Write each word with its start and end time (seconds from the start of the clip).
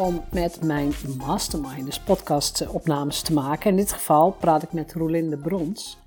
om 0.00 0.22
met 0.32 0.62
mijn 0.62 0.92
mastermind, 1.16 1.84
dus 1.84 2.00
podcast-opnames 2.00 3.22
te 3.22 3.32
maken. 3.32 3.70
In 3.70 3.76
dit 3.76 3.92
geval 3.92 4.32
praat 4.32 4.62
ik 4.62 4.72
met 4.72 4.92
Rolinde 4.92 5.38
Brons. 5.38 5.98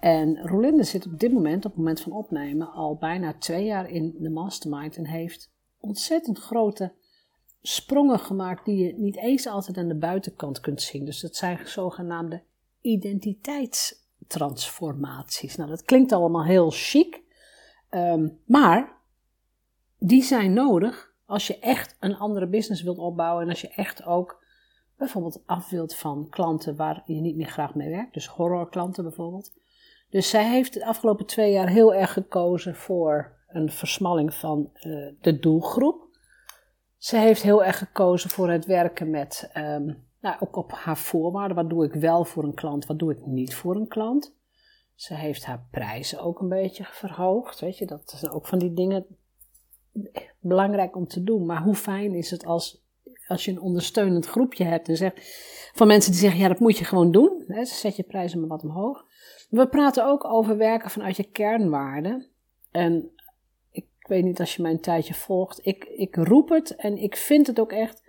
En 0.00 0.46
Rolinde 0.46 0.84
zit 0.84 1.06
op 1.06 1.18
dit 1.18 1.32
moment, 1.32 1.64
op 1.64 1.70
het 1.70 1.76
moment 1.76 2.00
van 2.00 2.12
opnemen, 2.12 2.72
al 2.72 2.96
bijna 2.96 3.34
twee 3.38 3.64
jaar 3.64 3.90
in 3.90 4.14
de 4.18 4.30
mastermind 4.30 4.96
en 4.96 5.06
heeft 5.06 5.50
ontzettend 5.80 6.38
grote 6.38 6.92
sprongen 7.62 8.18
gemaakt 8.18 8.64
die 8.64 8.84
je 8.84 8.94
niet 8.96 9.16
eens 9.16 9.46
altijd 9.46 9.76
aan 9.76 9.88
de 9.88 9.98
buitenkant 9.98 10.60
kunt 10.60 10.82
zien. 10.82 11.04
Dus 11.04 11.20
dat 11.20 11.36
zijn 11.36 11.58
zogenaamde 11.64 12.42
identiteitstransformaties. 12.80 15.56
Nou, 15.56 15.70
dat 15.70 15.82
klinkt 15.82 16.12
allemaal 16.12 16.44
heel 16.44 16.70
chic, 16.70 17.22
um, 17.90 18.38
maar 18.44 18.96
die 19.98 20.22
zijn 20.22 20.52
nodig 20.52 21.07
als 21.28 21.46
je 21.46 21.58
echt 21.58 21.96
een 22.00 22.16
andere 22.16 22.46
business 22.46 22.82
wilt 22.82 22.98
opbouwen 22.98 23.42
en 23.42 23.48
als 23.48 23.60
je 23.60 23.68
echt 23.68 24.04
ook 24.04 24.44
bijvoorbeeld 24.96 25.42
af 25.46 25.70
wilt 25.70 25.94
van 25.94 26.26
klanten 26.30 26.76
waar 26.76 27.02
je 27.04 27.20
niet 27.20 27.36
meer 27.36 27.46
graag 27.46 27.74
mee 27.74 27.90
werkt, 27.90 28.14
dus 28.14 28.26
horrorklanten 28.26 29.02
bijvoorbeeld. 29.02 29.52
Dus 30.10 30.30
zij 30.30 30.50
heeft 30.50 30.74
de 30.74 30.86
afgelopen 30.86 31.26
twee 31.26 31.52
jaar 31.52 31.68
heel 31.68 31.94
erg 31.94 32.12
gekozen 32.12 32.74
voor 32.74 33.36
een 33.48 33.70
versmalling 33.70 34.34
van 34.34 34.70
uh, 34.74 35.12
de 35.20 35.38
doelgroep. 35.38 36.06
Ze 36.96 37.16
heeft 37.16 37.42
heel 37.42 37.64
erg 37.64 37.78
gekozen 37.78 38.30
voor 38.30 38.50
het 38.50 38.66
werken 38.66 39.10
met, 39.10 39.50
um, 39.54 40.06
nou, 40.20 40.36
ook 40.40 40.56
op 40.56 40.72
haar 40.72 40.98
voorwaarden. 40.98 41.56
Wat 41.56 41.70
doe 41.70 41.84
ik 41.84 41.94
wel 41.94 42.24
voor 42.24 42.44
een 42.44 42.54
klant, 42.54 42.86
wat 42.86 42.98
doe 42.98 43.12
ik 43.12 43.26
niet 43.26 43.54
voor 43.54 43.76
een 43.76 43.88
klant. 43.88 44.36
Ze 44.94 45.14
heeft 45.14 45.44
haar 45.44 45.66
prijzen 45.70 46.20
ook 46.20 46.40
een 46.40 46.48
beetje 46.48 46.84
verhoogd. 46.84 47.60
Weet 47.60 47.78
je, 47.78 47.86
dat 47.86 48.14
zijn 48.16 48.32
ook 48.32 48.46
van 48.46 48.58
die 48.58 48.74
dingen 48.74 49.06
belangrijk 50.40 50.96
om 50.96 51.06
te 51.06 51.24
doen. 51.24 51.46
Maar 51.46 51.62
hoe 51.62 51.74
fijn 51.74 52.14
is 52.14 52.30
het 52.30 52.44
als, 52.44 52.82
als 53.26 53.44
je 53.44 53.50
een 53.50 53.60
ondersteunend 53.60 54.26
groepje 54.26 54.64
hebt 54.64 54.88
en 54.88 54.96
zegt, 54.96 55.20
van 55.74 55.86
mensen 55.86 56.12
die 56.12 56.20
zeggen, 56.20 56.40
ja 56.40 56.48
dat 56.48 56.58
moet 56.58 56.78
je 56.78 56.84
gewoon 56.84 57.10
doen. 57.10 57.44
Hè, 57.46 57.64
zet 57.64 57.96
je 57.96 58.02
prijzen 58.02 58.40
maar 58.40 58.48
wat 58.48 58.62
omhoog. 58.62 59.04
We 59.50 59.68
praten 59.68 60.06
ook 60.06 60.24
over 60.24 60.56
werken 60.56 60.90
vanuit 60.90 61.16
je 61.16 61.30
kernwaarden. 61.30 62.26
En 62.70 63.10
ik 63.70 63.86
weet 64.00 64.24
niet 64.24 64.40
als 64.40 64.56
je 64.56 64.62
mijn 64.62 64.80
tijdje 64.80 65.14
volgt. 65.14 65.66
Ik, 65.66 65.84
ik 65.84 66.16
roep 66.16 66.48
het 66.48 66.76
en 66.76 66.96
ik 66.96 67.16
vind 67.16 67.46
het 67.46 67.60
ook 67.60 67.72
echt. 67.72 68.06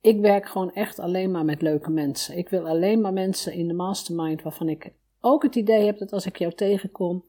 Ik 0.00 0.20
werk 0.20 0.48
gewoon 0.48 0.72
echt 0.72 0.98
alleen 0.98 1.30
maar 1.30 1.44
met 1.44 1.62
leuke 1.62 1.90
mensen. 1.90 2.36
Ik 2.36 2.48
wil 2.48 2.68
alleen 2.68 3.00
maar 3.00 3.12
mensen 3.12 3.52
in 3.52 3.68
de 3.68 3.74
mastermind 3.74 4.42
waarvan 4.42 4.68
ik 4.68 4.92
ook 5.20 5.42
het 5.42 5.54
idee 5.54 5.84
heb 5.84 5.98
dat 5.98 6.12
als 6.12 6.26
ik 6.26 6.36
jou 6.36 6.52
tegenkom, 6.52 7.24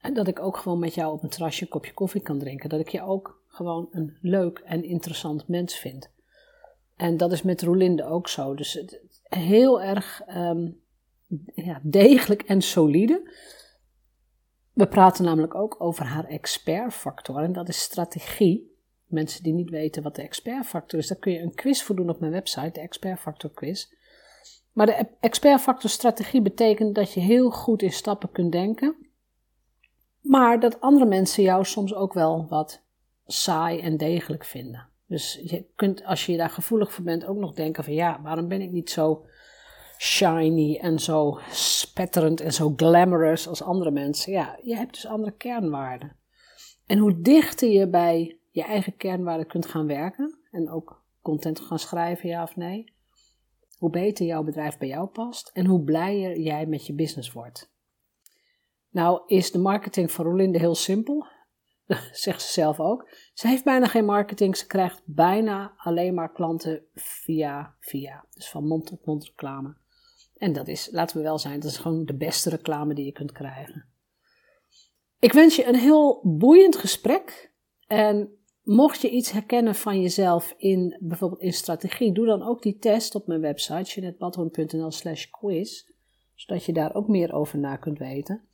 en 0.00 0.14
dat 0.14 0.28
ik 0.28 0.40
ook 0.40 0.56
gewoon 0.56 0.78
met 0.78 0.94
jou 0.94 1.12
op 1.12 1.22
een 1.22 1.28
terrasje 1.28 1.62
een 1.62 1.68
kopje 1.68 1.94
koffie 1.94 2.20
kan 2.20 2.38
drinken. 2.38 2.68
Dat 2.68 2.80
ik 2.80 2.88
je 2.88 3.02
ook 3.02 3.42
gewoon 3.48 3.88
een 3.90 4.16
leuk 4.20 4.58
en 4.58 4.84
interessant 4.84 5.48
mens 5.48 5.74
vind. 5.76 6.10
En 6.96 7.16
dat 7.16 7.32
is 7.32 7.42
met 7.42 7.62
Rolinde 7.62 8.04
ook 8.04 8.28
zo. 8.28 8.54
Dus 8.54 8.72
het, 8.72 9.00
heel 9.22 9.82
erg 9.82 10.22
um, 10.28 10.80
ja, 11.54 11.80
degelijk 11.82 12.42
en 12.42 12.62
solide. 12.62 13.30
We 14.72 14.86
praten 14.86 15.24
namelijk 15.24 15.54
ook 15.54 15.76
over 15.78 16.04
haar 16.04 16.24
expertfactor. 16.24 17.42
En 17.42 17.52
dat 17.52 17.68
is 17.68 17.80
strategie. 17.80 18.74
Mensen 19.06 19.42
die 19.42 19.52
niet 19.52 19.70
weten 19.70 20.02
wat 20.02 20.14
de 20.14 20.22
expertfactor 20.22 20.98
is, 20.98 21.06
daar 21.06 21.18
kun 21.18 21.32
je 21.32 21.40
een 21.40 21.54
quiz 21.54 21.82
voor 21.82 21.96
doen 21.96 22.10
op 22.10 22.20
mijn 22.20 22.32
website, 22.32 22.70
de 22.72 22.80
expertfactor 22.80 23.50
quiz. 23.50 23.86
Maar 24.72 24.86
de 24.86 25.06
expertfactor 25.20 25.90
strategie 25.90 26.42
betekent 26.42 26.94
dat 26.94 27.12
je 27.12 27.20
heel 27.20 27.50
goed 27.50 27.82
in 27.82 27.92
stappen 27.92 28.32
kunt 28.32 28.52
denken 28.52 29.05
maar 30.26 30.60
dat 30.60 30.80
andere 30.80 31.06
mensen 31.06 31.42
jou 31.42 31.64
soms 31.64 31.94
ook 31.94 32.12
wel 32.12 32.46
wat 32.48 32.82
saai 33.26 33.80
en 33.80 33.96
degelijk 33.96 34.44
vinden. 34.44 34.88
Dus 35.06 35.40
je 35.42 35.64
kunt, 35.76 36.04
als 36.04 36.26
je 36.26 36.36
daar 36.36 36.50
gevoelig 36.50 36.92
voor 36.92 37.04
bent, 37.04 37.26
ook 37.26 37.36
nog 37.36 37.54
denken 37.54 37.84
van 37.84 37.94
ja, 37.94 38.20
waarom 38.22 38.48
ben 38.48 38.60
ik 38.60 38.70
niet 38.70 38.90
zo 38.90 39.26
shiny 39.98 40.78
en 40.82 40.98
zo 40.98 41.40
spetterend 41.50 42.40
en 42.40 42.52
zo 42.52 42.72
glamorous 42.76 43.48
als 43.48 43.62
andere 43.62 43.90
mensen? 43.90 44.32
Ja, 44.32 44.58
je 44.62 44.76
hebt 44.76 44.94
dus 44.94 45.06
andere 45.06 45.32
kernwaarden. 45.32 46.16
En 46.86 46.98
hoe 46.98 47.20
dichter 47.20 47.68
je 47.68 47.88
bij 47.88 48.38
je 48.50 48.62
eigen 48.62 48.96
kernwaarden 48.96 49.46
kunt 49.46 49.66
gaan 49.66 49.86
werken 49.86 50.38
en 50.50 50.70
ook 50.70 51.02
content 51.22 51.60
gaan 51.60 51.78
schrijven, 51.78 52.28
ja 52.28 52.42
of 52.42 52.56
nee, 52.56 52.92
hoe 53.78 53.90
beter 53.90 54.26
jouw 54.26 54.42
bedrijf 54.42 54.78
bij 54.78 54.88
jou 54.88 55.06
past 55.06 55.50
en 55.54 55.66
hoe 55.66 55.84
blijer 55.84 56.38
jij 56.38 56.66
met 56.66 56.86
je 56.86 56.92
business 56.92 57.32
wordt. 57.32 57.74
Nou 58.96 59.22
is 59.26 59.50
de 59.50 59.58
marketing 59.58 60.10
van 60.10 60.24
Rolinde 60.24 60.58
heel 60.58 60.74
simpel, 60.74 61.26
zegt 62.12 62.42
ze 62.42 62.52
zelf 62.52 62.80
ook. 62.80 63.08
Ze 63.34 63.48
heeft 63.48 63.64
bijna 63.64 63.86
geen 63.86 64.04
marketing, 64.04 64.56
ze 64.56 64.66
krijgt 64.66 65.02
bijna 65.04 65.74
alleen 65.76 66.14
maar 66.14 66.32
klanten 66.32 66.82
via 66.94 67.74
via, 67.80 68.24
dus 68.34 68.48
van 68.48 68.66
mond 68.66 68.86
tot 68.86 69.06
mond 69.06 69.24
reclame. 69.24 69.76
En 70.36 70.52
dat 70.52 70.68
is, 70.68 70.88
laten 70.92 71.16
we 71.16 71.22
wel 71.22 71.38
zijn, 71.38 71.60
dat 71.60 71.70
is 71.70 71.76
gewoon 71.76 72.04
de 72.04 72.16
beste 72.16 72.50
reclame 72.50 72.94
die 72.94 73.04
je 73.04 73.12
kunt 73.12 73.32
krijgen. 73.32 73.84
Ik 75.18 75.32
wens 75.32 75.56
je 75.56 75.66
een 75.66 75.78
heel 75.78 76.20
boeiend 76.22 76.76
gesprek. 76.76 77.52
En 77.86 78.38
mocht 78.62 79.00
je 79.00 79.10
iets 79.10 79.30
herkennen 79.30 79.74
van 79.74 80.00
jezelf 80.00 80.54
in 80.56 80.96
bijvoorbeeld 81.00 81.40
in 81.40 81.52
strategie, 81.52 82.12
doe 82.12 82.26
dan 82.26 82.42
ook 82.42 82.62
die 82.62 82.78
test 82.78 83.14
op 83.14 83.26
mijn 83.26 83.40
website, 83.40 83.90
jeanettebadhoorn.nl 83.90 84.90
slash 84.90 85.26
quiz, 85.30 85.84
zodat 86.34 86.64
je 86.64 86.72
daar 86.72 86.94
ook 86.94 87.08
meer 87.08 87.32
over 87.32 87.58
na 87.58 87.76
kunt 87.76 87.98
weten. 87.98 88.48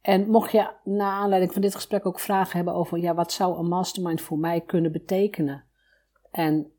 En 0.00 0.30
mocht 0.30 0.52
je 0.52 0.70
na 0.84 1.10
aanleiding 1.10 1.52
van 1.52 1.62
dit 1.62 1.74
gesprek 1.74 2.06
ook 2.06 2.20
vragen 2.20 2.56
hebben 2.56 2.74
over, 2.74 2.98
ja, 2.98 3.14
wat 3.14 3.32
zou 3.32 3.58
een 3.58 3.68
mastermind 3.68 4.20
voor 4.20 4.38
mij 4.38 4.60
kunnen 4.60 4.92
betekenen? 4.92 5.64
En, 6.30 6.72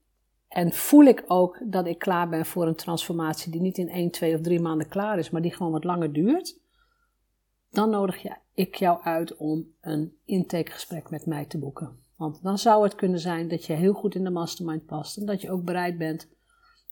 en 0.48 0.72
voel 0.72 1.06
ik 1.06 1.24
ook 1.28 1.62
dat 1.66 1.88
ik 1.88 2.00
klaar 2.00 2.30
ben 2.30 2.46
voor 2.46 2.68
een 2.68 2.76
transformatie 2.76 3.52
die 3.52 3.62
niet 3.62 3.78
in 3.78 3.90
1, 3.90 4.12
2 4.12 4.36
of 4.36 4.42
3 4.42 4.60
maanden 4.60 4.88
klaar 4.88 5.18
is, 5.18 5.30
maar 5.30 5.42
die 5.42 5.54
gewoon 5.54 5.72
wat 5.72 5.84
langer 5.84 6.14
duurt? 6.14 6.60
Dan 7.70 7.90
nodig 7.90 8.22
je, 8.22 8.36
ik 8.54 8.76
jou 8.76 9.04
uit 9.04 9.36
om 9.36 9.68
een 9.82 10.18
intakegesprek 10.26 11.10
met 11.10 11.26
mij 11.26 11.46
te 11.46 11.60
boeken. 11.60 12.00
Want 12.16 12.44
dan 12.44 12.58
zou 12.58 12.84
het 12.84 12.96
kunnen 12.96 13.20
zijn 13.20 13.48
dat 13.48 13.66
je 13.66 13.74
heel 13.74 13.94
goed 13.94 14.16
in 14.16 14.24
de 14.24 14.30
mastermind 14.30 14.86
past 14.86 15.18
en 15.18 15.26
dat 15.26 15.42
je 15.42 15.52
ook 15.52 15.64
bereid 15.64 15.98
bent 15.98 16.30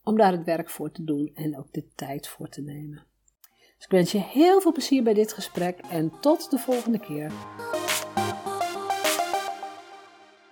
om 0.04 0.18
daar 0.18 0.32
het 0.32 0.44
werk 0.44 0.70
voor 0.70 0.92
te 0.92 1.04
doen 1.04 1.32
en 1.34 1.58
ook 1.58 1.74
de 1.74 1.88
tijd 1.96 2.28
voor 2.28 2.50
te 2.50 2.62
nemen. 2.62 3.09
Dus 3.80 3.88
ik 3.88 3.94
wens 3.94 4.12
je 4.12 4.20
heel 4.20 4.62
veel 4.62 4.72
plezier 4.72 5.04
bij 5.04 5.14
dit 5.14 5.34
gesprek 5.34 5.80
en 5.80 6.20
tot 6.20 6.50
de 6.52 6.58
volgende 6.58 7.00
keer. 7.00 7.32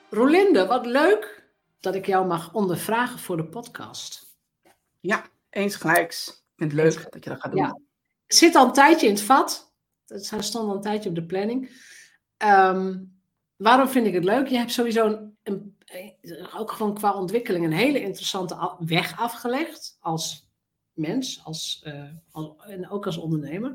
Rolinde, 0.10 0.66
wat 0.66 0.86
leuk 0.86 1.50
dat 1.80 1.96
ik 1.96 2.06
jou 2.06 2.28
mag 2.28 2.54
ondervragen 2.54 3.19
voor 3.19 3.38
de 3.38 3.46
podcast. 3.46 4.38
Ja, 5.00 5.25
eens 5.50 5.75
gelijks. 5.75 6.28
Ik 6.28 6.54
vind 6.56 6.72
het 6.72 6.81
leuk 6.81 7.12
dat 7.12 7.24
je 7.24 7.30
dat 7.30 7.40
gaat 7.42 7.52
doen. 7.52 7.62
Ja. 7.62 7.80
Ik 8.28 8.34
zit 8.34 8.56
al 8.56 8.66
een 8.66 8.74
tijdje 8.74 9.07
in 9.07 9.13
het 9.13 9.22
vat. 9.22 9.74
Het 10.06 10.25
stond 10.25 10.56
al 10.56 10.75
een 10.75 10.81
tijdje 10.81 11.10
op 11.10 11.16
de 11.16 11.25
planning. 11.25 11.72
Ehm, 12.38 13.04
waarom 13.56 13.88
vind 13.88 14.07
ik 14.07 14.13
het 14.13 14.24
leuk? 14.24 14.48
Je 14.48 14.57
hebt 14.57 14.72
sowieso 14.72 15.06
een, 15.07 15.38
een, 15.44 15.78
ook 16.57 16.72
gewoon 16.72 16.94
qua 16.94 17.13
ontwikkeling 17.13 17.66
een 17.66 17.72
hele 17.72 18.02
interessante 18.02 18.75
weg 18.80 19.19
afgelegd 19.19 19.98
als 20.00 20.47
mens 20.98 21.42
als, 21.44 21.84
uh, 21.88 22.72
en 22.72 22.90
ook 22.90 23.06
als 23.06 23.18
ondernemer. 23.18 23.72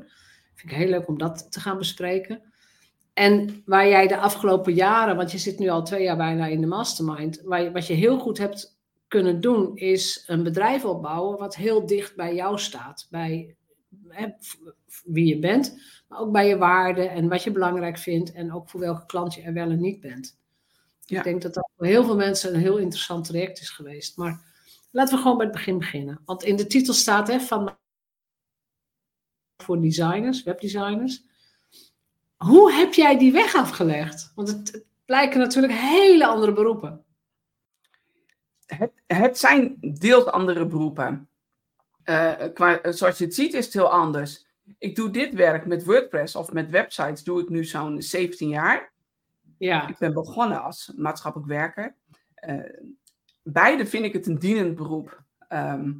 Vind 0.53 0.71
ik 0.71 0.77
heel 0.77 0.89
leuk 0.89 1.07
om 1.07 1.17
dat 1.17 1.51
te 1.51 1.59
gaan 1.59 1.77
bespreken. 1.77 2.41
En 3.13 3.63
waar 3.65 3.87
jij 3.87 4.07
de 4.07 4.17
afgelopen 4.17 4.73
jaren, 4.73 5.15
want 5.15 5.31
je 5.31 5.37
zit 5.37 5.59
nu 5.59 5.69
al 5.69 5.83
twee 5.83 6.03
jaar 6.03 6.17
bijna 6.17 6.45
in 6.45 6.61
de 6.61 6.67
mastermind, 6.67 7.41
waar 7.41 7.61
je, 7.61 7.71
wat 7.71 7.87
je 7.87 7.93
heel 7.93 8.19
goed 8.19 8.37
hebt 8.37 8.79
kunnen 9.07 9.41
doen, 9.41 9.75
is 9.75 10.23
een 10.27 10.43
bedrijf 10.43 10.85
opbouwen 10.85 11.37
wat 11.37 11.55
heel 11.55 11.85
dicht 11.85 12.15
bij 12.15 12.35
jou 12.35 12.59
staat. 12.59 13.07
Bij 13.09 13.55
hè, 14.07 14.27
wie 15.05 15.25
je 15.25 15.39
bent, 15.39 15.79
maar 16.07 16.19
ook 16.19 16.31
bij 16.31 16.47
je 16.47 16.57
waarden 16.57 17.09
en 17.11 17.29
wat 17.29 17.43
je 17.43 17.51
belangrijk 17.51 17.97
vindt 17.97 18.31
en 18.31 18.53
ook 18.53 18.69
voor 18.69 18.79
welke 18.79 19.05
klant 19.05 19.33
je 19.33 19.41
er 19.41 19.53
wel 19.53 19.69
en 19.69 19.81
niet 19.81 19.99
bent. 19.99 20.37
Ja. 20.99 21.17
Ik 21.17 21.23
denk 21.23 21.41
dat 21.41 21.53
dat 21.53 21.69
voor 21.77 21.85
heel 21.85 22.03
veel 22.03 22.15
mensen 22.15 22.53
een 22.53 22.59
heel 22.59 22.77
interessant 22.77 23.25
traject 23.25 23.59
is 23.59 23.69
geweest. 23.69 24.17
Maar 24.17 24.52
laten 24.93 25.15
we 25.15 25.21
gewoon 25.21 25.37
bij 25.37 25.45
het 25.45 25.55
begin 25.55 25.77
beginnen. 25.77 26.21
Want 26.25 26.43
in 26.43 26.55
de 26.55 26.67
titel 26.67 26.93
staat 26.93 27.27
hè, 27.27 27.39
van 27.39 27.77
voor 29.57 29.81
designers, 29.81 30.43
webdesigners. 30.43 31.23
Hoe 32.37 32.71
heb 32.71 32.93
jij 32.93 33.17
die 33.17 33.31
weg 33.31 33.55
afgelegd? 33.55 34.31
Want 34.35 34.47
het, 34.47 34.71
het 34.71 34.85
blijken 35.05 35.39
natuurlijk 35.39 35.73
hele 35.73 36.27
andere 36.27 36.53
beroepen. 36.53 37.05
Het, 38.65 38.91
het 39.07 39.37
zijn 39.37 39.77
deels 39.79 40.25
andere 40.25 40.65
beroepen. 40.65 41.29
Eh, 42.03 42.33
qua, 42.53 42.79
zoals 42.83 43.17
je 43.17 43.25
het 43.25 43.35
ziet 43.35 43.53
is 43.53 43.65
het 43.65 43.73
heel 43.73 43.91
anders. 43.91 44.45
Ik 44.77 44.95
doe 44.95 45.09
dit 45.09 45.33
werk 45.33 45.65
met 45.65 45.83
WordPress 45.83 46.35
of 46.35 46.51
met 46.51 46.69
websites 46.69 47.23
doe 47.23 47.41
ik 47.41 47.49
nu 47.49 47.65
zo'n 47.65 48.01
17 48.01 48.49
jaar. 48.49 48.91
Ja, 49.57 49.87
Ik 49.87 49.97
ben 49.97 50.13
begonnen 50.13 50.63
als 50.63 50.91
maatschappelijk 50.95 51.49
werker. 51.49 51.95
Eh, 52.33 52.59
beide 53.43 53.85
vind 53.85 54.05
ik 54.05 54.13
het 54.13 54.27
een 54.27 54.39
dienend 54.39 54.75
beroep. 54.75 55.23
Ehm, 55.47 55.91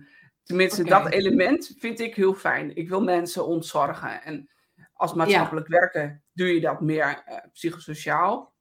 tenminste, 0.43 0.83
dat 0.83 1.09
element 1.09 1.75
vind 1.77 1.99
ik 1.99 2.15
heel 2.15 2.33
fijn. 2.33 2.75
Ik 2.75 2.89
wil 2.89 3.03
mensen 3.03 3.45
ontzorgen. 3.47 4.23
En 4.23 4.49
als 4.93 5.13
maatschappelijk 5.13 5.67
werker 5.67 6.21
doe 6.33 6.53
je 6.53 6.61
dat 6.61 6.81
meer 6.81 7.23
eh, 7.25 7.37
psychosociaal. 7.53 8.53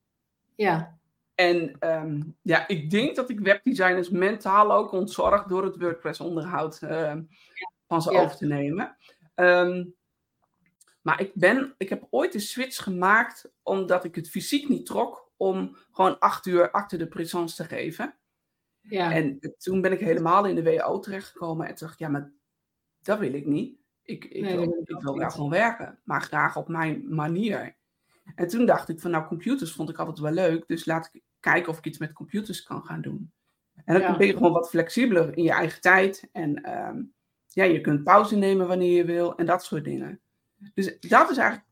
ja, 0.54 0.98
En 1.34 1.76
ehm, 1.78 2.22
ja, 2.42 2.68
ik 2.68 2.90
denk 2.90 3.16
dat 3.16 3.30
ik 3.30 3.40
webdesigners 3.40 4.10
mentaal 4.10 4.72
ook 4.72 4.92
ontzorg 4.92 5.44
door 5.44 5.64
het 5.64 5.76
WordPress-onderhoud 5.76 6.78
ehm, 6.82 7.22
van 7.86 8.02
ze 8.02 8.12
Ja. 8.12 8.20
over 8.20 8.36
te 8.36 8.46
nemen. 8.46 8.96
Maar 11.02 11.20
ik, 11.20 11.30
ben, 11.34 11.74
ik 11.78 11.88
heb 11.88 12.06
ooit 12.10 12.34
een 12.34 12.40
switch 12.40 12.82
gemaakt 12.82 13.52
omdat 13.62 14.04
ik 14.04 14.14
het 14.14 14.30
fysiek 14.30 14.68
niet 14.68 14.86
trok 14.86 15.30
om 15.36 15.76
gewoon 15.92 16.18
acht 16.18 16.46
uur 16.46 16.70
achter 16.70 16.98
de 16.98 17.06
présence 17.08 17.56
te 17.56 17.64
geven. 17.64 18.14
Ja. 18.82 19.12
En 19.12 19.40
toen 19.58 19.80
ben 19.80 19.92
ik 19.92 20.00
helemaal 20.00 20.46
in 20.46 20.54
de 20.54 20.62
WO 20.62 20.98
terechtgekomen 20.98 21.66
en 21.66 21.74
toen 21.74 21.86
dacht 21.86 22.00
ik, 22.00 22.06
ja, 22.06 22.12
maar 22.12 22.32
dat 23.02 23.18
wil 23.18 23.32
ik 23.34 23.46
niet. 23.46 23.78
Ik, 24.02 24.24
ik 24.24 24.42
Nee, 24.42 24.56
wil, 24.56 24.62
ik 24.86 25.00
wil 25.02 25.14
niet. 25.16 25.32
gewoon 25.32 25.50
werken, 25.50 25.98
maar 26.04 26.22
graag 26.22 26.56
op 26.56 26.68
mijn 26.68 27.14
manier. 27.14 27.76
En 28.34 28.48
toen 28.48 28.66
dacht 28.66 28.88
ik 28.88 29.00
van, 29.00 29.10
nou, 29.10 29.26
computers 29.26 29.72
vond 29.72 29.88
ik 29.90 29.98
altijd 29.98 30.18
wel 30.18 30.32
leuk, 30.32 30.66
dus 30.68 30.84
laat 30.84 31.08
ik 31.12 31.22
kijken 31.40 31.72
of 31.72 31.78
ik 31.78 31.86
iets 31.86 31.98
met 31.98 32.12
computers 32.12 32.62
kan 32.62 32.84
gaan 32.84 33.00
doen. 33.00 33.32
En 33.84 33.94
dan 33.94 34.02
Ja. 34.02 34.16
ben 34.16 34.26
je 34.26 34.32
gewoon 34.32 34.52
wat 34.52 34.68
flexibeler 34.70 35.36
in 35.36 35.42
je 35.42 35.50
eigen 35.50 35.80
tijd. 35.80 36.28
En 36.32 36.62
ehm, 36.62 37.02
ja, 37.46 37.64
je 37.64 37.80
kunt 37.80 38.04
pauze 38.04 38.36
nemen 38.36 38.66
wanneer 38.68 38.96
je 38.96 39.04
wil 39.04 39.36
en 39.36 39.46
dat 39.46 39.64
soort 39.64 39.84
dingen. 39.84 40.20
Dus 40.74 40.98
dat 41.00 41.30
is 41.30 41.36
eigenlijk 41.36 41.68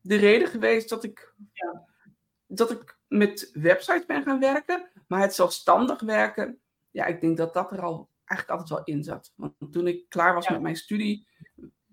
de 0.00 0.16
reden 0.16 0.48
geweest 0.48 0.88
dat 0.88 1.04
ik, 1.04 1.34
Ja. 1.52 1.84
dat 2.46 2.70
ik 2.70 2.98
met 3.08 3.50
websites 3.52 4.06
ben 4.06 4.22
gaan 4.22 4.40
werken. 4.40 4.88
Maar 5.14 5.22
het 5.22 5.34
zelfstandig 5.34 6.00
werken, 6.00 6.58
ja, 6.90 7.04
ik 7.06 7.20
denk 7.20 7.36
dat 7.36 7.54
dat 7.54 7.72
er 7.72 7.80
al 7.82 8.10
eigenlijk 8.24 8.60
altijd 8.60 8.78
wel 8.86 8.96
in 8.96 9.04
zat. 9.04 9.32
Want 9.36 9.54
toen 9.72 9.86
ik 9.86 10.08
klaar 10.08 10.34
was 10.34 10.46
Ja. 10.46 10.52
met 10.52 10.60
mijn 10.62 10.76
studie, 10.76 11.26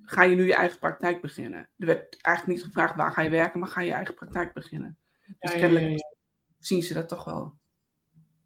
ga 0.02 0.24
je 0.24 0.36
nu 0.36 0.46
je 0.46 0.56
eigen 0.56 0.80
praktijk 0.80 1.22
beginnen. 1.22 1.70
Er 1.78 1.86
werd 1.86 2.18
eigenlijk 2.22 2.58
niet 2.58 2.68
gevraagd 2.68 2.96
waar 2.96 3.12
ga 3.12 3.22
je 3.22 3.30
werken, 3.30 3.60
maar 3.60 3.70
ga 3.70 3.82
je 3.82 3.92
eigen 3.92 4.14
praktijk 4.16 4.54
beginnen. 4.54 4.98
Dus 5.40 5.52
Ja, 5.52 5.60
kennelijk 5.60 5.86
ja, 5.86 5.92
ja. 5.92 6.16
zien 6.60 6.84
ze 6.84 6.94
dat 6.94 7.08
toch 7.10 7.24
wel 7.24 7.54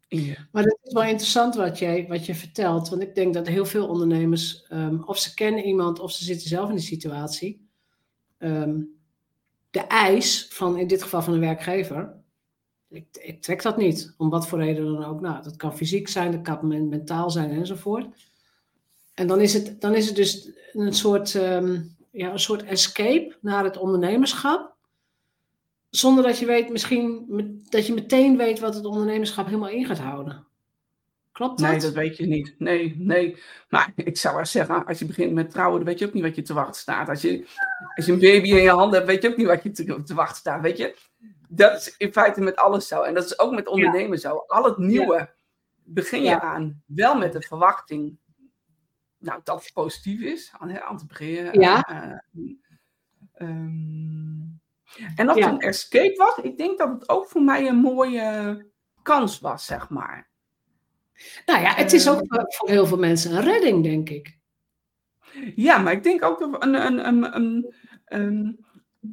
in 0.08 0.22
je. 0.24 0.36
Maar 0.52 0.62
het 0.62 0.78
is 0.82 0.92
wel 0.92 1.02
interessant 1.02 1.54
wat, 1.54 1.78
jij, 1.78 2.06
wat 2.08 2.26
je 2.26 2.34
vertelt. 2.34 2.88
Want 2.88 3.02
ik 3.02 3.14
denk 3.14 3.34
dat 3.34 3.46
heel 3.46 3.66
veel 3.66 3.88
ondernemers, 3.88 4.62
ehm, 4.66 5.02
of 5.02 5.18
ze 5.18 5.34
kennen 5.34 5.64
iemand 5.64 5.98
of 5.98 6.12
ze 6.12 6.24
zitten 6.24 6.48
zelf 6.48 6.68
in 6.68 6.74
die 6.76 6.84
situatie. 6.84 7.68
ehm, 8.38 8.80
de 9.70 9.80
eis 9.80 10.46
van, 10.50 10.78
in 10.78 10.86
dit 10.86 11.02
geval 11.02 11.22
van 11.22 11.32
een 11.34 11.40
werkgever, 11.40 12.24
ik, 12.88 13.06
ik 13.12 13.42
trek 13.42 13.62
dat 13.62 13.76
niet. 13.76 14.14
Om 14.16 14.30
wat 14.30 14.48
voor 14.48 14.58
reden 14.58 14.84
dan 14.84 15.04
ook. 15.04 15.20
Nou, 15.20 15.42
dat 15.42 15.56
kan 15.56 15.76
fysiek 15.76 16.08
zijn, 16.08 16.32
dat 16.32 16.42
kan 16.42 16.68
men- 16.68 16.88
mentaal 16.88 17.30
zijn 17.30 17.50
enzovoort. 17.50 18.06
En 19.14 19.26
dan 19.26 19.40
is 19.40 19.52
het, 19.52 19.80
dan 19.80 19.94
is 19.94 20.06
het 20.06 20.16
dus 20.16 20.50
een 20.72 20.92
soort, 20.94 21.34
ehm, 21.34 21.80
ja, 22.10 22.32
een 22.32 22.38
soort 22.38 22.64
escape 22.64 23.36
naar 23.40 23.64
het 23.64 23.76
ondernemerschap. 23.76 24.74
Zonder 25.90 26.24
dat 26.24 26.38
je 26.38 26.46
weet, 26.46 26.70
misschien 26.70 27.24
dat 27.68 27.86
je 27.86 27.94
meteen 27.94 28.36
weet 28.36 28.58
wat 28.58 28.74
het 28.74 28.84
ondernemerschap 28.84 29.46
helemaal 29.46 29.68
in 29.68 29.86
gaat 29.86 29.98
houden. 29.98 30.46
Klopt 31.32 31.58
dat? 31.60 31.70
Nee, 31.70 31.80
dat 31.80 31.92
weet 31.92 32.16
je 32.16 32.26
niet. 32.26 32.54
Nee, 32.58 32.94
nee. 32.98 33.36
Maar 33.68 33.92
ik 33.96 34.16
zou 34.16 34.34
wel 34.34 34.44
zeggen, 34.44 34.86
als 34.86 34.98
je 34.98 35.04
begint 35.04 35.32
met 35.32 35.50
trouwen, 35.50 35.76
dan 35.76 35.88
weet 35.88 35.98
je 35.98 36.06
ook 36.06 36.12
niet 36.12 36.22
wat 36.22 36.36
je 36.36 36.42
te 36.42 36.54
wachten 36.54 36.80
staat. 36.80 37.08
Als 37.08 37.22
je, 37.22 37.46
als 37.96 38.06
je 38.06 38.12
een 38.12 38.18
baby 38.18 38.48
in 38.48 38.62
je 38.62 38.70
handen 38.70 38.94
hebt, 38.94 39.10
weet 39.10 39.22
je 39.22 39.28
ook 39.28 39.36
niet 39.36 39.46
wat 39.46 39.62
je 39.62 39.70
te, 39.70 40.02
te 40.02 40.14
wachten 40.14 40.36
staat. 40.36 40.60
Weet 40.62 40.76
je? 40.76 40.96
Dat 41.56 41.76
is 41.76 41.96
in 41.96 42.12
feite 42.12 42.40
met 42.40 42.56
alles 42.56 42.88
zo. 42.88 43.02
En 43.02 43.14
dat 43.14 43.24
is 43.24 43.38
ook 43.38 43.52
met 43.54 43.66
ondernemen 43.66 44.18
zo. 44.18 44.36
Al 44.46 44.64
het 44.64 44.78
nieuwe 44.78 45.34
begin 45.84 46.22
je 46.22 46.40
aan, 46.40 46.82
wel 46.86 47.16
met 47.16 47.32
de 47.32 47.42
verwachting 47.42 48.18
nou, 49.18 49.40
dat 49.44 49.62
het 49.62 49.72
positief 49.72 50.20
is, 50.20 50.52
aan, 50.58 50.80
aan 50.80 50.98
te 50.98 51.06
beginnen. 51.06 51.60
Ja. 51.60 51.82
Eh, 51.82 52.18
ehm, 53.34 54.44
en 55.16 55.26
Ja. 55.26 55.34
het 55.34 55.44
een 55.44 55.60
escape 55.60 56.16
was, 56.16 56.36
ik 56.44 56.58
denk 56.58 56.78
dat 56.78 56.88
het 56.88 57.08
ook 57.08 57.28
voor 57.28 57.42
mij 57.42 57.68
een 57.68 57.76
mooie 57.76 58.66
kans 59.02 59.40
was, 59.40 59.66
zeg 59.66 59.88
maar. 59.88 60.28
Nou 61.46 61.60
ja, 61.60 61.74
het 61.74 61.92
is 61.92 62.08
ook 62.08 62.22
voor 62.28 62.44
voor 62.48 62.68
heel 62.68 62.86
veel 62.86 62.98
mensen 62.98 63.36
een 63.36 63.42
redding, 63.42 63.82
denk 63.82 64.08
ik. 64.08 64.38
Ja, 65.54 65.78
maar 65.78 65.92
ik 65.92 66.02
denk 66.02 66.22
ook 66.24 66.38
dat, 66.38 66.62
een, 66.62 66.74
een, 66.74 67.06
een, 67.06 67.36
een, 67.36 67.74
een- 68.04 68.65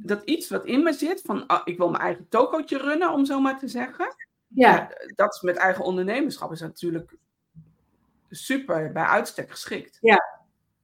dat 0.03 0.23
iets 0.23 0.49
wat 0.49 0.65
in 0.65 0.83
me 0.83 0.93
zit, 0.93 1.21
van 1.21 1.47
ah, 1.47 1.61
ik 1.63 1.77
wil 1.77 1.89
mijn 1.89 2.03
eigen 2.03 2.27
tokootje 2.29 2.77
runnen, 2.77 3.11
om 3.11 3.25
zo 3.25 3.39
maar 3.39 3.59
te 3.59 3.67
zeggen. 3.67 4.15
Ja, 4.47 4.91
Dat 5.15 5.33
is 5.35 5.41
met 5.41 5.55
eigen 5.55 5.83
ondernemerschap 5.85 6.51
is 6.51 6.59
natuurlijk 6.61 7.15
super 8.29 8.91
bij 8.91 9.03
uitstek 9.03 9.51
geschikt. 9.51 9.97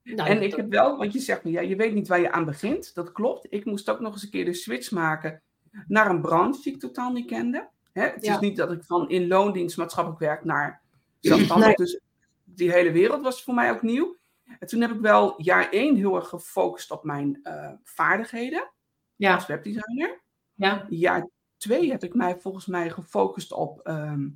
nou, 0.04 0.30
en 0.30 0.42
ik 0.42 0.56
heb 0.56 0.70
wel, 0.70 0.98
want 0.98 1.14
je 1.14 1.20
zegt, 1.20 1.42
ja, 1.44 1.62
je 1.62 1.76
weet 1.76 1.94
niet 1.94 2.08
waar 2.08 2.20
je 2.20 2.32
aan 2.32 2.46
begint. 2.46 2.96
Dat 2.96 3.12
klopt. 3.12 3.48
Ik 3.50 3.66
moest 3.66 3.90
ook 3.90 4.00
nog 4.00 4.14
eens 4.14 4.24
een 4.24 4.30
keer 4.30 4.46
de 4.46 4.54
switch 4.54 4.92
maken 4.92 5.42
naar 5.88 6.10
een 6.10 6.22
branche 6.22 6.62
die 6.62 6.74
ik 6.74 6.80
totaal 6.80 7.12
niet 7.12 7.28
kende. 7.28 7.68
Hè? 7.92 8.02
Het 8.04 8.26
Ja. 8.26 8.34
is 8.34 8.40
niet 8.40 8.58
dat 8.58 8.72
ik 8.72 8.84
van 8.84 9.10
in 9.10 9.28
loondienst 9.28 9.78
maatschappelijk 9.78 10.22
werk 10.22 10.44
naar 10.44 10.82
zelfstandig. 11.20 11.68
Nee. 11.68 11.76
Dus 11.76 12.00
die 12.44 12.72
hele 12.72 12.92
wereld 12.92 13.22
was 13.22 13.44
voor 13.44 13.54
mij 13.54 13.72
ook 13.72 13.82
nieuw. 13.82 14.18
En 14.60 14.68
toen 14.68 14.82
heb 14.82 14.92
ik 14.92 15.00
wel 15.00 15.34
jaar 15.42 15.70
één 15.70 15.96
heel 15.96 16.16
erg 16.16 16.28
gefocust 16.28 16.92
op 16.92 17.04
mijn 17.04 17.40
eh, 17.44 17.72
vaardigheden 17.84 18.70
ja, 19.20 19.34
als 19.36 19.46
webdesigner. 19.48 20.20
ja, 20.54 20.86
Jaar 20.90 21.28
twee 21.58 21.92
heb 21.92 22.04
ik 22.04 22.14
mij 22.14 22.40
volgens 22.40 22.66
mij 22.66 22.90
gefocust 22.90 23.52
op 23.52 23.80
ehm, 23.80 24.28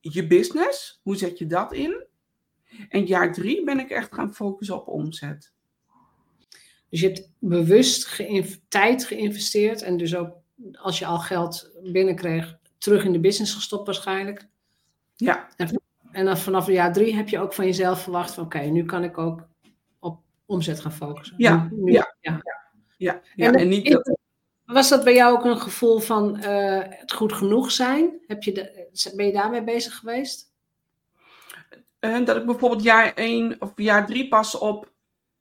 je 0.00 0.26
business. 0.26 1.00
Hoe 1.02 1.16
zet 1.16 1.38
je 1.38 1.46
dat 1.46 1.72
in? 1.72 2.04
En 2.88 3.06
jaar 3.06 3.32
drie 3.32 3.64
ben 3.64 3.78
ik 3.78 3.90
echt 3.90 4.14
gaan 4.14 4.34
focussen 4.34 4.76
op 4.76 4.88
omzet. 4.88 5.52
dus 6.88 7.00
je 7.00 7.06
hebt 7.06 7.30
bewust 7.38 8.06
geïnv- 8.06 8.56
tijd 8.68 9.04
geïnvesteerd 9.04 9.82
en 9.82 9.96
dus 9.96 10.16
ook 10.16 10.36
als 10.72 10.98
je 10.98 11.06
al 11.06 11.18
geld 11.18 11.70
binnenkreeg, 11.82 12.58
terug 12.78 13.04
in 13.04 13.12
de 13.12 13.20
business 13.20 13.54
gestopt 13.54 13.86
waarschijnlijk. 13.86 14.48
Ja, 15.16 15.48
En 16.12 16.24
dan 16.24 16.38
vanaf 16.38 16.66
jaar 16.66 16.92
drie 16.92 17.14
heb 17.14 17.28
je 17.28 17.38
ook 17.38 17.52
van 17.52 17.64
jezelf 17.64 18.02
verwacht 18.02 18.34
van 18.34 18.44
oké, 18.44 18.58
nu 18.60 18.84
kan 18.84 19.04
ik 19.04 19.18
ook 19.18 19.48
op 19.98 20.22
omzet 20.46 20.80
gaan 20.80 20.92
focussen. 20.92 21.34
Ja, 21.38 21.68
Nu- 21.70 21.82
nu- 21.82 21.92
ja. 21.92 22.14
ja. 22.20 22.40
Ja, 22.96 23.20
ja. 23.34 23.46
En 23.46 23.54
En, 23.54 23.68
niet 23.68 23.90
dat, 23.90 24.18
Was 24.64 24.88
dat 24.88 25.04
bij 25.04 25.14
jou 25.14 25.36
ook 25.36 25.44
een 25.44 25.60
gevoel 25.60 25.98
van 25.98 26.36
eh, 26.36 26.82
het 26.88 27.12
goed 27.12 27.32
genoeg 27.32 27.70
zijn? 27.70 28.20
Heb 28.26 28.42
je 28.42 28.52
de, 28.52 28.88
ben 29.16 29.26
je 29.26 29.32
daarmee 29.32 29.64
bezig 29.64 29.94
geweest? 29.94 30.52
eh, 31.98 32.24
dat 32.24 32.36
ik 32.36 32.46
bijvoorbeeld 32.46 32.82
jaar 32.82 33.14
één 33.14 33.56
of 33.60 33.72
jaar 33.76 34.06
drie 34.06 34.28
pas 34.28 34.58
op. 34.58 34.92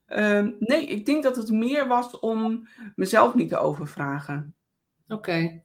ehm, 0.06 0.52
nee, 0.60 0.86
ik 0.86 1.06
denk 1.06 1.24
dat 1.24 1.36
het 1.36 1.52
meer 1.52 1.88
was 1.88 2.20
om 2.20 2.68
mezelf 2.96 3.34
niet 3.34 3.50
te 3.50 3.58
overvragen. 3.58 4.56
Oké. 5.08 5.62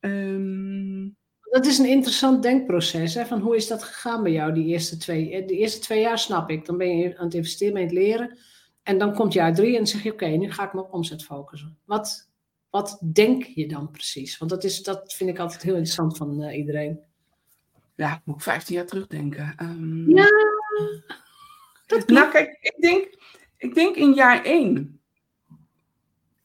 Ehm, 0.00 1.08
Dat 1.50 1.66
is 1.66 1.78
een 1.78 1.86
interessant 1.88 2.42
denkproces. 2.42 3.14
Hè? 3.14 3.26
Van 3.26 3.40
hoe 3.40 3.56
is 3.56 3.66
dat 3.66 3.82
gegaan 3.82 4.22
bij 4.22 4.32
jou, 4.32 4.52
die 4.52 4.66
eerste 4.66 4.96
twee? 4.96 5.32
eh, 5.32 5.46
De 5.46 5.56
eerste 5.56 5.80
twee 5.80 6.00
jaar 6.00 6.18
snap 6.18 6.50
ik. 6.50 6.66
Dan 6.66 6.76
ben 6.76 6.96
je 6.96 7.18
aan 7.18 7.24
het 7.24 7.34
investeren, 7.34 7.82
het 7.82 7.92
leren. 7.92 8.38
En 8.82 8.98
dan 8.98 9.14
komt 9.14 9.32
jaar 9.32 9.54
drie 9.54 9.70
en 9.70 9.76
dan 9.76 9.86
zeg 9.86 10.02
je, 10.02 10.12
oké, 10.12 10.26
nu 10.26 10.50
ga 10.52 10.64
ik 10.66 10.72
me 10.72 10.80
op 10.80 10.92
omzet 10.92 11.24
focussen. 11.24 11.78
Wat, 11.84 12.30
wat 12.70 13.00
denk 13.12 13.44
je 13.44 13.68
dan 13.68 13.90
precies? 13.90 14.38
Want 14.38 14.50
dat, 14.50 14.64
is, 14.64 14.82
dat 14.82 15.12
vind 15.12 15.30
ik 15.30 15.38
altijd 15.38 15.62
heel 15.62 15.72
interessant 15.74 16.16
van 16.16 16.42
eh, 16.42 16.56
iedereen. 16.58 17.00
ja, 17.94 18.22
moet 18.24 18.36
ik 18.36 18.42
15 18.42 18.74
jaar 18.74 18.86
terugdenken. 18.86 19.52
Ehm, 19.56 20.08
Ja, 20.10 20.28
dat. 21.86 22.08
Nou, 22.08 22.30
kijk, 22.30 22.58
ik 22.60 22.74
denk, 22.80 23.14
ik 23.56 23.74
denk 23.74 23.96
in 23.96 24.12
jaar 24.12 24.44
één. 24.44 25.00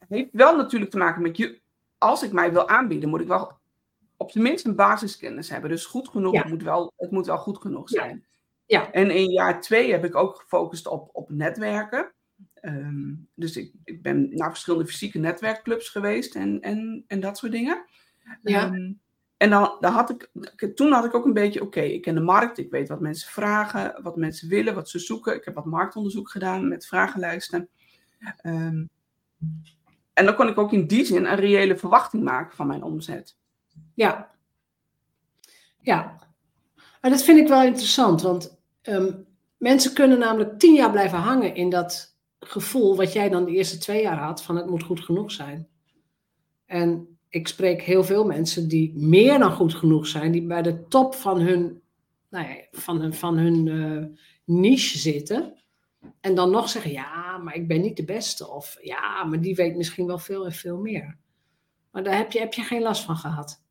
Heeft 0.08 0.28
wel 0.32 0.56
natuurlijk 0.56 0.90
te 0.90 0.96
maken 0.98 1.22
met 1.22 1.36
je. 1.36 1.60
Als 1.98 2.22
ik 2.22 2.32
mij 2.32 2.52
wil 2.52 2.68
aanbieden, 2.68 3.08
moet 3.08 3.20
ik 3.20 3.26
wel 3.26 3.52
op 4.16 4.30
zijn 4.30 4.44
minst 4.44 4.64
een 4.66 4.74
basiskennis 4.76 5.48
hebben. 5.50 5.70
Dus 5.70 5.86
goed 5.86 6.08
genoeg, 6.08 6.32
Ja. 6.32 6.40
het, 6.40 6.48
moet 6.50 6.62
wel, 6.62 6.92
het 6.96 7.10
moet 7.10 7.26
wel 7.26 7.38
goed 7.38 7.58
genoeg 7.58 7.90
Ja. 7.90 8.00
zijn. 8.02 8.24
Ja. 8.66 8.92
En 8.92 9.10
in 9.10 9.30
jaar 9.30 9.60
twee 9.60 9.90
heb 9.90 10.04
ik 10.04 10.14
ook 10.14 10.36
gefocust 10.36 10.86
op, 10.86 11.08
op 11.12 11.30
netwerken. 11.30 12.12
Ehm, 12.60 13.14
dus 13.34 13.56
ik, 13.56 13.72
ik 13.84 14.02
ben 14.02 14.28
naar 14.34 14.50
verschillende 14.50 14.86
fysieke 14.86 15.18
netwerkclubs 15.18 15.88
geweest 15.88 16.34
en, 16.34 16.60
en, 16.60 17.04
en 17.06 17.20
dat 17.20 17.38
soort 17.38 17.52
dingen. 17.52 17.84
Ja. 18.42 18.64
Ehm, 18.64 18.92
en 19.36 19.50
dan, 19.50 19.76
dan 19.80 19.92
had 19.92 20.10
ik, 20.10 20.30
toen 20.74 20.92
had 20.92 21.04
ik 21.04 21.14
ook 21.14 21.24
een 21.24 21.32
beetje, 21.32 21.62
oké, 21.62 21.80
ik 21.80 22.02
ken 22.02 22.14
de 22.14 22.20
markt, 22.20 22.58
ik 22.58 22.70
weet 22.70 22.88
wat 22.88 23.00
mensen 23.00 23.30
vragen, 23.30 24.02
wat 24.02 24.16
mensen 24.16 24.48
willen, 24.48 24.74
wat 24.74 24.88
ze 24.88 24.98
zoeken. 24.98 25.34
Ik 25.34 25.44
heb 25.44 25.54
wat 25.54 25.64
marktonderzoek 25.64 26.30
gedaan 26.30 26.68
met 26.68 26.86
vragenlijsten. 26.86 27.68
Ehm, 28.36 28.84
en 30.12 30.24
dan 30.24 30.34
kon 30.34 30.48
ik 30.48 30.58
ook 30.58 30.72
in 30.72 30.86
die 30.86 31.04
zin 31.04 31.24
een 31.24 31.36
reële 31.36 31.76
verwachting 31.76 32.22
maken 32.22 32.56
van 32.56 32.66
mijn 32.66 32.82
omzet. 32.82 33.36
Ja. 33.94 34.30
Ja. 35.80 36.18
Maar 37.00 37.10
dat 37.10 37.22
vind 37.22 37.38
ik 37.38 37.48
wel 37.48 37.62
interessant, 37.62 38.22
want 38.22 38.58
mensen 39.56 39.94
kunnen 39.94 40.18
namelijk 40.18 40.58
tien 40.58 40.74
jaar 40.74 40.90
blijven 40.90 41.18
hangen 41.18 41.54
in 41.54 41.70
dat 41.70 42.15
gevoel 42.40 42.96
wat 42.96 43.12
jij 43.12 43.28
dan 43.28 43.44
de 43.44 43.50
eerste 43.50 43.78
twee 43.78 44.02
jaar 44.02 44.18
had 44.18 44.42
van 44.42 44.56
het 44.56 44.66
moet 44.66 44.82
goed 44.82 45.00
genoeg 45.00 45.32
zijn. 45.32 45.68
En 46.66 47.18
ik 47.28 47.48
spreek 47.48 47.82
heel 47.82 48.04
veel 48.04 48.24
mensen 48.24 48.68
die 48.68 48.92
meer 48.96 49.38
dan 49.38 49.52
goed 49.52 49.74
genoeg 49.74 50.06
zijn, 50.06 50.32
die 50.32 50.46
bij 50.46 50.62
de 50.62 50.86
top 50.88 51.14
van 51.14 51.40
hun, 51.40 51.82
nou 52.28 52.48
ja, 52.48 52.56
van 52.70 53.00
hun, 53.00 53.14
van 53.14 53.36
hun 53.36 53.68
eh, 53.68 54.20
niche 54.44 54.98
zitten. 54.98 55.54
En 56.20 56.34
dan 56.34 56.50
nog 56.50 56.68
zeggen, 56.68 56.90
ja, 56.90 57.38
maar 57.38 57.54
ik 57.54 57.68
ben 57.68 57.80
niet 57.80 57.96
de 57.96 58.04
beste. 58.04 58.48
Of 58.50 58.76
ja, 58.80 59.24
maar 59.24 59.40
die 59.40 59.54
weet 59.54 59.76
misschien 59.76 60.06
wel 60.06 60.18
veel 60.18 60.44
en 60.44 60.52
veel 60.52 60.78
meer. 60.78 61.18
Maar 61.90 62.02
daar 62.02 62.16
heb 62.16 62.32
je, 62.32 62.38
heb 62.38 62.52
je 62.52 62.62
geen 62.62 62.82
last 62.82 63.04
van 63.04 63.16
gehad. 63.16 63.62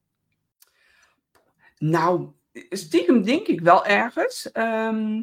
Nou, 1.77 2.27
stiekem 2.69 3.23
denk 3.23 3.47
ik 3.47 3.61
wel 3.61 3.85
ergens. 3.85 4.51
Ehm, 4.51 5.21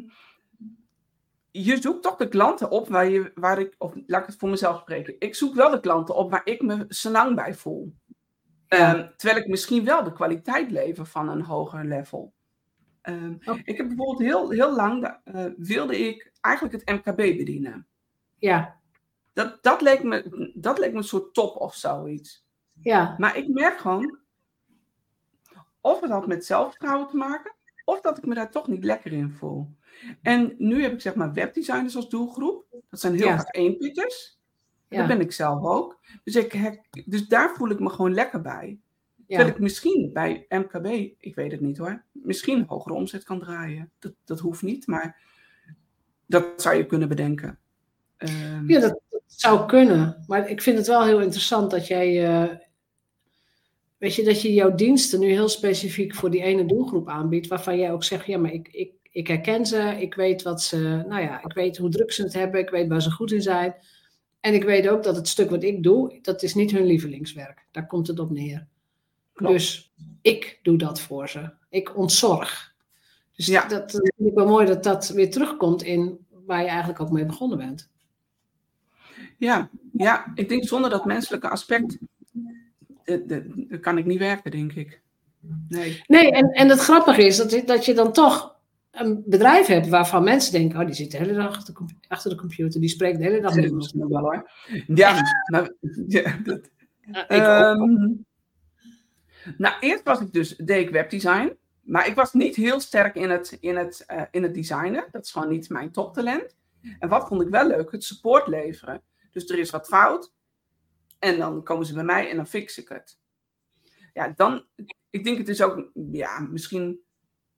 je 1.55 1.81
zoekt 1.81 2.03
toch 2.03 2.15
de 2.15 2.27
klanten 2.27 2.69
op 2.69 2.87
waar, 2.87 3.09
je, 3.09 3.31
waar 3.35 3.59
ik, 3.59 3.75
of 3.77 3.93
laat 4.05 4.21
ik 4.21 4.27
het 4.27 4.35
voor 4.39 4.49
mezelf 4.49 4.79
spreken. 4.79 5.15
Ik 5.19 5.35
zoek 5.35 5.55
wel 5.55 5.69
de 5.69 5.79
klanten 5.79 6.15
op 6.15 6.31
waar 6.31 6.41
ik 6.43 6.61
me 6.61 6.85
senang 6.87 7.35
bij 7.35 7.53
voel. 7.53 7.95
Ehm, 8.67 9.07
terwijl 9.15 9.41
ik 9.41 9.47
misschien 9.47 9.85
wel 9.85 10.03
de 10.03 10.13
kwaliteit 10.13 10.71
lever 10.71 11.05
van 11.05 11.29
een 11.29 11.41
hoger 11.41 11.85
level. 11.85 12.33
Ehm, 13.01 13.35
Ik 13.63 13.77
heb 13.77 13.87
bijvoorbeeld 13.87 14.19
heel, 14.19 14.49
heel 14.49 14.75
lang, 14.75 15.17
uh, 15.25 15.45
wilde 15.57 16.07
ik 16.07 16.31
eigenlijk 16.41 16.75
het 16.75 16.95
MKB 16.95 17.15
bedienen. 17.15 17.87
Ja. 18.37 18.79
Dat, 19.33 19.63
dat, 19.63 19.81
leek 19.81 20.03
me, 20.03 20.51
dat 20.55 20.79
leek 20.79 20.91
me 20.91 20.97
een 20.97 21.03
soort 21.03 21.33
top 21.33 21.55
of 21.55 21.75
zoiets. 21.75 22.45
Ja. 22.81 23.15
Maar 23.17 23.37
ik 23.37 23.47
merk 23.47 23.77
gewoon, 23.77 24.19
of 25.81 26.01
het 26.01 26.11
had 26.11 26.27
met 26.27 26.45
zelfvertrouwen 26.45 27.07
te 27.07 27.17
maken, 27.17 27.55
of 27.85 28.01
dat 28.01 28.17
ik 28.17 28.25
me 28.25 28.35
daar 28.35 28.51
toch 28.51 28.67
niet 28.67 28.83
lekker 28.83 29.11
in 29.11 29.31
voel. 29.31 29.75
En 30.21 30.55
nu 30.57 30.81
heb 30.81 30.93
ik 30.93 31.01
zeg 31.01 31.15
maar 31.15 31.33
webdesigners 31.33 31.95
als 31.95 32.09
doelgroep. 32.09 32.65
Dat 32.89 32.99
zijn 32.99 33.15
heel 33.15 33.27
ja. 33.27 33.37
vaak 33.37 33.55
eenpitters. 33.55 34.39
Ja. 34.89 34.97
Dat 34.97 35.07
ben 35.07 35.21
ik 35.21 35.31
zelf 35.31 35.63
ook. 35.63 35.99
Dus, 36.23 36.35
ik 36.35 36.81
dus 37.05 37.27
daar 37.27 37.55
voel 37.55 37.69
ik 37.69 37.79
me 37.79 37.89
gewoon 37.89 38.13
lekker 38.13 38.41
bij. 38.41 38.79
Ja. 39.15 39.35
Terwijl 39.35 39.55
ik 39.57 39.59
misschien 39.59 40.09
bij 40.13 40.45
MKB, 40.49 40.85
ik 41.17 41.35
weet 41.35 41.51
het 41.51 41.61
niet 41.61 41.77
hoor, 41.77 42.03
misschien 42.11 42.65
hogere 42.67 42.95
omzet 42.95 43.23
kan 43.23 43.39
draaien. 43.39 43.91
Dat, 43.99 44.13
dat 44.25 44.39
hoeft 44.39 44.61
niet, 44.61 44.87
maar 44.87 45.21
dat 46.25 46.61
zou 46.61 46.75
je 46.75 46.85
kunnen 46.85 47.07
bedenken. 47.07 47.59
Um, 48.17 48.69
ja, 48.69 48.79
dat, 48.79 48.99
dat, 49.09 49.21
zou 49.25 49.65
kunnen. 49.65 50.23
Maar 50.27 50.49
ik 50.49 50.61
vind 50.61 50.77
het 50.77 50.87
wel 50.87 51.05
heel 51.05 51.21
interessant 51.21 51.71
dat 51.71 51.87
jij, 51.87 52.33
uh, 52.43 52.55
weet 53.97 54.15
je, 54.15 54.23
dat 54.23 54.41
je 54.41 54.53
jouw 54.53 54.75
diensten 54.75 55.19
nu 55.19 55.27
heel 55.27 55.49
specifiek 55.49 56.15
voor 56.15 56.29
die 56.29 56.41
ene 56.41 56.65
doelgroep 56.65 57.09
aanbiedt, 57.09 57.47
waarvan 57.47 57.77
jij 57.77 57.91
ook 57.91 58.03
zegt, 58.03 58.25
ja, 58.25 58.37
maar 58.37 58.51
ik, 58.51 58.67
ik, 58.71 58.91
ik 59.13 59.27
herken 59.27 59.65
ze, 59.65 59.95
ik 59.99 60.13
weet 60.13 60.41
wat 60.41 60.61
ze, 60.61 60.77
nou 61.07 61.21
ja, 61.21 61.43
ik 61.43 61.53
weet 61.53 61.77
hoe 61.77 61.89
druk 61.89 62.11
ze 62.11 62.23
het 62.23 62.33
hebben, 62.33 62.59
ik 62.59 62.69
weet 62.69 62.87
waar 62.87 63.01
ze 63.01 63.11
goed 63.11 63.31
in 63.31 63.41
zijn. 63.41 63.75
En 64.39 64.53
ik 64.53 64.63
weet 64.63 64.87
ook 64.87 65.03
dat 65.03 65.15
het 65.15 65.27
stuk 65.27 65.49
wat 65.49 65.63
ik 65.63 65.83
doe, 65.83 66.19
dat 66.21 66.43
is 66.43 66.53
niet 66.53 66.71
hun 66.71 66.85
lievelingswerk. 66.85 67.65
Daar 67.71 67.87
komt 67.87 68.07
het 68.07 68.19
op 68.19 68.29
neer. 68.29 68.67
Klopt. 69.33 69.53
Dus 69.53 69.93
ik 70.21 70.59
doe 70.63 70.77
dat 70.77 71.01
voor 71.01 71.29
ze. 71.29 71.49
Ik 71.69 71.97
ontzorg. 71.97 72.75
Dus 73.35 73.45
ja. 73.45 73.67
dat, 73.67 73.91
vind 73.91 74.29
ik 74.29 74.33
wel 74.33 74.47
mooi 74.47 74.65
dat 74.65 74.83
dat 74.83 75.09
weer 75.09 75.31
terugkomt 75.31 75.83
in 75.83 76.17
waar 76.45 76.61
je 76.61 76.67
eigenlijk 76.67 76.99
ook 76.99 77.11
mee 77.11 77.25
begonnen 77.25 77.57
bent. 77.57 77.89
Ja, 79.37 79.69
ja 79.91 80.31
ik 80.35 80.49
denk 80.49 80.67
zonder 80.67 80.89
dat 80.89 81.05
menselijke 81.05 81.49
aspect 81.49 81.97
dat 83.03 83.43
kan 83.81 83.97
ik 83.97 84.05
niet 84.05 84.19
werken, 84.19 84.51
denk 84.51 84.73
ik. 84.73 85.01
Nee, 85.69 86.03
nee 86.07 86.31
en, 86.31 86.49
en 86.49 86.69
het 86.69 86.79
grappige 86.79 87.25
is 87.25 87.37
dat, 87.37 87.61
dat 87.65 87.85
je 87.85 87.93
dan 87.93 88.13
toch 88.13 88.52
een 88.93 89.23
bedrijf 89.25 89.67
hebt 89.67 89.87
waarvan 89.87 90.23
mensen 90.23 90.51
denken, 90.51 90.79
oh, 90.79 90.85
die 90.85 90.95
zit 90.95 91.11
de 91.11 91.17
hele 91.17 91.33
dag 91.33 91.47
achter 91.47 91.73
de, 91.73 91.85
achter 92.07 92.29
de 92.29 92.35
computer, 92.35 92.79
die 92.79 92.89
spreekt 92.89 93.17
de 93.17 93.23
hele 93.23 93.41
dag 93.41 93.55
wel 93.55 94.21
hoor. 94.21 94.51
Ja, 94.87 95.21
maar, 95.45 95.73
ja, 96.07 96.37
dat, 96.43 96.69
ja 97.27 97.71
um, 97.71 98.25
nou, 99.57 99.75
eerst 99.79 100.03
was 100.03 100.19
ik 100.19 100.33
dus, 100.33 100.55
deed 100.55 100.87
ik 100.87 100.93
webdesign, 100.93 101.57
maar 101.81 102.07
ik 102.07 102.15
was 102.15 102.33
niet 102.33 102.55
heel 102.55 102.79
sterk 102.79 103.15
in 103.15 103.29
het, 103.29 103.57
in 103.59 103.75
het, 103.75 104.05
uh, 104.11 104.21
in 104.31 104.43
het 104.43 104.53
designen. 104.53 105.07
Dat 105.11 105.25
is 105.25 105.31
gewoon 105.31 105.49
niet 105.49 105.69
mijn 105.69 105.91
toptalent. 105.91 106.55
En 106.99 107.09
wat 107.09 107.27
vond 107.27 107.41
ik 107.41 107.49
wel 107.49 107.67
leuk? 107.67 107.91
Het 107.91 108.03
support 108.03 108.47
leveren. 108.47 109.01
Dus 109.31 109.49
er 109.49 109.59
is 109.59 109.69
wat 109.69 109.87
fout. 109.87 110.33
En 111.19 111.37
dan 111.37 111.63
komen 111.63 111.85
ze 111.85 111.93
bij 111.93 112.03
mij 112.03 112.29
en 112.29 112.35
dan 112.35 112.47
fix 112.47 112.77
ik 112.77 112.89
het. 112.89 113.19
Ja, 114.13 114.33
dan, 114.35 114.65
ik 115.09 115.23
denk 115.23 115.37
het 115.37 115.49
is 115.49 115.61
ook, 115.61 115.91
ja, 116.11 116.39
misschien 116.39 116.99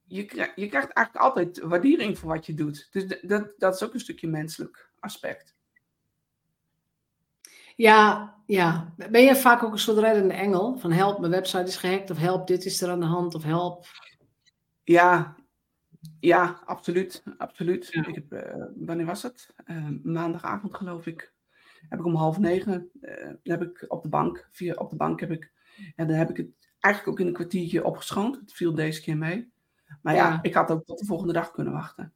je, 0.07 0.25
krijg, 0.25 0.51
je 0.55 0.67
krijgt 0.67 0.91
eigenlijk 0.91 1.25
altijd 1.25 1.59
waardering 1.59 2.17
voor 2.17 2.29
wat 2.29 2.45
je 2.45 2.53
doet. 2.53 2.88
Dus 2.91 3.19
dat, 3.21 3.53
dat 3.57 3.75
is 3.75 3.83
ook 3.83 3.93
een 3.93 4.00
stukje 4.00 4.27
menselijk 4.27 4.91
aspect. 5.00 5.55
Ja, 7.75 8.35
ja. 8.45 8.93
Ben 9.09 9.24
je 9.24 9.35
vaak 9.35 9.63
ook 9.63 9.71
een 9.71 9.79
soort 9.79 9.97
reddende 9.97 10.33
engel? 10.33 10.77
Van 10.77 10.91
help, 10.91 11.19
mijn 11.19 11.31
website 11.31 11.63
is 11.63 11.77
gehackt. 11.77 12.09
Of 12.09 12.17
help, 12.17 12.47
dit 12.47 12.65
is 12.65 12.81
er 12.81 12.89
aan 12.89 13.00
de 13.00 13.05
hand. 13.05 13.35
Of 13.35 13.43
help. 13.43 13.85
Ja, 14.83 15.35
ja 16.19 16.62
absoluut. 16.65 17.24
absoluut. 17.38 17.88
Ja. 17.91 18.07
Ik 18.07 18.15
heb, 18.15 18.33
uh, 18.33 18.65
wanneer 18.75 19.05
was 19.05 19.24
het? 19.24 19.53
Uh, 19.65 19.88
maandagavond 20.03 20.75
geloof 20.75 21.05
ik. 21.05 21.33
Heb 21.89 22.00
ik 22.00 22.05
om 22.05 22.15
half 22.15 22.38
negen 22.38 22.89
uh, 23.01 23.31
heb 23.43 23.62
ik 23.62 23.85
op 23.88 24.03
de 24.03 24.09
bank. 24.09 24.47
Via, 24.51 24.74
op 24.74 24.89
de 24.89 24.95
bank 24.95 25.19
heb 25.19 25.31
ik. 25.31 25.51
En 25.95 26.07
dan 26.07 26.17
heb 26.17 26.29
ik 26.29 26.38
het 26.38 26.47
eigenlijk 26.79 27.13
ook 27.13 27.19
in 27.19 27.27
een 27.27 27.38
kwartiertje 27.38 27.85
opgeschoond. 27.85 28.35
Het 28.35 28.53
viel 28.53 28.74
deze 28.75 29.01
keer 29.01 29.17
mee. 29.17 29.53
Maar 30.05 30.15
ja, 30.15 30.29
ja, 30.29 30.39
ik 30.41 30.53
had 30.53 30.71
ook 30.71 30.85
tot 30.85 31.00
de 31.00 31.05
volgende 31.05 31.33
dag 31.33 31.51
kunnen 31.51 31.74
wachten. 31.74 32.13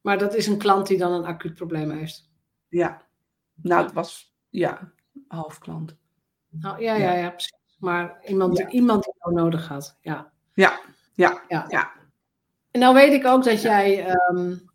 Maar 0.00 0.18
dat 0.18 0.34
is 0.34 0.46
een 0.46 0.58
klant 0.58 0.86
die 0.86 0.98
dan 0.98 1.12
een 1.12 1.24
acuut 1.24 1.54
probleem 1.54 1.90
heeft? 1.90 2.30
Ja. 2.68 3.02
Nou, 3.54 3.82
het 3.82 3.92
was, 3.92 4.34
ja, 4.48 4.92
half 5.28 5.58
klant. 5.58 5.96
Nou, 6.48 6.82
ja, 6.82 6.94
ja, 6.94 7.12
ja, 7.12 7.30
precies. 7.30 7.76
Maar 7.78 8.18
iemand, 8.26 8.58
ja. 8.58 8.68
iemand 8.68 9.04
die 9.04 9.14
jou 9.18 9.34
nodig 9.34 9.68
had, 9.68 9.96
ja. 10.00 10.32
Ja, 10.54 10.80
ja, 11.14 11.42
ja. 11.48 11.92
En 12.70 12.80
nou 12.80 12.94
weet 12.94 13.12
ik 13.12 13.26
ook 13.26 13.44
dat 13.44 13.62
jij, 13.62 14.10
um, 14.10 14.70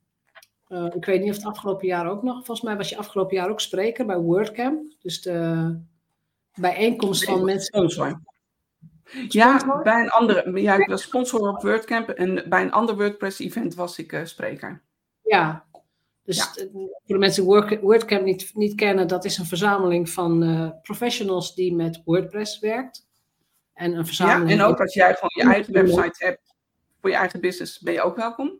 uh, 0.68 0.96
ik 0.96 1.06
weet 1.06 1.22
niet 1.22 1.30
of 1.30 1.36
het 1.36 1.46
afgelopen 1.46 1.88
jaar 1.88 2.10
ook 2.10 2.24
nog, 2.24 2.36
volgens 2.36 2.62
mij 2.62 2.78
was 2.78 2.90
je 2.90 2.98
afgelopen 2.98 3.36
jaar 3.36 3.50
ook 3.50 3.62
spreker 3.62 4.06
bij 4.06 4.18
WordCamp. 4.18 4.94
Dus 5.00 5.22
de 5.22 5.80
bijeenkomst 6.54 7.24
van 7.24 7.46
mensen. 7.46 7.82
Oh, 7.82 7.88
sorry. 7.88 8.16
Ja, 9.28 9.82
bij 9.84 10.02
een 10.02 10.10
andere. 10.10 10.62
Ja, 10.62 10.76
ik 10.76 10.88
was 10.88 11.02
sponsor 11.02 11.50
op 11.50 11.62
WordCamp 11.62 12.10
en 12.10 12.50
bij 12.50 12.62
een 12.62 12.72
ander 12.72 12.96
WordPress-event 12.96 13.76
was 13.76 13.98
ik 13.98 14.12
uh, 14.12 14.26
spreker. 14.26 14.82
Ja, 15.24 15.66
dus 16.24 16.38
ja. 16.38 16.68
voor 16.74 16.90
de 17.06 17.18
mensen 17.18 17.68
die 17.68 17.80
WordCamp 17.80 18.24
niet, 18.24 18.52
niet 18.54 18.76
kennen, 18.76 19.08
dat 19.08 19.26
is 19.26 19.38
een 19.38 19.46
verzameling 19.46 20.10
van 20.10 20.44
uh, 20.44 20.70
professionals 20.82 21.56
die 21.56 21.76
met 21.76 22.02
WordPress 22.06 22.60
werkt. 22.60 23.08
En 23.74 23.94
een 23.94 24.06
verzameling. 24.06 24.50
Ja, 24.50 24.66
en 24.66 24.72
ook 24.72 24.82
als 24.82 24.94
jij 24.94 25.14
gewoon 25.14 25.32
je 25.34 25.54
eigen 25.54 25.74
website 25.74 26.26
hebt 26.26 26.56
voor 27.02 27.10
je 27.10 27.16
eigen 27.16 27.42
business, 27.42 27.80
ben 27.80 27.94
je 27.94 28.02
ook 28.02 28.16
welkom. 28.16 28.60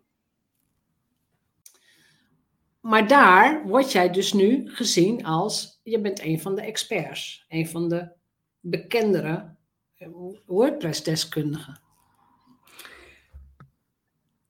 Maar 2.80 3.08
daar 3.08 3.62
word 3.66 3.92
jij 3.92 4.10
dus 4.10 4.32
nu 4.32 4.70
gezien 4.70 5.24
als, 5.24 5.80
je 5.82 6.00
bent 6.00 6.20
een 6.20 6.40
van 6.40 6.54
de 6.54 6.62
experts, 6.62 7.44
een 7.48 7.68
van 7.68 7.88
de 7.88 8.08
bekendere 8.60 9.55
WordPress-deskundige. 10.46 11.76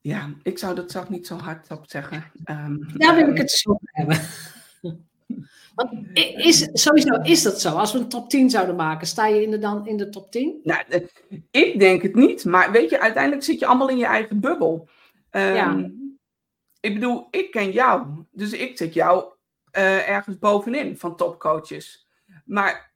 Ja, 0.01 0.35
ik 0.43 0.59
zou 0.59 0.75
dat 0.75 0.91
zelf 0.91 1.09
niet 1.09 1.27
zo 1.27 1.37
hard 1.37 1.71
op 1.71 1.85
zeggen. 1.87 2.25
Um, 2.45 2.89
Daar 2.95 3.15
wil 3.15 3.29
ik 3.29 3.39
het 3.39 3.51
zo 3.51 3.71
over 3.71 3.89
hebben. 3.91 4.21
Want 5.75 6.19
is, 6.37 6.69
sowieso 6.73 7.15
is 7.23 7.43
dat 7.43 7.61
zo. 7.61 7.77
Als 7.77 7.93
we 7.93 7.99
een 7.99 8.09
top 8.09 8.31
10 8.31 8.51
zouden 8.51 8.77
maken, 8.77 9.07
sta 9.07 9.27
je 9.27 9.43
in 9.43 9.51
de, 9.51 9.59
dan 9.59 9.87
in 9.87 9.97
de 9.97 10.09
top 10.09 10.31
10? 10.31 10.61
Nou, 10.63 10.85
ik 11.51 11.79
denk 11.79 12.03
het 12.03 12.15
niet. 12.15 12.45
Maar 12.45 12.73
weet 12.73 12.91
je, 12.91 13.01
uiteindelijk 13.01 13.45
zit 13.45 13.59
je 13.59 13.67
allemaal 13.67 13.89
in 13.89 13.97
je 13.97 14.07
eigen 14.07 14.41
bubbel. 14.41 14.89
Um, 15.31 15.55
ja. 15.55 15.91
Ik 16.81 16.95
bedoel, 16.95 17.29
ik 17.31 17.51
ken 17.51 17.71
jou. 17.71 18.25
Dus 18.31 18.53
ik 18.53 18.77
zit 18.77 18.95
jou 18.95 19.25
uh, 19.73 20.09
ergens 20.09 20.39
bovenin 20.39 20.99
van 20.99 21.17
topcoaches. 21.17 22.07
Maar 22.45 22.95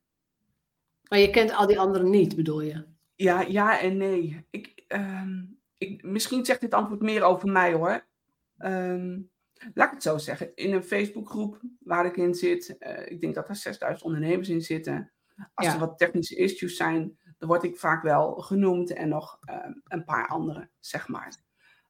maar 1.10 1.18
je 1.18 1.30
kent 1.30 1.52
al 1.52 1.66
die 1.66 1.78
anderen 1.78 2.10
niet, 2.10 2.36
bedoel 2.36 2.60
je? 2.60 2.84
Ja, 3.14 3.40
ja 3.40 3.80
en 3.80 3.96
nee. 3.96 4.46
Ik, 4.50 4.84
um, 4.88 5.58
ik, 5.78 6.02
misschien 6.02 6.44
zegt 6.44 6.60
dit 6.60 6.74
antwoord 6.74 7.00
meer 7.00 7.22
over 7.22 7.48
mij 7.48 7.72
hoor. 7.72 8.06
Um, 8.58 9.30
laat 9.74 9.86
ik 9.86 9.94
het 9.94 10.02
zo 10.02 10.18
zeggen, 10.18 10.54
in 10.54 10.72
een 10.72 10.82
Facebookgroep 10.82 11.60
waar 11.80 12.06
ik 12.06 12.16
in 12.16 12.34
zit, 12.34 12.76
uh, 12.78 13.10
ik 13.10 13.20
denk 13.20 13.34
dat 13.34 13.48
er 13.48 13.56
6000 13.56 14.04
ondernemers 14.04 14.48
in 14.48 14.62
zitten. 14.62 15.12
Als 15.54 15.66
er 15.66 15.78
wat 15.78 15.98
technische 15.98 16.36
issues 16.36 16.76
zijn, 16.76 17.18
dan 17.38 17.48
word 17.48 17.62
ik 17.62 17.76
vaak 17.76 18.02
wel 18.02 18.34
genoemd 18.34 18.92
en 18.92 19.08
nog 19.08 19.38
uh, 19.50 19.56
een 19.84 20.04
paar 20.04 20.28
anderen, 20.28 20.70
zeg 20.80 21.08
maar. 21.08 21.36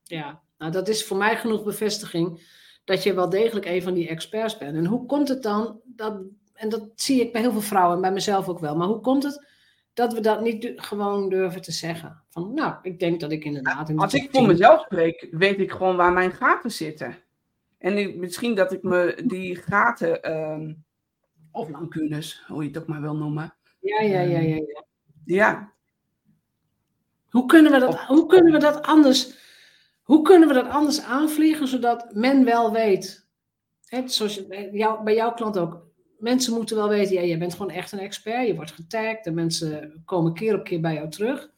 Ja, 0.02 0.42
nou 0.58 0.72
dat 0.72 0.88
is 0.88 1.06
voor 1.06 1.16
mij 1.16 1.36
genoeg 1.36 1.64
bevestiging 1.64 2.58
dat 2.84 3.02
je 3.02 3.14
wel 3.14 3.28
degelijk 3.28 3.66
een 3.66 3.82
van 3.82 3.94
die 3.94 4.08
experts 4.08 4.58
bent. 4.58 4.76
En 4.76 4.86
hoe 4.86 5.06
komt 5.06 5.28
het 5.28 5.42
dan 5.42 5.80
dat, 5.84 6.22
en 6.60 6.68
dat 6.68 6.88
zie 6.94 7.20
ik 7.20 7.32
bij 7.32 7.40
heel 7.40 7.52
veel 7.52 7.60
vrouwen 7.60 7.94
en 7.94 8.00
bij 8.00 8.12
mezelf 8.12 8.48
ook 8.48 8.58
wel, 8.58 8.76
maar 8.76 8.86
hoe 8.86 9.00
komt 9.00 9.22
het 9.22 9.48
dat 9.92 10.12
we 10.12 10.20
dat 10.20 10.40
niet 10.40 10.72
gewoon 10.76 11.28
durven 11.28 11.62
te 11.62 11.72
zeggen? 11.72 12.22
Van 12.28 12.54
nou, 12.54 12.74
ik 12.82 12.98
denk 12.98 13.20
dat 13.20 13.32
ik 13.32 13.44
inderdaad. 13.44 13.88
In 13.88 13.98
Als 13.98 14.14
ik 14.14 14.28
voor 14.32 14.46
mezelf 14.46 14.80
spreek, 14.80 15.28
weet 15.30 15.60
ik 15.60 15.70
gewoon 15.70 15.96
waar 15.96 16.12
mijn 16.12 16.32
gaten 16.32 16.70
zitten. 16.70 17.16
En 17.78 18.18
misschien 18.18 18.54
dat 18.54 18.72
ik 18.72 18.82
me 18.82 19.22
die 19.26 19.56
gaten, 19.56 20.32
um, 20.32 20.84
of 21.52 21.68
lancunes, 21.68 22.44
hoe 22.46 22.62
je 22.62 22.68
het 22.68 22.78
ook 22.78 22.86
maar 22.86 23.00
wil 23.00 23.16
noemen. 23.16 23.54
Ja, 23.80 24.00
ja, 24.00 24.20
ja, 24.20 24.38
ja. 24.38 24.54
Ja. 24.54 24.84
ja. 25.24 25.72
Hoe, 27.28 27.46
kunnen 27.46 27.72
we 27.72 27.78
dat, 27.78 28.00
hoe 28.00 28.26
kunnen 28.26 28.52
we 28.52 28.58
dat 28.58 28.82
anders 28.82 29.38
hoe 30.10 30.22
kunnen 30.22 30.48
we 30.48 30.54
dat 30.54 30.68
anders 30.68 31.02
aanvliegen 31.02 31.68
zodat 31.68 32.14
men 32.14 32.44
wel 32.44 32.72
weet? 32.72 33.26
Hè, 33.84 34.08
zoals 34.08 34.34
je, 34.34 34.46
bij, 34.46 34.70
jou, 34.72 35.04
bij 35.04 35.14
jouw 35.14 35.32
klant 35.32 35.58
ook. 35.58 35.86
Mensen 36.20 36.54
moeten 36.54 36.76
wel 36.76 36.88
weten, 36.88 37.14
ja, 37.14 37.20
je 37.20 37.36
bent 37.36 37.52
gewoon 37.52 37.70
echt 37.70 37.92
een 37.92 37.98
expert. 37.98 38.46
Je 38.46 38.54
wordt 38.54 38.72
getagd. 38.72 39.24
De 39.24 39.30
mensen 39.30 40.02
komen 40.04 40.34
keer 40.34 40.54
op 40.54 40.64
keer 40.64 40.80
bij 40.80 40.94
jou 40.94 41.10
terug. 41.10 41.50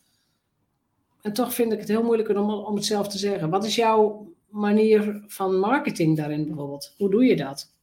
En 1.21 1.33
toch 1.33 1.54
vind 1.54 1.73
ik 1.73 1.78
het 1.78 1.88
heel 1.88 2.02
moeilijk 2.02 2.28
om, 2.28 2.50
om 2.50 2.75
het 2.75 2.85
zelf 2.85 3.09
te 3.09 3.19
zeggen. 3.19 3.50
Wat 3.50 3.64
is 3.64 3.75
jouw 3.75 4.33
manier 4.49 5.23
van 5.26 5.59
marketing 5.59 6.16
daarin 6.16 6.47
bijvoorbeeld? 6.47 6.95
Hoe 6.97 7.11
doe 7.11 7.25
je 7.25 7.37
dat? 7.37 7.75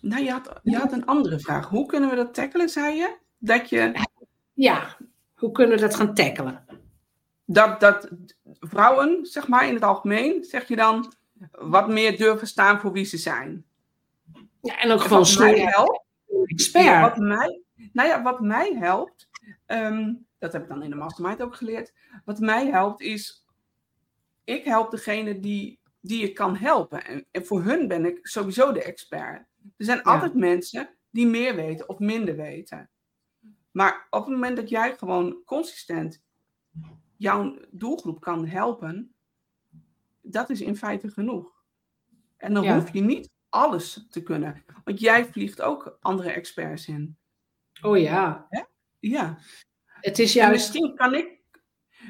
Nou, 0.00 0.24
je 0.24 0.30
had, 0.30 0.60
je 0.62 0.76
had 0.76 0.92
een 0.92 1.06
andere 1.06 1.40
vraag. 1.40 1.68
Hoe 1.68 1.86
kunnen 1.86 2.10
we 2.10 2.16
dat 2.16 2.34
tackelen, 2.34 2.68
zei 2.68 2.96
je? 2.96 3.16
Dat 3.38 3.68
je... 3.68 3.92
Ja, 4.52 4.96
hoe 5.34 5.50
kunnen 5.50 5.76
we 5.76 5.82
dat 5.82 5.94
gaan 5.94 6.14
tackelen? 6.14 6.64
dat, 7.52 7.80
dat 7.80 8.08
vrouwen, 8.60 9.26
zeg 9.26 9.48
maar 9.48 9.68
in 9.68 9.74
het 9.74 9.82
algemeen, 9.82 10.44
zeg 10.44 10.68
je 10.68 10.76
dan, 10.76 11.12
wat 11.50 11.88
meer 11.88 12.16
durven 12.16 12.46
staan 12.46 12.80
voor 12.80 12.92
wie 12.92 13.04
ze 13.04 13.16
zijn. 13.16 13.64
Ja, 14.62 14.80
en 14.80 14.90
ook 14.90 15.00
gewoon 15.00 15.58
helpt. 15.58 16.04
Expert. 16.44 17.00
wat 17.00 17.16
mij, 17.16 17.62
nou 17.92 18.08
ja, 18.08 18.22
wat 18.22 18.40
mij 18.40 18.76
helpt, 18.78 19.28
ehm, 19.66 20.14
dat 20.38 20.52
heb 20.52 20.62
ik 20.62 20.68
dan 20.68 20.82
in 20.82 20.90
de 20.90 20.96
mastermind 20.96 21.42
ook 21.42 21.54
geleerd. 21.54 21.92
Wat 22.24 22.38
mij 22.38 22.66
helpt 22.66 23.00
is, 23.00 23.44
ik 24.44 24.64
help 24.64 24.90
degene 24.90 25.40
die, 25.40 25.80
die 26.00 26.22
ik 26.22 26.34
kan 26.34 26.56
helpen. 26.56 27.04
En, 27.04 27.26
en 27.30 27.46
voor 27.46 27.62
hun 27.62 27.88
ben 27.88 28.04
ik 28.04 28.18
sowieso 28.22 28.72
de 28.72 28.82
expert. 28.82 29.46
Er 29.76 29.84
zijn 29.84 30.02
altijd 30.02 30.34
mensen 30.34 30.94
die 31.10 31.26
meer 31.26 31.54
weten 31.54 31.88
of 31.88 31.98
minder 31.98 32.36
weten. 32.36 32.90
Maar 33.70 34.06
op 34.10 34.20
het 34.20 34.34
moment 34.34 34.56
dat 34.56 34.68
jij 34.68 34.96
gewoon 34.96 35.42
consistent 35.44 36.22
jouw 37.16 37.56
doelgroep 37.70 38.20
kan 38.20 38.46
helpen, 38.46 39.14
dat 40.20 40.50
is 40.50 40.60
in 40.60 40.76
feite 40.76 41.10
genoeg. 41.10 41.64
En 42.36 42.54
dan 42.54 42.68
hoef 42.68 42.92
je 42.92 43.00
niet 43.00 43.30
alles 43.50 44.06
te 44.10 44.22
kunnen. 44.22 44.64
Want 44.84 45.00
jij 45.00 45.24
vliegt 45.24 45.60
ook 45.62 45.98
andere 46.00 46.30
experts 46.30 46.88
in. 46.88 47.18
Oh 47.82 47.98
ja. 47.98 48.46
Hè? 48.48 48.62
Ja. 48.98 49.38
Het 49.84 50.18
is 50.18 50.32
juist... 50.32 50.52
misschien 50.52 50.96
kan 50.96 51.14
ik... 51.14 51.38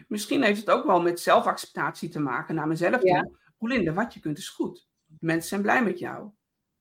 Misschien 0.09 0.43
heeft 0.43 0.61
het 0.61 0.71
ook 0.71 0.85
wel 0.85 1.03
met 1.03 1.21
zelfacceptatie 1.21 2.09
te 2.09 2.21
maken 2.21 2.55
naar 2.55 2.67
mezelf 2.67 3.03
ja. 3.03 3.29
toe. 3.59 3.93
wat 3.93 4.15
je 4.15 4.21
kunt 4.21 4.39
is 4.39 4.49
goed. 4.49 4.89
Mensen 5.19 5.49
zijn 5.49 5.63
blij 5.63 5.85
met 5.85 5.99
jou. 5.99 6.31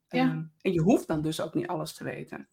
Ja. 0.08 0.20
Ehm, 0.20 0.44
en 0.62 0.74
je 0.74 0.82
hoeft 0.82 1.08
dan 1.08 1.22
dus 1.22 1.42
ook 1.42 1.54
niet 1.54 1.68
alles 1.68 1.94
te 1.94 2.04
weten 2.04 2.50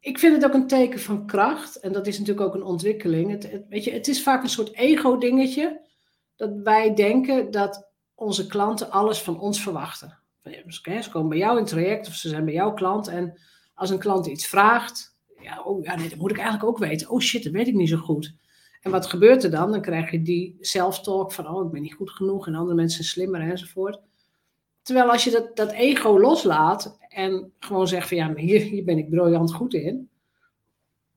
ik 0.00 0.18
vind 0.18 0.34
het 0.34 0.44
ook 0.44 0.54
een 0.54 0.66
teken 0.66 1.00
van 1.00 1.26
kracht. 1.26 1.76
En 1.76 1.92
dat 1.92 2.06
is 2.06 2.18
natuurlijk 2.18 2.46
ook 2.46 2.54
een 2.54 2.62
ontwikkeling. 2.62 3.30
Het, 3.30 3.64
weet 3.68 3.84
je, 3.84 3.90
het 3.90 4.08
is 4.08 4.22
vaak 4.22 4.42
een 4.42 4.48
soort 4.48 4.74
ego-dingetje. 4.74 5.88
Dat 6.36 6.50
wij 6.62 6.94
denken 6.94 7.50
dat 7.50 7.90
onze 8.14 8.46
klanten 8.46 8.90
alles 8.90 9.22
van 9.22 9.40
ons 9.40 9.62
verwachten. 9.62 10.18
Ze 10.42 11.10
komen 11.10 11.28
bij 11.28 11.38
jou 11.38 11.52
in 11.52 11.62
het 11.62 11.72
traject 11.72 12.06
of 12.08 12.14
ze 12.14 12.28
zijn 12.28 12.44
bij 12.44 12.54
jouw 12.54 12.74
klant. 12.74 13.08
En 13.08 13.38
als 13.74 13.90
een 13.90 13.98
klant 13.98 14.26
iets 14.26 14.46
vraagt, 14.46 15.16
ja, 15.40 15.62
oh, 15.62 15.84
ja 15.84 15.96
nee, 15.96 16.08
dat 16.08 16.18
moet 16.18 16.30
ik 16.30 16.38
eigenlijk 16.38 16.68
ook 16.68 16.78
weten. 16.78 17.10
Oh 17.10 17.20
shit, 17.20 17.44
dat 17.44 17.52
weet 17.52 17.66
ik 17.66 17.74
niet 17.74 17.88
zo 17.88 17.96
goed. 17.96 18.34
En 18.80 18.90
wat 18.90 19.06
gebeurt 19.06 19.44
er 19.44 19.50
dan? 19.50 19.70
Dan 19.70 19.80
krijg 19.80 20.10
je 20.10 20.22
die 20.22 20.56
self-talk 20.60 21.32
van, 21.32 21.48
oh, 21.48 21.64
ik 21.64 21.72
ben 21.72 21.82
niet 21.82 21.94
goed 21.94 22.10
genoeg 22.10 22.46
en 22.46 22.54
andere 22.54 22.76
mensen 22.76 23.04
zijn 23.04 23.14
slimmer 23.14 23.50
enzovoort. 23.50 24.00
Terwijl 24.82 25.10
als 25.10 25.24
je 25.24 25.30
dat, 25.30 25.56
dat 25.56 25.72
ego 25.72 26.18
loslaat 26.20 26.98
en 27.08 27.52
gewoon 27.58 27.88
zegt 27.88 28.08
van 28.08 28.16
ja, 28.16 28.26
maar 28.26 28.36
hier, 28.36 28.60
hier 28.60 28.84
ben 28.84 28.98
ik 28.98 29.10
briljant 29.10 29.52
goed 29.52 29.74
in. 29.74 30.08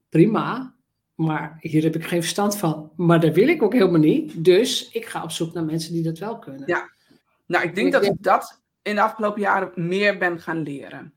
Prima, 0.10 0.76
maar 1.16 1.58
hier 1.60 1.84
heb 1.84 1.96
ik 1.96 2.06
geen 2.06 2.22
verstand 2.22 2.58
van. 2.58 2.92
Maar 2.96 3.20
dat 3.20 3.36
wil 3.36 3.48
ik 3.48 3.64
ook 3.64 3.74
helemaal 3.74 4.00
niet. 4.00 4.44
Dus 4.46 4.90
ik 4.90 5.06
ga 5.06 5.24
op 5.24 5.32
zoek 5.32 5.54
naar 5.54 5.66
mensen 5.66 5.94
die 5.94 6.04
dat 6.04 6.18
wel 6.18 6.40
kunnen. 6.40 6.64
Ja, 6.66 6.90
nou 7.46 7.64
ik 7.64 7.76
denk 7.76 7.92
dat 7.92 8.06
ik 8.06 8.16
dat 8.20 8.63
in 8.84 8.96
de 8.96 9.02
afgelopen 9.02 9.42
jaren 9.42 9.72
meer 9.76 10.18
ben 10.18 10.40
gaan 10.40 10.64
leren. 10.64 11.14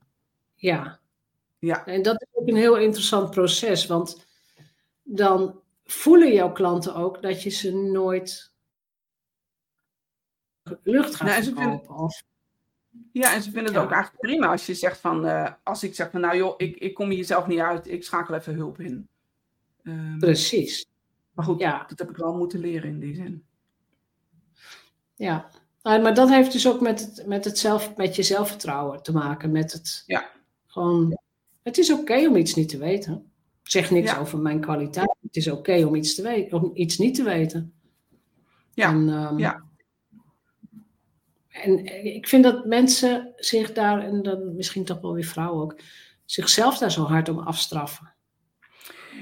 Ja. 0.54 1.00
ja. 1.58 1.86
En 1.86 2.02
dat 2.02 2.22
is 2.22 2.28
ook 2.32 2.48
een 2.48 2.56
heel 2.56 2.78
interessant 2.78 3.30
proces, 3.30 3.86
want 3.86 4.26
dan 5.02 5.60
voelen 5.84 6.32
jouw 6.32 6.52
klanten 6.52 6.94
ook 6.94 7.22
dat 7.22 7.42
je 7.42 7.50
ze 7.50 7.74
nooit 7.74 8.52
lucht 10.82 11.14
gaat 11.14 11.28
nou, 11.28 11.42
verkopen. 11.42 12.24
Ja, 13.12 13.34
en 13.34 13.42
ze 13.42 13.50
vinden 13.50 13.74
het 13.74 13.82
ook 13.82 13.90
eigenlijk 13.90 14.22
prima 14.22 14.46
als 14.46 14.66
je 14.66 14.74
zegt 14.74 15.00
van, 15.00 15.26
uh, 15.26 15.52
als 15.62 15.82
ik 15.82 15.94
zeg 15.94 16.10
van, 16.10 16.20
nou 16.20 16.36
joh, 16.36 16.54
ik, 16.56 16.76
ik 16.76 16.94
kom 16.94 17.10
hier 17.10 17.24
zelf 17.24 17.46
niet 17.46 17.58
uit, 17.58 17.88
ik 17.88 18.04
schakel 18.04 18.34
even 18.34 18.54
hulp 18.54 18.80
in. 18.80 19.08
Um, 19.82 20.18
Precies. 20.18 20.86
Maar 21.32 21.44
goed, 21.44 21.60
ja. 21.60 21.84
dat 21.88 21.98
heb 21.98 22.10
ik 22.10 22.16
wel 22.16 22.36
moeten 22.36 22.60
leren 22.60 22.88
in 22.88 22.98
die 22.98 23.14
zin. 23.14 23.44
Ja, 25.14 25.50
maar 25.86 26.14
dat 26.14 26.28
heeft 26.28 26.52
dus 26.52 26.68
ook 26.68 26.80
met, 26.80 27.00
het, 27.00 27.26
met, 27.26 27.44
het 27.44 27.58
zelf, 27.58 27.96
met 27.96 28.16
je 28.16 28.22
zelfvertrouwen 28.22 29.02
te 29.02 29.12
maken. 29.12 29.52
Met 29.52 29.72
het 29.72 30.02
ja. 30.06 30.30
gewoon, 30.66 31.18
het 31.62 31.78
is 31.78 31.92
oké 31.92 32.26
om 32.28 32.36
iets 32.36 32.54
niet 32.54 32.68
te 32.68 32.78
weten. 32.78 33.32
Ik 33.62 33.70
zeg 33.70 33.90
niks 33.90 34.16
over 34.16 34.38
mijn 34.38 34.60
kwaliteit. 34.60 35.14
Het 35.22 35.36
is 35.36 35.50
oké 35.50 35.84
om 35.84 35.94
iets 35.94 36.14
te 36.14 36.22
weten, 36.22 36.62
om 36.62 36.70
iets 36.74 36.98
niet 36.98 37.14
te 37.14 37.22
weten. 37.22 37.74
Ja, 38.74 38.90
en, 38.90 39.08
um, 39.08 39.38
ja. 39.38 39.64
En 41.48 42.04
ik 42.04 42.28
vind 42.28 42.44
dat 42.44 42.64
mensen 42.64 43.32
zich 43.36 43.72
daar, 43.72 44.04
en 44.04 44.22
dan 44.22 44.54
misschien 44.56 44.84
toch 44.84 45.00
wel 45.00 45.14
weer 45.14 45.24
vrouwen 45.24 45.62
ook, 45.62 45.80
zichzelf 46.24 46.78
daar 46.78 46.92
zo 46.92 47.02
hard 47.02 47.28
om 47.28 47.38
afstraffen. 47.38 48.14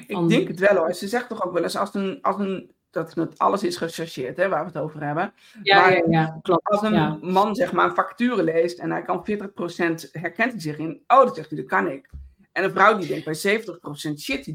Ik 0.06 0.28
denk 0.28 0.48
het 0.48 0.58
wel 0.58 0.76
hoor. 0.76 0.94
Ze 0.94 1.08
zegt 1.08 1.28
toch 1.28 1.44
ook 1.44 1.52
wel 1.52 1.62
eens 1.62 1.76
als 1.76 1.94
een, 1.94 2.18
als 2.22 2.38
een 2.38 2.73
dat 2.94 3.14
het 3.14 3.38
alles 3.38 3.62
is 3.62 3.76
gechargeerd, 3.76 4.36
hè, 4.36 4.48
waar 4.48 4.60
we 4.60 4.66
het 4.66 4.82
over 4.82 5.02
hebben. 5.02 5.32
Ja, 5.62 5.80
maar 5.80 5.92
ja, 5.92 6.02
ja 6.08 6.38
klopt. 6.42 6.68
Als 6.68 6.82
een 6.82 7.18
man 7.20 7.54
zeg 7.54 7.72
maar 7.72 7.84
een 7.84 7.94
factuur 7.94 8.42
leest 8.42 8.78
en 8.78 8.90
hij 8.90 9.02
kan 9.02 9.26
40% 9.30 10.10
herkent 10.10 10.52
hij 10.52 10.60
zich 10.60 10.78
in, 10.78 11.02
oh, 11.06 11.18
dat 11.18 11.34
zegt 11.36 11.50
hij, 11.50 11.58
dat 11.58 11.68
kan 11.68 11.88
ik. 11.88 12.10
En 12.52 12.64
een 12.64 12.70
vrouw 12.70 12.98
die 12.98 13.06
denkt 13.08 13.24
bij 13.24 13.60
70%, 13.60 14.18
shit, 14.18 14.44
die 14.44 14.54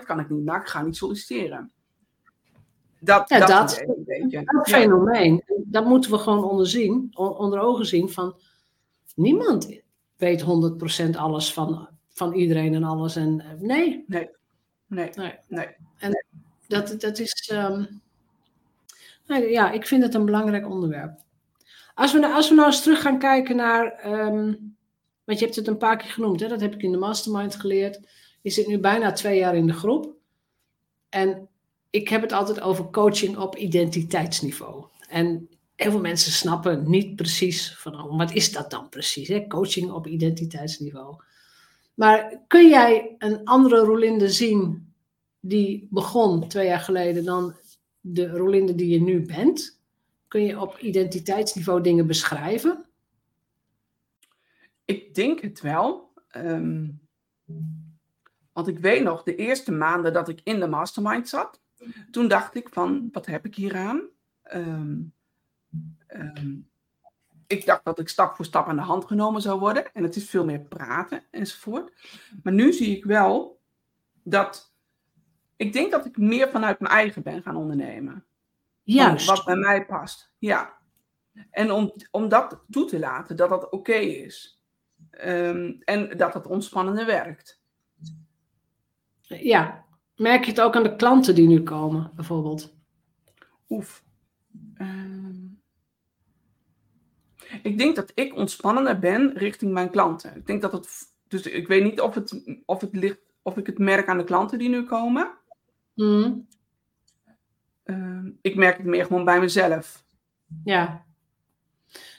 30% 0.00 0.04
kan 0.04 0.20
ik 0.20 0.30
niet, 0.30 0.44
nou, 0.44 0.60
ik 0.60 0.66
ga 0.66 0.82
niet 0.82 0.96
solliciteren. 0.96 1.72
Dat, 3.00 3.28
ja, 3.28 3.38
dat, 3.38 3.48
dat, 3.48 3.84
een 4.06 4.44
dat 4.44 4.68
fenomeen, 4.68 5.44
dat 5.64 5.84
moeten 5.84 6.10
we 6.10 6.18
gewoon 6.18 6.44
onderzien, 6.44 7.10
onder 7.16 7.60
ogen 7.60 7.86
zien 7.86 8.10
van 8.10 8.36
niemand 9.14 9.80
weet 10.16 10.44
100% 11.06 11.16
alles 11.16 11.52
van, 11.52 11.88
van 12.08 12.32
iedereen 12.32 12.74
en 12.74 12.84
alles. 12.84 13.16
En, 13.16 13.40
eh, 13.40 13.60
nee. 13.60 14.04
Nee. 14.06 14.30
Nee. 14.86 15.10
nee. 15.14 15.38
nee. 15.48 15.68
En 15.98 16.26
dat, 16.68 17.00
dat 17.00 17.18
is, 17.18 17.50
um, 17.52 18.00
ja, 19.26 19.70
ik 19.70 19.86
vind 19.86 20.02
het 20.02 20.14
een 20.14 20.24
belangrijk 20.24 20.68
onderwerp. 20.68 21.20
Als 21.94 22.12
we, 22.12 22.26
als 22.26 22.48
we 22.48 22.54
nou 22.54 22.66
eens 22.66 22.82
terug 22.82 23.00
gaan 23.00 23.18
kijken 23.18 23.56
naar, 23.56 24.06
um, 24.06 24.76
want 25.24 25.38
je 25.38 25.44
hebt 25.44 25.56
het 25.56 25.66
een 25.66 25.76
paar 25.76 25.96
keer 25.96 26.10
genoemd, 26.10 26.40
hè? 26.40 26.48
dat 26.48 26.60
heb 26.60 26.74
ik 26.74 26.82
in 26.82 26.92
de 26.92 26.98
mastermind 26.98 27.54
geleerd. 27.54 28.00
Je 28.42 28.50
zit 28.50 28.66
nu 28.66 28.78
bijna 28.78 29.12
twee 29.12 29.38
jaar 29.38 29.56
in 29.56 29.66
de 29.66 29.72
groep. 29.72 30.14
En 31.08 31.48
ik 31.90 32.08
heb 32.08 32.22
het 32.22 32.32
altijd 32.32 32.60
over 32.60 32.84
coaching 32.90 33.36
op 33.36 33.56
identiteitsniveau. 33.56 34.84
En 35.08 35.48
heel 35.74 35.90
veel 35.90 36.00
mensen 36.00 36.32
snappen 36.32 36.90
niet 36.90 37.16
precies 37.16 37.76
van 37.78 37.94
oh, 37.94 38.16
wat 38.16 38.32
is 38.32 38.52
dat 38.52 38.70
dan 38.70 38.88
precies, 38.88 39.28
hè? 39.28 39.46
coaching 39.46 39.90
op 39.90 40.06
identiteitsniveau. 40.06 41.16
Maar 41.94 42.40
kun 42.46 42.68
jij 42.68 43.14
een 43.18 43.44
andere 43.44 43.78
Rolinde 43.78 44.28
zien 44.28 44.87
die 45.40 45.88
begon 45.90 46.48
twee 46.48 46.66
jaar 46.66 46.80
geleden 46.80 47.24
dan 47.24 47.56
de 48.00 48.28
Rolinde 48.28 48.74
die 48.74 48.88
je 48.88 49.00
nu 49.00 49.26
bent? 49.26 49.80
Kun 50.28 50.42
je 50.42 50.60
op 50.60 50.78
identiteitsniveau 50.78 51.80
dingen 51.82 52.06
beschrijven? 52.06 52.84
Ik 54.84 55.14
denk 55.14 55.40
het 55.40 55.60
wel. 55.60 56.12
Ehm, 56.28 56.86
want 58.52 58.68
ik 58.68 58.78
weet 58.78 59.02
nog, 59.02 59.22
de 59.22 59.36
eerste 59.36 59.72
maanden 59.72 60.12
dat 60.12 60.28
ik 60.28 60.40
in 60.44 60.60
de 60.60 60.66
mastermind 60.66 61.28
zat, 61.28 61.60
toen 62.10 62.28
dacht 62.28 62.54
ik 62.54 62.68
van, 62.68 63.08
wat 63.12 63.26
heb 63.26 63.44
ik 63.44 63.54
hier 63.54 63.76
aan? 63.76 64.02
Ehm, 64.42 64.96
Ehm, 66.06 66.56
ik 67.46 67.66
dacht 67.66 67.84
dat 67.84 67.98
ik 67.98 68.08
stap 68.08 68.36
voor 68.36 68.44
stap 68.44 68.66
aan 68.66 68.76
de 68.76 68.82
hand 68.82 69.04
genomen 69.04 69.42
zou 69.42 69.60
worden. 69.60 69.94
En 69.94 70.02
het 70.02 70.16
is 70.16 70.30
veel 70.30 70.44
meer 70.44 70.60
praten 70.60 71.22
enzovoort. 71.30 71.92
Maar 72.42 72.52
nu 72.52 72.72
zie 72.72 72.96
ik 72.96 73.04
wel 73.04 73.60
dat. 74.22 74.76
Ik 75.58 75.72
denk 75.72 75.90
dat 75.90 76.06
ik 76.06 76.16
meer 76.16 76.48
vanuit 76.48 76.80
mijn 76.80 76.92
eigen 76.92 77.22
ben 77.22 77.42
gaan 77.42 77.56
ondernemen. 77.56 78.24
Juist. 78.82 79.26
Wat 79.26 79.44
bij 79.44 79.56
mij 79.56 79.86
past. 79.86 80.32
Ja. 80.38 80.76
En 81.50 81.70
om, 81.70 81.92
om 82.10 82.28
dat 82.28 82.64
toe 82.70 82.84
te 82.84 82.98
laten, 82.98 83.36
dat 83.36 83.48
dat 83.48 83.70
oké 83.70 83.94
is. 83.94 84.62
Ehm, 85.10 85.72
en 85.84 86.16
dat 86.16 86.34
het 86.34 86.46
ontspannender 86.46 87.06
werkt. 87.06 87.62
Ja. 89.20 89.84
Merk 90.16 90.44
je 90.44 90.50
het 90.50 90.60
ook 90.60 90.76
aan 90.76 90.82
de 90.82 90.96
klanten 90.96 91.34
die 91.34 91.48
nu 91.48 91.62
komen, 91.62 92.10
bijvoorbeeld? 92.14 92.76
Oef. 93.68 94.04
Ehm, 94.74 95.46
ik 97.62 97.78
denk 97.78 97.96
dat 97.96 98.12
ik 98.14 98.36
ontspannender 98.36 98.98
ben 98.98 99.32
richting 99.34 99.72
mijn 99.72 99.90
klanten. 99.90 100.36
Ik 100.36 100.46
denk 100.46 100.62
dat 100.62 100.72
het. 100.72 101.16
Dus 101.28 101.42
ik 101.42 101.68
weet 101.68 101.84
niet 101.84 102.00
of 102.00 102.14
het, 102.14 102.60
of 102.64 102.80
het 102.80 102.94
ligt, 102.94 103.20
of 103.42 103.56
ik 103.56 103.66
het 103.66 103.78
merk 103.78 104.08
aan 104.08 104.18
de 104.18 104.24
klanten 104.24 104.58
die 104.58 104.68
nu 104.68 104.84
komen. 104.84 105.37
Mm. 105.98 106.46
Ehm, 107.84 108.30
ik 108.40 108.56
merk 108.56 108.76
het 108.76 108.86
meer 108.86 109.04
gewoon 109.04 109.24
bij 109.24 109.40
mezelf. 109.40 110.04
Ja. 110.64 111.06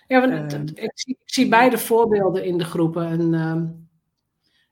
Ja, 0.07 0.19
want 0.27 0.53
Ehm. 0.53 0.65
ik, 0.73 0.91
zie, 0.93 1.17
ik 1.21 1.33
zie 1.33 1.47
beide 1.49 1.77
voorbeelden 1.77 2.43
in 2.45 2.57
de 2.57 2.63
groepen. 2.63 3.05
En, 3.07 3.33
ehm, 3.33 3.65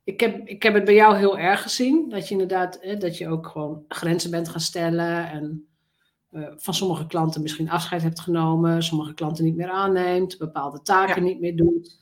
ik, 0.04 0.20
heb, 0.20 0.48
ik 0.48 0.64
heb 0.64 0.74
het 0.74 0.86
bij 0.86 0.94
jou 0.94 1.18
heel 1.18 1.38
erg 1.38 1.62
gezien. 1.62 2.10
Dat 2.10 2.26
je 2.28 2.32
inderdaad, 2.32 2.78
hè, 2.82 2.98
dat 2.98 3.18
je 3.18 3.28
ook 3.30 3.48
gewoon 3.48 3.86
grenzen 3.88 4.32
bent 4.32 4.50
gaan 4.50 4.60
stellen. 4.62 5.30
En 5.30 5.68
eh, 6.32 6.48
van 6.56 6.74
sommige 6.74 7.08
klanten 7.08 7.42
misschien 7.42 7.70
afscheid 7.70 8.02
hebt 8.04 8.20
genomen. 8.20 8.84
Sommige 8.84 9.14
klanten 9.14 9.44
niet 9.44 9.56
meer 9.56 9.70
aanneemt. 9.70 10.38
Bepaalde 10.38 10.82
taken 10.82 11.16
Ja. 11.24 11.30
niet 11.30 11.40
meer 11.40 11.56
doet. 11.56 11.98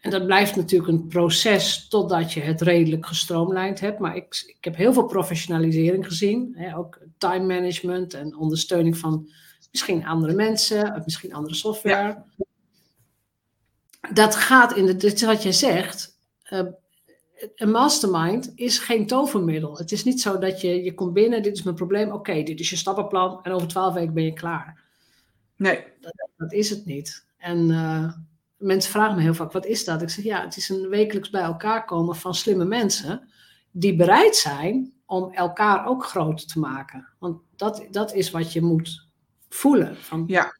En 0.00 0.10
dat 0.10 0.26
blijft 0.26 0.56
natuurlijk 0.56 0.90
een 0.90 1.06
proces 1.06 1.88
totdat 1.88 2.32
je 2.32 2.40
het 2.40 2.60
redelijk 2.60 3.06
gestroomlijnd 3.06 3.80
hebt. 3.80 3.98
Maar 3.98 4.16
ik, 4.16 4.54
ik 4.58 4.64
heb 4.64 4.76
heel 4.76 4.92
veel 4.92 5.06
professionalisering 5.06 6.06
gezien. 6.06 6.54
Hè, 6.56 6.76
ook 6.76 6.98
time 7.18 7.46
management 7.54 8.14
en 8.14 8.36
ondersteuning 8.36 8.98
van 8.98 9.30
misschien 9.70 10.06
andere 10.06 10.34
mensen, 10.34 10.94
of 10.94 11.04
misschien 11.04 11.34
andere 11.34 11.54
software. 11.54 12.22
Dat 14.12 14.36
gaat 14.36 14.76
in 14.76 14.86
de, 14.86 14.96
dit 14.96 15.12
is 15.12 15.22
wat 15.22 15.42
je 15.42 15.52
zegt. 15.52 16.18
eh, 16.42 16.60
een 17.54 17.70
mastermind 17.70 18.52
is 18.54 18.78
geen 18.78 19.06
tovermiddel. 19.06 19.78
Het 19.78 19.92
is 19.92 20.04
niet 20.04 20.20
zo 20.20 20.38
dat 20.38 20.60
je, 20.60 20.82
je 20.84 20.94
komt 20.94 21.12
binnen, 21.12 21.42
dit 21.42 21.56
is 21.56 21.62
mijn 21.62 21.76
probleem, 21.76 22.10
oké, 22.10 22.42
dit 22.42 22.60
is 22.60 22.70
je 22.70 22.76
stappenplan 22.76 23.42
en 23.42 23.52
over 23.52 23.68
twaalf 23.68 23.94
weken 23.94 24.14
ben 24.14 24.24
je 24.24 24.32
klaar. 24.32 24.82
Nee. 25.56 25.84
Dat 26.36 26.52
is 26.52 26.70
het 26.70 26.84
niet. 26.84 27.26
En 27.36 27.70
eh, 27.70 28.12
mensen 28.56 28.90
vragen 28.92 29.16
me 29.16 29.22
heel 29.22 29.34
vaak, 29.34 29.52
wat 29.52 29.66
is 29.66 29.84
dat? 29.84 30.02
Ik 30.02 30.08
zeg, 30.10 30.24
ja, 30.24 30.40
het 30.40 30.56
is 30.56 30.68
een 30.68 30.88
wekelijks 30.88 31.30
bij 31.30 31.42
elkaar 31.42 31.84
komen 31.84 32.16
van 32.16 32.34
slimme 32.34 32.64
mensen 32.64 33.28
die 33.70 33.96
bereid 33.96 34.36
zijn 34.36 34.92
om 35.06 35.32
elkaar 35.32 35.86
ook 35.86 36.04
groter 36.04 36.46
te 36.46 36.58
maken. 36.58 37.08
Want 37.18 37.40
dat, 37.56 37.86
dat 37.90 38.14
is 38.14 38.30
wat 38.30 38.52
je 38.52 38.62
moet 38.62 39.08
voelen. 39.48 39.96
Van, 39.96 40.24
Ja. 40.26 40.58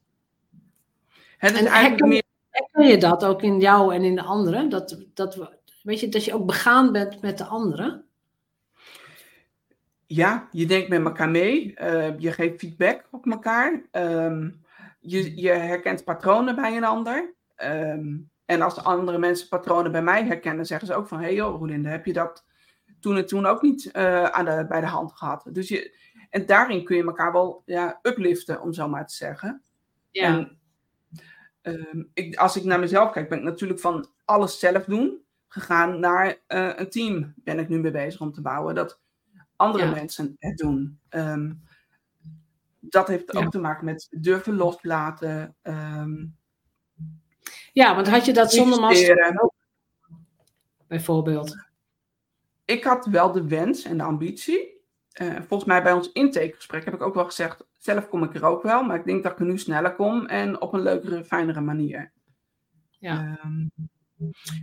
Het 1.39 1.53
is 1.53 1.59
En 1.59 1.67
eigenlijk 1.67 1.89
herken- 1.89 2.09
meer. 2.09 2.23
Herken 2.51 2.87
je 2.87 2.99
dat 2.99 3.25
ook 3.25 3.43
in 3.43 3.61
jou 3.61 3.95
en 3.95 4.03
in 4.05 4.15
de 4.15 4.23
anderen? 4.23 4.69
Dat, 4.69 5.05
dat, 5.15 5.35
we- 5.35 5.59
weet 5.83 6.01
je, 6.01 6.09
dat 6.09 6.25
je 6.25 6.35
ook 6.35 6.47
begaan 6.47 6.93
bent 6.93 7.21
met 7.21 7.39
de 7.39 7.45
anderen? 7.45 8.05
Ja, 10.07 10.49
je 10.51 10.67
denkt 10.67 10.89
met 10.89 11.05
elkaar 11.05 11.29
mee. 11.31 11.75
eh, 11.75 12.19
je 12.19 12.33
geeft 12.33 12.59
feedback 12.59 13.09
op 13.11 13.27
elkaar. 13.27 13.83
ehm, 13.91 14.51
je, 15.01 15.41
je 15.41 15.49
herkent 15.51 16.05
patronen 16.05 16.55
bij 16.55 16.77
een 16.77 16.85
ander. 16.85 17.35
Ehm, 17.57 18.17
en 18.45 18.63
als 18.63 18.75
de 18.75 18.83
andere 18.83 19.19
mensen 19.19 19.49
patronen 19.49 19.93
bij 19.93 20.03
mij 20.03 20.25
herkennen, 20.25 20.67
zeggen 20.67 20.87
ze 20.87 20.95
ook 20.95 21.09
van... 21.09 21.19
Hé 21.19 21.25
hey 21.25 21.35
joh, 21.35 21.59
Rolinde, 21.59 21.89
heb 21.89 22.07
je 22.07 22.13
dat 22.13 22.45
toen 23.01 23.17
en 23.17 23.27
toen 23.27 23.47
ook 23.47 23.63
niet 23.63 23.91
eh, 23.91 24.25
aan 24.25 24.45
de, 24.45 24.67
bij 24.69 24.81
de 24.81 24.87
hand 24.87 25.13
gehad? 25.13 25.47
Dus 25.53 25.69
je, 25.69 25.99
en 26.31 26.47
daarin 26.47 26.85
kun 26.85 26.97
je 26.97 27.05
elkaar 27.05 27.33
wel 27.33 27.63
ja, 27.67 27.99
upliften, 28.03 28.61
om 28.63 28.73
zo 28.73 28.89
maar 28.89 29.07
te 29.07 29.15
zeggen. 29.15 29.63
En, 30.13 30.59
ehm, 31.63 32.03
ik, 32.15 32.37
als 32.37 32.57
ik 32.57 32.65
naar 32.65 32.81
mezelf 32.81 33.11
kijk, 33.13 33.29
ben 33.29 33.39
ik 33.39 33.45
natuurlijk 33.45 33.81
van 33.81 34.09
alles 34.25 34.59
zelf 34.59 34.85
doen 34.85 35.25
gegaan 35.49 36.01
naar 36.01 36.37
eh, 36.47 36.71
een 36.77 36.91
team. 36.91 37.33
Ben 37.37 37.59
ik 37.59 37.69
nu 37.69 37.79
mee 37.79 37.91
bezig 37.91 38.21
om 38.21 38.33
te 38.33 38.41
bouwen 38.43 38.75
dat 38.75 39.01
andere 39.57 39.85
Ja. 39.85 39.91
mensen 39.91 40.37
het 40.39 40.57
doen. 40.59 41.01
Ehm, 41.09 41.53
dat 42.81 43.09
heeft 43.09 43.33
Ja. 43.33 43.41
ook 43.45 43.51
te 43.51 43.59
maken 43.59 43.85
met 43.85 44.07
durven 44.11 44.55
loslaten. 44.57 45.57
ehm 45.63 46.25
ja, 47.73 47.95
want 47.95 48.09
had 48.09 48.25
je 48.25 48.33
dat 48.33 48.53
zonder 48.53 48.81
master 48.81 49.41
ook? 49.43 49.55
Bijvoorbeeld. 50.89 51.57
Ik 52.65 52.85
had 52.85 53.07
wel 53.07 53.33
de 53.33 53.47
wens 53.47 53.85
en 53.85 53.97
de 53.97 54.03
ambitie. 54.03 54.75
Eh, 55.13 55.35
volgens 55.35 55.65
mij 55.65 55.83
bij 55.83 55.93
ons 55.93 56.13
intakegesprek 56.13 56.85
heb 56.85 56.95
ik 56.95 57.03
ook 57.03 57.15
wel 57.15 57.25
gezegd, 57.25 57.65
zelf 57.79 58.09
kom 58.09 58.23
ik 58.23 58.35
er 58.35 58.45
ook 58.45 58.63
wel, 58.63 58.83
maar 58.83 58.97
ik 58.99 59.05
denk 59.05 59.23
dat 59.23 59.33
ik 59.33 59.39
er 59.39 59.45
nu 59.45 59.59
sneller 59.59 59.95
kom 59.95 60.27
en 60.27 60.61
op 60.61 60.73
een 60.73 60.83
leukere, 60.83 61.25
fijnere 61.25 61.61
manier. 61.61 62.13
Ja. 62.99 63.39
Ehm, 63.43 63.67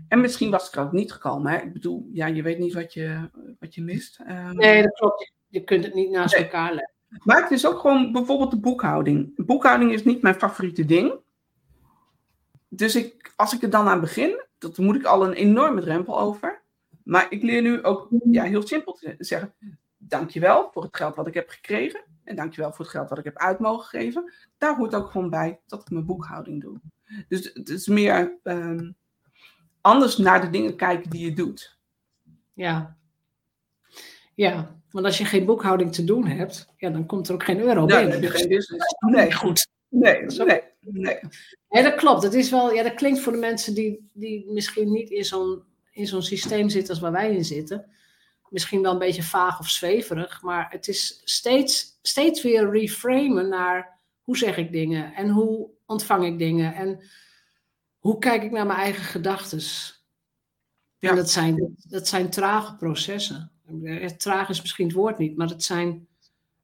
en 0.08 0.22
misschien 0.22 0.52
was 0.52 0.68
ik 0.68 0.76
er 0.76 0.84
ook 0.84 0.92
niet 0.92 1.12
gekomen. 1.12 1.52
Hè? 1.52 1.58
Ik 1.58 1.74
bedoel, 1.74 2.10
ja, 2.12 2.26
je 2.26 2.42
weet 2.42 2.60
niet 2.60 2.74
wat 2.74 2.94
je, 2.94 3.30
wat 3.60 3.76
je 3.76 3.82
mist. 3.82 4.20
Ehm, 4.26 4.56
Nee, 4.56 4.82
dat 4.82 4.94
klopt. 4.94 5.32
Je 5.48 5.64
kunt 5.64 5.84
het 5.84 5.94
niet 5.94 6.10
naast 6.10 6.36
Nee. 6.36 6.44
elkaar 6.44 6.74
leggen. 6.74 6.94
Maar 7.24 7.42
het 7.42 7.52
is 7.52 7.68
ook 7.68 7.80
gewoon 7.80 8.12
bijvoorbeeld 8.12 8.52
de 8.52 8.60
boekhouding. 8.60 9.46
Boekhouding 9.46 9.92
is 9.92 10.04
niet 10.04 10.22
mijn 10.22 10.36
favoriete 10.36 10.86
ding. 10.86 11.20
Dus 12.76 12.96
ik, 12.96 13.34
als 13.36 13.54
ik 13.54 13.62
er 13.64 13.70
dan 13.70 13.88
aan 13.88 14.00
begin, 14.00 14.44
dat 14.58 14.78
moet 14.78 14.96
ik 14.96 15.04
al 15.06 15.26
een 15.28 15.34
enorme 15.34 15.82
drempel 15.82 16.20
over. 16.20 16.62
Maar 17.04 17.26
ik 17.30 17.44
leer 17.44 17.62
nu 17.62 17.84
ook 17.84 18.08
ja, 18.32 18.44
heel 18.44 18.68
simpel 18.68 18.94
te 18.94 19.16
zeggen: 19.18 19.54
dankjewel 19.98 20.70
voor 20.74 20.84
het 20.84 20.98
geld 20.98 21.16
wat 21.16 21.28
ik 21.28 21.34
heb 21.34 21.50
gekregen. 21.50 22.04
En 22.24 22.36
dankjewel 22.36 22.72
voor 22.72 22.86
het 22.86 22.94
geld 22.94 23.10
wat 23.10 23.18
ik 23.18 23.24
heb 23.24 23.38
uit 23.38 23.60
mogen 23.60 23.86
geven. 23.86 24.34
Daar 24.58 24.76
hoort 24.76 24.96
ook 24.96 25.12
gewoon 25.12 25.30
bij 25.30 25.60
dat 25.68 25.82
ik 25.82 25.90
mijn 25.90 26.06
boekhouding 26.06 26.62
doe. 26.62 26.80
Dus 27.28 27.52
het 27.54 27.70
is 27.70 27.88
meer 27.88 28.40
ehm, 28.44 28.92
anders 29.82 30.18
naar 30.18 30.42
de 30.42 30.50
dingen 30.50 30.76
kijken 30.76 31.10
die 31.10 31.26
je 31.26 31.34
doet. 31.36 31.78
Ja. 32.54 32.98
Ja, 34.36 34.80
want 34.92 35.06
als 35.06 35.18
je 35.18 35.26
geen 35.26 35.46
boekhouding 35.46 35.94
te 35.94 36.04
doen 36.04 36.26
hebt, 36.28 36.74
ja, 36.78 36.90
dan 36.90 37.06
komt 37.06 37.28
er 37.28 37.34
ook 37.34 37.44
geen 37.44 37.60
euro 37.60 37.80
Ja, 37.80 37.86
binnen. 37.86 38.04
dan 38.04 38.12
heb 38.12 38.22
je 38.22 38.30
Dus- 38.30 38.40
geen 38.40 38.50
business. 38.50 38.96
Nee, 39.00 39.34
goed. 39.34 39.68
Nee, 39.94 40.26
nee. 40.26 40.62
nee. 40.82 41.20
Ja, 41.70 41.82
dat 41.82 41.96
klopt. 41.96 42.24
Het 42.24 42.34
is 42.34 42.50
wel, 42.50 42.74
ja, 42.74 42.84
dat 42.84 42.94
klinkt 42.94 43.20
voor 43.20 43.32
de 43.32 43.38
mensen 43.38 43.74
die, 43.74 44.10
die 44.14 44.52
misschien 44.52 44.92
niet 44.92 45.10
in 45.10 45.26
zo'n, 45.26 45.64
in 45.92 46.08
zo'n 46.08 46.22
systeem 46.22 46.70
zitten 46.70 46.94
als 46.94 47.04
waar 47.04 47.12
wij 47.12 47.36
in 47.36 47.46
zitten. 47.46 47.86
Misschien 48.50 48.82
wel 48.82 48.92
een 48.92 49.00
beetje 49.00 49.24
vaag 49.24 49.60
of 49.60 49.70
zweverig, 49.70 50.42
maar 50.42 50.66
het 50.70 50.88
is 50.88 51.22
steeds, 51.24 52.00
steeds 52.02 52.42
weer 52.42 52.70
reframen 52.70 53.50
naar 53.50 54.00
hoe 54.22 54.38
zeg 54.38 54.58
ik 54.58 54.72
dingen 54.72 55.14
en 55.14 55.30
hoe 55.30 55.70
ontvang 55.86 56.26
ik 56.26 56.38
dingen 56.38 56.74
en 56.74 57.00
hoe 57.98 58.18
kijk 58.18 58.44
ik 58.44 58.52
naar 58.52 58.66
mijn 58.66 58.80
eigen 58.80 59.04
gedachten. 59.04 59.62
Ja. 60.98 61.10
En 61.10 61.16
dat 61.16 61.30
zijn, 61.30 61.76
dat 61.90 62.08
zijn 62.08 62.30
trage 62.30 62.76
processen. 62.76 63.52
Ja, 63.82 64.10
Traag 64.18 64.50
is 64.50 64.62
misschien 64.62 64.88
het 64.88 64.96
woord 64.96 65.18
niet, 65.18 65.38
maar 65.38 65.48
het 65.48 65.64
zijn, 65.64 66.08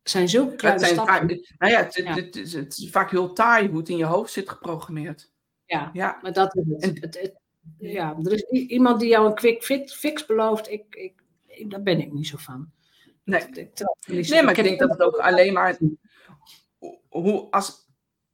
zijn 0.03 0.29
zulke 0.29 0.49
Het, 0.51 0.59
kleine 0.59 0.79
zijn 0.79 0.93
stappen. 0.93 1.13
vaak, 1.15 1.55
nou 1.57 1.71
ja, 1.71 1.77
het, 1.83 1.95
het, 1.95 2.05
Ja. 2.05 2.13
het 2.15 2.35
is, 2.35 2.53
het 2.53 2.77
is 2.77 2.89
vaak 2.89 3.11
heel 3.11 3.33
taai 3.33 3.67
hoe 3.67 3.77
het 3.77 3.89
in 3.89 3.97
je 3.97 4.05
hoofd 4.05 4.31
zit 4.31 4.49
geprogrammeerd. 4.49 5.31
Ja, 5.65 5.89
Ja, 5.93 6.19
Maar 6.21 6.33
dat 6.33 6.55
is 6.55 6.99
het. 6.99 7.33
Ja, 7.77 8.17
er 8.23 8.33
is 8.33 8.43
iemand 8.67 8.99
die 8.99 9.09
jou 9.09 9.27
een 9.27 9.35
quick 9.35 9.63
fit, 9.63 9.93
fix 9.93 10.25
belooft. 10.25 10.69
Ik, 10.69 10.95
ik, 10.95 11.21
ik, 11.47 11.69
daar 11.71 11.81
ben 11.81 11.99
ik 11.99 12.11
niet 12.11 12.27
zo 12.27 12.37
van. 12.37 12.71
nee. 13.23 13.41
Ik 13.41 14.29
Nee, 14.29 14.43
maar 14.43 14.57
ik 14.57 14.63
denk 14.63 14.79
dat 14.79 14.89
het 14.89 15.01
ook 15.01 15.17
alleen 15.17 15.53
maar. 15.53 15.77
Hoe, 17.09 17.51
als, 17.51 17.87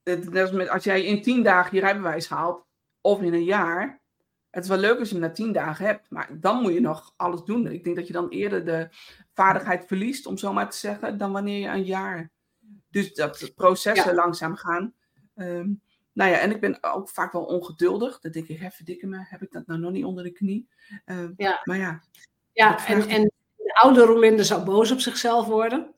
het, 0.04 0.30
net 0.30 0.41
als, 0.41 0.51
met, 0.51 0.69
als 0.69 0.84
jij 0.84 1.04
in 1.04 1.21
tien 1.21 1.43
dagen 1.43 1.75
je 1.75 1.82
rijbewijs 1.82 2.28
haalt, 2.28 2.65
of 3.01 3.21
in 3.21 3.34
een 3.34 3.43
jaar. 3.43 4.01
Het 4.56 4.63
is 4.63 4.70
wel 4.70 4.80
leuk 4.80 5.00
als 5.00 5.10
je 5.10 5.15
hem 5.15 5.24
na 5.24 5.32
tien 5.32 5.52
dagen 5.52 5.86
hebt, 5.86 6.10
maar 6.10 6.30
dan 6.39 6.62
moet 6.62 6.74
je 6.74 6.80
nog 6.80 7.13
alles 7.15 7.44
doen. 7.44 7.68
Ik 7.68 7.84
denk 7.84 7.96
dat 7.96 8.08
je 8.08 8.13
dan 8.13 8.30
eerder 8.30 8.65
de 8.65 8.88
vaardigheid 9.34 9.86
verliest, 9.88 10.26
om 10.26 10.38
zo 10.38 10.54
maar 10.54 10.70
te 10.70 10.78
zeggen, 10.78 11.18
dan 11.18 11.32
wanneer 11.32 11.60
je 11.60 11.68
een 11.68 11.84
jaar. 11.84 12.32
Dus 12.89 13.13
dat 13.13 13.52
processen 13.56 14.15
langzaam 14.15 14.56
gaan. 14.56 14.94
Ehm, 15.36 15.70
nou 16.13 16.32
ja, 16.32 16.38
en 16.38 16.52
ik 16.52 16.60
ben 16.60 16.78
ook 16.84 17.10
vaak 17.10 17.32
wel 17.32 17.44
ongeduldig. 17.46 18.20
Dan 18.20 18.32
denk 18.32 18.48
ik, 18.48 18.60
hè, 18.60 18.70
verdikke 18.70 19.08
me, 19.08 19.18
heb 19.20 19.41
ik 19.41 19.52
dat 19.52 19.68
nou 19.68 19.80
nog 19.80 19.91
niet 19.91 20.06
onder 20.06 20.24
de 20.24 20.32
knie? 20.32 20.68
Ehm, 21.06 21.32
Ja. 21.38 21.62
Maar 21.63 21.78
ja, 21.78 22.02
Ja, 22.52 22.88
en, 22.88 23.08
en 23.08 23.32
de 23.56 23.76
oude 23.82 24.06
Rolinde 24.06 24.44
zou 24.44 24.63
boos 24.65 24.91
op 24.91 25.00
zichzelf 25.00 25.46
worden. 25.46 25.94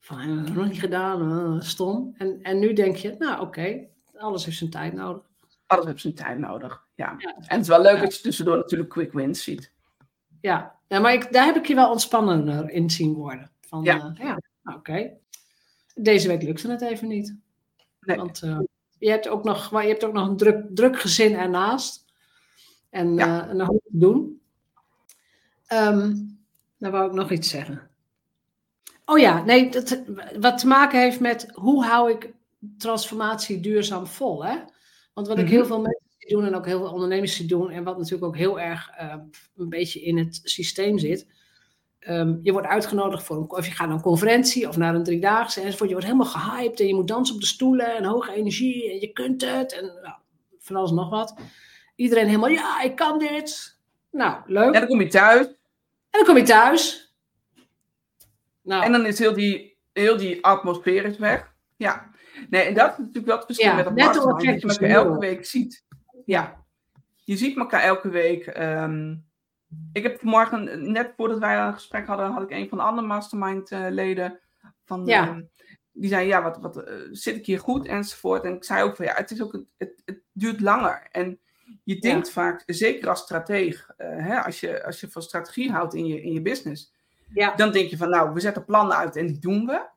Van, 0.00 0.18
"Eh, 0.20 0.54
nog 0.54 0.68
niet 0.68 0.80
gedaan, 0.80 1.62
stom. 1.62 2.14
En, 2.18 2.42
en 2.42 2.58
nu 2.58 2.72
denk 2.72 2.96
je, 2.96 3.14
nou 3.18 3.40
oké, 3.40 3.86
alles 4.16 4.44
heeft 4.44 4.58
zijn 4.58 4.70
tijd 4.70 4.92
nodig. 4.92 5.22
alles 5.66 5.84
heeft 5.84 6.00
zijn 6.00 6.14
tijd 6.14 6.38
nodig. 6.38 6.85
Ja. 6.96 7.14
Ja. 7.18 7.34
En 7.36 7.44
het 7.46 7.60
is 7.60 7.68
wel 7.68 7.82
leuk 7.82 8.00
dat 8.00 8.16
je 8.16 8.22
tussendoor 8.22 8.56
natuurlijk 8.56 8.90
quick 8.90 9.12
wins 9.12 9.42
ziet. 9.42 9.72
Ja, 10.40 10.74
ja 10.88 10.98
maar 10.98 11.12
ik, 11.12 11.32
daar 11.32 11.44
heb 11.44 11.56
ik 11.56 11.66
je 11.66 11.74
wel 11.74 11.90
ontspannender 11.90 12.70
in 12.70 12.90
zien 12.90 13.14
worden. 13.14 13.50
Van, 13.60 13.82
Ja. 13.82 14.14
ja, 14.18 14.40
ja 14.64 14.74
oké. 14.74 15.10
Deze 15.94 16.28
week 16.28 16.42
lukte 16.42 16.70
het 16.70 16.82
even 16.82 17.08
niet. 17.08 17.36
Nee. 18.00 18.16
Want 18.16 18.42
uh, 18.42 18.58
je, 18.98 19.10
hebt 19.10 19.28
ook 19.28 19.44
nog, 19.44 19.70
je 19.70 19.88
hebt 19.88 20.04
ook 20.04 20.12
nog 20.12 20.28
een 20.28 20.36
druk, 20.36 20.64
druk 20.68 21.00
gezin 21.00 21.34
ernaast. 21.34 22.04
En, 22.90 23.14
ja. 23.14 23.26
uh, 23.26 23.50
en 23.50 23.60
een 23.60 23.66
hoop 23.66 23.82
te 23.84 23.98
doen. 23.98 24.40
Um, 25.72 26.38
dan 26.78 26.90
wou 26.90 27.06
ik 27.06 27.12
nog 27.12 27.30
iets 27.30 27.48
zeggen. 27.48 27.90
Oh 29.04 29.18
ja, 29.18 29.44
nee, 29.44 29.70
dat, 29.70 30.02
wat 30.40 30.58
te 30.58 30.66
maken 30.66 31.00
heeft 31.00 31.20
met 31.20 31.48
hoe 31.52 31.84
hou 31.84 32.10
ik 32.10 32.34
transformatie 32.78 33.60
duurzaam 33.60 34.06
vol. 34.06 34.44
Hè? 34.44 34.56
Want 35.14 35.28
wat 35.28 35.38
ik 35.38 35.48
heel 35.48 35.58
mhm. 35.58 35.68
veel 35.68 35.80
mensen 35.80 36.05
zie 36.26 36.36
doen 36.36 36.46
en 36.46 36.54
ook 36.54 36.66
heel 36.66 36.78
veel 36.78 36.92
ondernemers 36.92 37.36
zie 37.36 37.46
doen, 37.46 37.70
en 37.70 37.84
wat 37.84 37.96
natuurlijk 37.96 38.24
ook 38.24 38.36
heel 38.36 38.60
erg 38.60 38.90
uh, 39.00 39.14
een 39.56 39.68
beetje 39.68 40.00
in 40.00 40.18
het 40.18 40.40
systeem 40.42 40.98
zit. 40.98 41.26
Um, 42.08 42.38
je 42.42 42.52
wordt 42.52 42.66
uitgenodigd 42.66 43.22
voor 43.22 43.36
een, 43.36 43.50
of 43.50 43.66
je 43.66 43.72
gaat 43.72 43.86
naar 43.86 43.96
een 43.96 44.02
conferentie 44.02 44.68
of 44.68 44.76
naar 44.76 44.94
een 44.94 45.04
driedaagse 45.04 45.60
enzovoort. 45.60 45.88
Je 45.88 45.94
wordt 45.94 46.10
helemaal 46.10 46.32
gehyped 46.32 46.80
en 46.80 46.86
je 46.86 46.94
moet 46.94 47.08
dansen 47.08 47.34
op 47.34 47.40
de 47.40 47.46
stoelen 47.46 47.96
en 47.96 48.04
hoge 48.04 48.32
energie 48.34 48.90
en 48.90 49.00
je 49.00 49.12
kunt 49.12 49.44
het 49.44 49.72
en 49.72 49.84
nou, 49.84 50.14
van 50.58 50.76
alles 50.76 50.90
nog 50.90 51.10
wat. 51.10 51.34
Iedereen 51.94 52.26
helemaal, 52.26 52.48
ja, 52.48 52.82
ik 52.82 52.96
kan 52.96 53.18
dit. 53.18 53.78
Nou, 54.10 54.42
leuk. 54.46 54.74
En 54.74 54.80
dan 54.80 54.88
kom 54.88 55.00
je 55.00 55.08
thuis. 55.08 55.46
En 55.46 55.54
dan 56.10 56.24
kom 56.24 56.36
je 56.36 56.42
thuis. 56.42 57.14
Nou. 58.62 58.84
En 58.84 58.92
dan 58.92 59.06
is 59.06 59.18
heel 59.18 59.34
die, 59.34 59.76
heel 59.92 60.16
die 60.16 60.44
atmosfeer 60.44 61.16
weg. 61.18 61.52
Ja. 61.76 62.10
Nee, 62.50 62.62
en 62.62 62.74
dat 62.74 62.90
is 62.90 62.98
natuurlijk 62.98 63.26
wel 63.26 63.36
het 63.36 63.46
verschil 63.46 63.74
met 63.74 63.86
een 63.86 63.94
mastermind. 63.94 64.62
Dat 64.62 64.78
je 64.78 64.86
elke 64.86 65.18
week 65.18 65.46
ziet. 65.46 65.84
Ja. 66.24 66.64
Je 67.14 67.36
ziet 67.36 67.56
elkaar 67.56 67.82
elke 67.82 68.08
week. 68.08 68.58
Um, 68.58 69.24
ik 69.92 70.02
heb 70.02 70.18
vanmorgen, 70.18 70.92
net 70.92 71.12
voordat 71.16 71.38
wij 71.38 71.58
een 71.58 71.74
gesprek 71.74 72.06
hadden, 72.06 72.30
had 72.30 72.42
ik 72.42 72.50
een 72.50 72.68
van 72.68 72.78
de 72.78 72.84
andere 72.84 73.06
mastermind 73.06 73.70
uh, 73.70 73.86
leden. 73.90 74.40
Van, 74.84 75.06
ja. 75.06 75.28
Um, 75.28 75.50
die 75.92 76.08
zei, 76.08 76.26
ja, 76.26 76.42
wat, 76.42 76.58
wat 76.58 76.76
uh, 76.76 77.08
zit 77.10 77.36
ik 77.36 77.46
hier 77.46 77.60
goed 77.60 77.86
enzovoort. 77.86 78.44
En 78.44 78.54
ik 78.54 78.64
zei 78.64 78.82
ook 78.82 78.96
van, 78.96 79.04
ja, 79.04 79.14
het, 79.14 79.30
is 79.30 79.42
ook, 79.42 79.64
het, 79.76 80.02
het 80.04 80.20
duurt 80.32 80.60
langer. 80.60 81.08
En 81.10 81.40
je 81.84 81.98
denkt 81.98 82.30
vaak, 82.30 82.62
zeker 82.66 83.08
als 83.08 83.20
strateeg, 83.20 83.90
uh, 83.98 84.06
hè, 84.08 84.40
als, 84.40 84.60
je, 84.60 84.84
als 84.84 85.00
je 85.00 85.10
van 85.10 85.22
strategie 85.22 85.70
houdt 85.70 85.94
in 85.94 86.06
je, 86.06 86.22
in 86.22 86.32
je 86.32 86.42
business, 86.42 86.94
ja. 87.34 87.54
dan 87.54 87.72
denk 87.72 87.90
je 87.90 87.96
van, 87.96 88.10
nou, 88.10 88.32
we 88.32 88.40
zetten 88.40 88.64
plannen 88.64 88.96
uit 88.96 89.16
en 89.16 89.26
die 89.26 89.38
doen 89.38 89.66
we. 89.66 89.88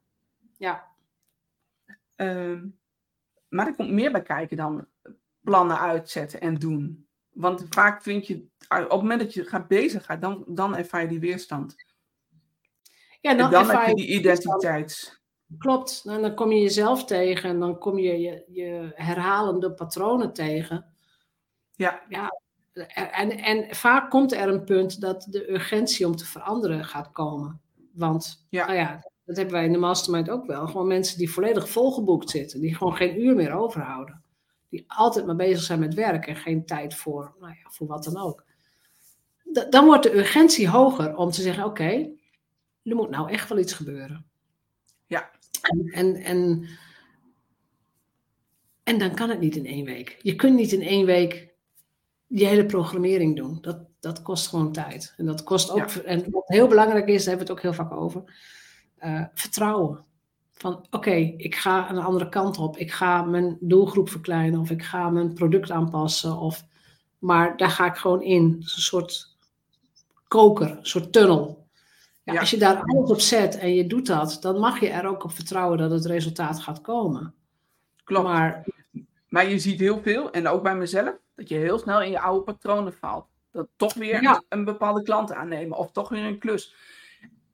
Ja. 0.57 0.87
Uh, 2.15 2.61
maar 3.49 3.67
er 3.67 3.75
komt 3.75 3.91
meer 3.91 4.11
bij 4.11 4.21
kijken 4.21 4.57
dan 4.57 4.87
plannen 5.49 5.79
uitzetten 5.79 6.41
en 6.41 6.55
doen. 6.55 7.07
Want 7.29 7.65
vaak 7.69 8.01
vind 8.01 8.27
je, 8.27 8.35
op 8.69 8.89
het 8.89 8.91
moment 8.91 9.19
dat 9.19 9.33
je 9.33 9.45
gaat 9.45 9.67
bezig 9.67 10.05
gaat, 10.05 10.21
dan, 10.21 10.43
dan 10.47 10.75
ervaar 10.75 11.01
je 11.01 11.07
die 11.07 11.19
weerstand. 11.19 11.75
Ja, 13.21 13.33
dan, 13.33 13.45
en 13.45 13.51
dan 13.51 13.69
heb 13.69 13.87
je 13.87 13.95
die 13.95 14.07
identiteit. 14.07 15.21
Klopt, 15.57 16.03
en 16.05 16.21
dan 16.21 16.35
kom 16.35 16.51
je 16.51 16.61
jezelf 16.61 17.05
tegen 17.05 17.49
en 17.49 17.59
dan 17.59 17.77
kom 17.77 17.97
je 17.97 18.19
je, 18.19 18.43
je 18.47 18.91
herhalende 18.95 19.73
patronen 19.73 20.33
tegen. 20.33 20.85
Ja. 21.75 22.01
ja 22.09 22.39
en, 22.87 23.37
en 23.37 23.75
vaak 23.75 24.09
komt 24.09 24.33
er 24.33 24.47
een 24.47 24.63
punt 24.63 25.01
dat 25.01 25.27
de 25.29 25.51
urgentie 25.51 26.07
om 26.07 26.15
te 26.15 26.25
veranderen 26.25 26.85
gaat 26.85 27.11
komen. 27.11 27.61
Want, 27.93 28.45
ja. 28.49 28.65
nou 28.65 28.77
ja, 28.77 29.11
dat 29.25 29.35
hebben 29.35 29.55
wij 29.55 29.65
in 29.65 29.71
de 29.71 29.77
mastermind 29.77 30.29
ook 30.29 30.45
wel. 30.45 30.67
Gewoon 30.67 30.87
mensen 30.87 31.17
die 31.17 31.31
volledig 31.31 31.69
volgeboekt 31.69 32.29
zitten, 32.29 32.61
die 32.61 32.75
gewoon 32.75 32.95
geen 32.95 33.21
uur 33.21 33.35
meer 33.35 33.53
overhouden. 33.53 34.23
Die 34.69 34.83
altijd 34.87 35.25
maar 35.25 35.35
bezig 35.35 35.63
zijn 35.63 35.79
met 35.79 35.93
werk 35.93 36.27
en 36.27 36.35
geen 36.35 36.65
tijd 36.65 36.95
voor, 36.95 37.35
nou 37.39 37.53
ja, 37.63 37.69
voor 37.69 37.87
wat 37.87 38.03
dan 38.03 38.17
ook. 38.17 38.45
dan 39.69 39.85
wordt 39.85 40.03
de 40.03 40.17
urgentie 40.17 40.69
hoger 40.69 41.15
om 41.15 41.31
te 41.31 41.41
zeggen: 41.41 41.65
oké, 41.65 42.09
er 42.83 42.95
moet 42.95 43.09
nou 43.09 43.31
echt 43.31 43.49
wel 43.49 43.57
iets 43.57 43.73
gebeuren. 43.73 44.25
Ja. 45.05 45.31
En, 45.61 45.85
en, 45.85 46.15
en, 46.15 46.67
en 48.83 48.97
dan 48.97 49.15
kan 49.15 49.29
het 49.29 49.39
niet 49.39 49.55
in 49.55 49.65
één 49.65 49.85
week. 49.85 50.19
Je 50.21 50.35
kunt 50.35 50.55
niet 50.55 50.71
in 50.71 50.81
één 50.81 51.05
week 51.05 51.53
die 52.27 52.47
hele 52.47 52.65
programmering 52.65 53.35
doen. 53.35 53.57
Dat, 53.61 53.79
dat 53.99 54.21
kost 54.21 54.47
gewoon 54.47 54.71
tijd. 54.71 55.13
En 55.17 55.25
dat 55.25 55.43
kost 55.43 55.71
ook, 55.71 55.89
en 55.89 56.31
wat 56.31 56.47
heel 56.47 56.67
belangrijk 56.67 57.07
is, 57.07 57.23
daar 57.23 57.37
hebben 57.37 57.47
we 57.47 57.51
het 57.53 57.65
ook 57.65 57.75
heel 57.75 57.85
vaak 57.85 57.99
over, 57.99 58.23
uh, 58.99 59.25
vertrouwen. 59.33 60.05
Van 60.61 60.85
oké, 60.91 61.15
ik 61.37 61.55
ga 61.55 61.89
een 61.89 61.97
andere 61.97 62.29
kant 62.29 62.57
op. 62.57 62.77
Ik 62.77 62.91
ga 62.91 63.21
mijn 63.21 63.57
doelgroep 63.59 64.09
verkleinen 64.09 64.59
of 64.59 64.69
ik 64.69 64.83
ga 64.83 65.09
mijn 65.09 65.33
product 65.33 65.71
aanpassen. 65.71 66.37
Of, 66.37 66.63
maar 67.19 67.57
daar 67.57 67.69
ga 67.69 67.85
ik 67.85 67.95
gewoon 67.95 68.21
in. 68.21 68.43
een 68.43 68.63
soort 68.63 69.37
koker, 70.27 70.69
een 70.69 70.85
soort 70.85 71.13
tunnel. 71.13 71.67
Ja, 72.23 72.39
Als 72.39 72.49
je 72.49 72.57
daar 72.57 72.81
alles 72.83 73.09
op 73.09 73.19
zet 73.19 73.57
en 73.57 73.73
je 73.73 73.87
doet 73.87 74.05
dat, 74.05 74.37
dan 74.41 74.59
mag 74.59 74.79
je 74.79 74.89
er 74.89 75.07
ook 75.07 75.23
op 75.23 75.31
vertrouwen 75.31 75.77
dat 75.77 75.91
het 75.91 76.05
resultaat 76.05 76.59
gaat 76.59 76.81
komen. 76.81 77.33
Klopt. 78.03 78.27
Maar, 78.27 78.65
maar 79.27 79.49
je 79.49 79.59
ziet 79.59 79.79
heel 79.79 80.01
veel, 80.01 80.31
en 80.31 80.47
ook 80.47 80.63
bij 80.63 80.75
mezelf, 80.75 81.15
dat 81.35 81.49
je 81.49 81.55
heel 81.55 81.79
snel 81.79 82.01
in 82.01 82.11
je 82.11 82.19
oude 82.19 82.43
patronen 82.43 82.93
valt. 82.93 83.25
Dat 83.51 83.67
toch 83.75 83.93
weer 83.93 84.43
een 84.49 84.65
bepaalde 84.65 85.03
klant 85.03 85.33
aannemen 85.33 85.77
of 85.77 85.91
toch 85.91 86.09
weer 86.09 86.23
een 86.23 86.39
klus. 86.39 86.75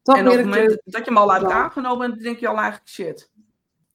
Toch 0.06 0.18
en 0.18 0.28
op 0.28 0.36
het 0.36 0.46
moment 0.46 0.82
dat 0.84 1.06
je 1.06 1.12
hem 1.12 1.18
al 1.18 1.34
hebt 1.34 1.52
aangenomen, 1.52 2.10
dan 2.10 2.20
denk 2.20 2.40
je 2.40 2.48
al 2.48 2.58
eigenlijk 2.58 2.90
shit. 2.90 3.32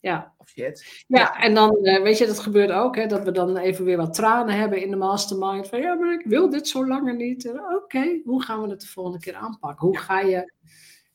Ja. 0.00 0.34
Of 0.38 0.48
shit. 0.48 1.04
Ja, 1.06 1.36
en 1.36 1.54
dan, 1.54 1.78
uh, 1.82 2.02
weet 2.02 2.18
je, 2.18 2.26
dat 2.26 2.38
gebeurt 2.38 2.70
ook, 2.70 2.96
hè, 2.96 3.06
dat 3.06 3.24
we 3.24 3.30
dan 3.32 3.56
even 3.56 3.84
weer 3.84 3.96
wat 3.96 4.14
tranen 4.14 4.54
hebben 4.54 4.82
in 4.82 4.90
de 4.90 4.96
mastermind. 4.96 5.68
Van 5.68 5.80
ja, 5.80 5.94
maar 5.94 6.12
ik 6.12 6.26
wil 6.26 6.50
dit 6.50 6.68
zo 6.68 6.86
langer 6.86 7.16
niet. 7.16 7.52
Oké, 7.82 8.20
hoe 8.24 8.42
gaan 8.42 8.62
we 8.62 8.68
het 8.68 8.80
de 8.80 8.86
volgende 8.86 9.18
keer 9.18 9.34
aanpakken? 9.34 9.86
Hoe, 9.86 9.98
ga 9.98 10.20
je, 10.20 10.52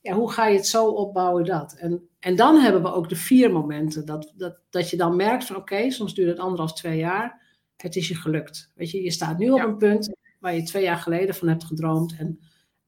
ja, 0.02 0.14
hoe 0.14 0.32
ga 0.32 0.48
je 0.48 0.56
het 0.56 0.68
zo 0.68 0.88
opbouwen 0.88 1.46
dat? 1.46 1.74
En, 1.74 2.10
en 2.20 2.36
dan 2.36 2.56
hebben 2.56 2.82
we 2.82 2.94
ook 2.94 3.10
de 3.10 3.16
vier 3.16 3.52
momenten. 3.52 4.06
Dat, 4.06 4.34
dat, 4.36 4.60
dat 4.70 4.90
je 4.90 4.98
dan 4.98 5.16
merkt 5.16 5.46
van 5.46 5.56
oké, 5.56 5.92
soms 5.92 6.14
duurt 6.14 6.30
het 6.30 6.40
anderhalf, 6.40 6.74
twee 6.74 6.98
jaar. 6.98 7.44
Het 7.78 7.96
is 7.96 8.08
je 8.08 8.16
gelukt. 8.16 8.72
Weet 8.76 8.92
je, 8.92 9.04
je 9.04 9.12
staat 9.12 9.38
nu 9.38 9.50
op 9.50 9.60
een 9.60 9.78
punt 9.78 10.16
waar 10.40 10.56
je 10.56 10.64
twee 10.64 10.84
jaar 10.84 10.98
geleden 10.98 11.36
van 11.36 11.48
hebt 11.48 11.64
gedroomd. 11.64 12.16
En, 12.20 12.40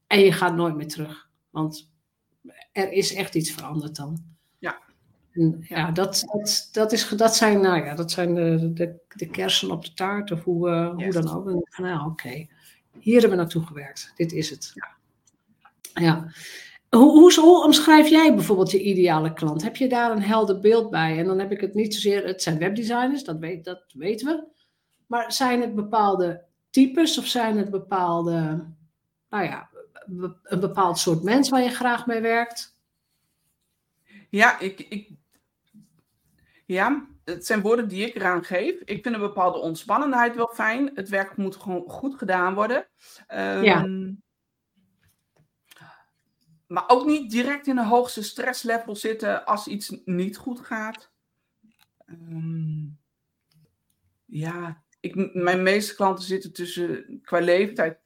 en 0.06 0.20
je 0.20 0.32
gaat 0.32 0.54
nooit 0.54 0.76
meer 0.76 0.88
terug. 0.88 1.28
Want 1.50 1.90
er 2.72 2.92
is 2.92 3.14
echt 3.14 3.34
iets 3.34 3.50
veranderd 3.50 3.96
dan. 3.96 4.24
Ja. 4.58 4.78
En, 5.32 5.64
ja, 5.68 5.90
dat, 5.90 6.24
dat, 6.32 6.68
dat, 6.72 6.92
is, 6.92 7.08
dat 7.08 7.36
zijn, 7.36 7.60
nou 7.60 7.84
ja, 7.84 7.94
dat 7.94 8.10
zijn 8.10 8.34
de, 8.34 8.72
de, 8.72 9.00
de 9.16 9.26
kersen 9.26 9.70
op 9.70 9.84
de 9.84 9.94
taart 9.94 10.30
of 10.30 10.44
hoe, 10.44 10.68
uh, 10.68 10.94
hoe 10.94 11.12
dan 11.12 11.30
ook. 11.30 11.48
En, 11.48 11.82
nou, 11.82 12.10
oké, 12.10 12.46
hier 12.98 13.20
hebben 13.20 13.30
we 13.30 13.36
naartoe 13.36 13.66
gewerkt. 13.66 14.12
Dit 14.16 14.32
is 14.32 14.50
het. 14.50 14.72
Ja. 14.74 14.96
ja. 16.02 16.32
Hoe, 16.88 17.10
hoe, 17.10 17.40
hoe, 17.40 17.64
omschrijf 17.64 18.08
jij 18.08 18.34
bijvoorbeeld 18.34 18.70
je 18.70 18.82
ideale 18.82 19.32
klant? 19.32 19.62
Heb 19.62 19.76
je 19.76 19.88
daar 19.88 20.10
een 20.10 20.22
helder 20.22 20.60
beeld 20.60 20.90
bij? 20.90 21.18
En 21.18 21.24
dan 21.24 21.38
heb 21.38 21.52
ik 21.52 21.60
het 21.60 21.74
niet 21.74 21.94
zozeer, 21.94 22.26
het 22.26 22.42
zijn 22.42 22.58
webdesigners, 22.58 23.24
dat, 23.24 23.38
weet, 23.38 23.64
dat 23.64 23.84
weten 23.92 24.26
we. 24.26 24.46
Maar 25.06 25.32
zijn 25.32 25.60
het 25.60 25.74
bepaalde 25.74 26.44
types 26.70 27.18
of 27.18 27.26
zijn 27.26 27.58
het 27.58 27.70
bepaalde, 27.70 28.66
nou 29.28 29.44
ja, 29.44 29.70
een 30.42 30.60
bepaald 30.60 30.98
soort 30.98 31.22
mens 31.22 31.48
waar 31.48 31.62
je 31.62 31.70
graag 31.70 32.06
mee 32.06 32.20
werkt? 32.20 32.76
Ja, 34.30 34.58
ik, 34.58 34.80
ik, 34.80 35.10
ja, 36.66 37.06
het 37.24 37.46
zijn 37.46 37.60
woorden 37.60 37.88
die 37.88 38.06
ik 38.06 38.14
eraan 38.14 38.44
geef. 38.44 38.80
Ik 38.80 39.02
vind 39.02 39.14
een 39.14 39.20
bepaalde 39.20 39.58
ontspannenheid 39.58 40.34
wel 40.34 40.50
fijn. 40.54 40.90
Het 40.94 41.08
werk 41.08 41.36
moet 41.36 41.56
gewoon 41.56 41.88
goed 41.88 42.18
gedaan 42.18 42.54
worden. 42.54 42.86
Um, 43.28 43.62
ja. 43.62 43.86
Maar 46.66 46.84
ook 46.86 47.06
niet 47.06 47.30
direct 47.30 47.66
in 47.66 47.78
een 47.78 47.84
hoogste 47.84 48.22
stresslevel 48.22 48.96
zitten 48.96 49.44
als 49.46 49.66
iets 49.66 49.96
niet 50.04 50.36
goed 50.36 50.60
gaat. 50.60 51.10
Um, 52.06 52.98
ja, 54.24 54.82
ik, 55.00 55.34
mijn 55.34 55.62
meeste 55.62 55.94
klanten 55.94 56.24
zitten 56.24 56.52
tussen, 56.52 57.20
qua 57.22 57.38
leeftijd, 57.40 57.98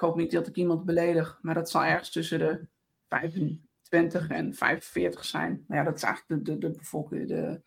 hoop 0.00 0.16
niet 0.16 0.32
dat 0.32 0.46
ik 0.46 0.56
iemand 0.56 0.84
beledig, 0.84 1.38
maar 1.42 1.54
dat 1.54 1.70
zal 1.70 1.84
ergens 1.84 2.10
tussen 2.10 2.38
de 2.38 2.66
25 3.08 4.28
en 4.28 4.54
45 4.54 5.24
zijn. 5.24 5.64
Maar 5.68 5.78
ja, 5.78 5.84
dat 5.84 5.96
is 5.96 6.02
eigenlijk 6.02 6.44
de, 6.44 6.58
de, 6.58 6.58
de 6.58 6.78
bevolking. 6.78 7.28
De, 7.28 7.62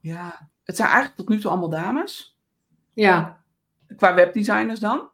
ja, 0.00 0.50
het 0.64 0.76
zijn 0.76 0.88
eigenlijk 0.88 1.18
tot 1.18 1.28
nu 1.28 1.38
toe 1.40 1.50
allemaal 1.50 1.68
dames. 1.68 2.38
Ja. 2.92 3.44
Qua 3.96 4.14
webdesigners 4.14 4.80
dan. 4.80 5.10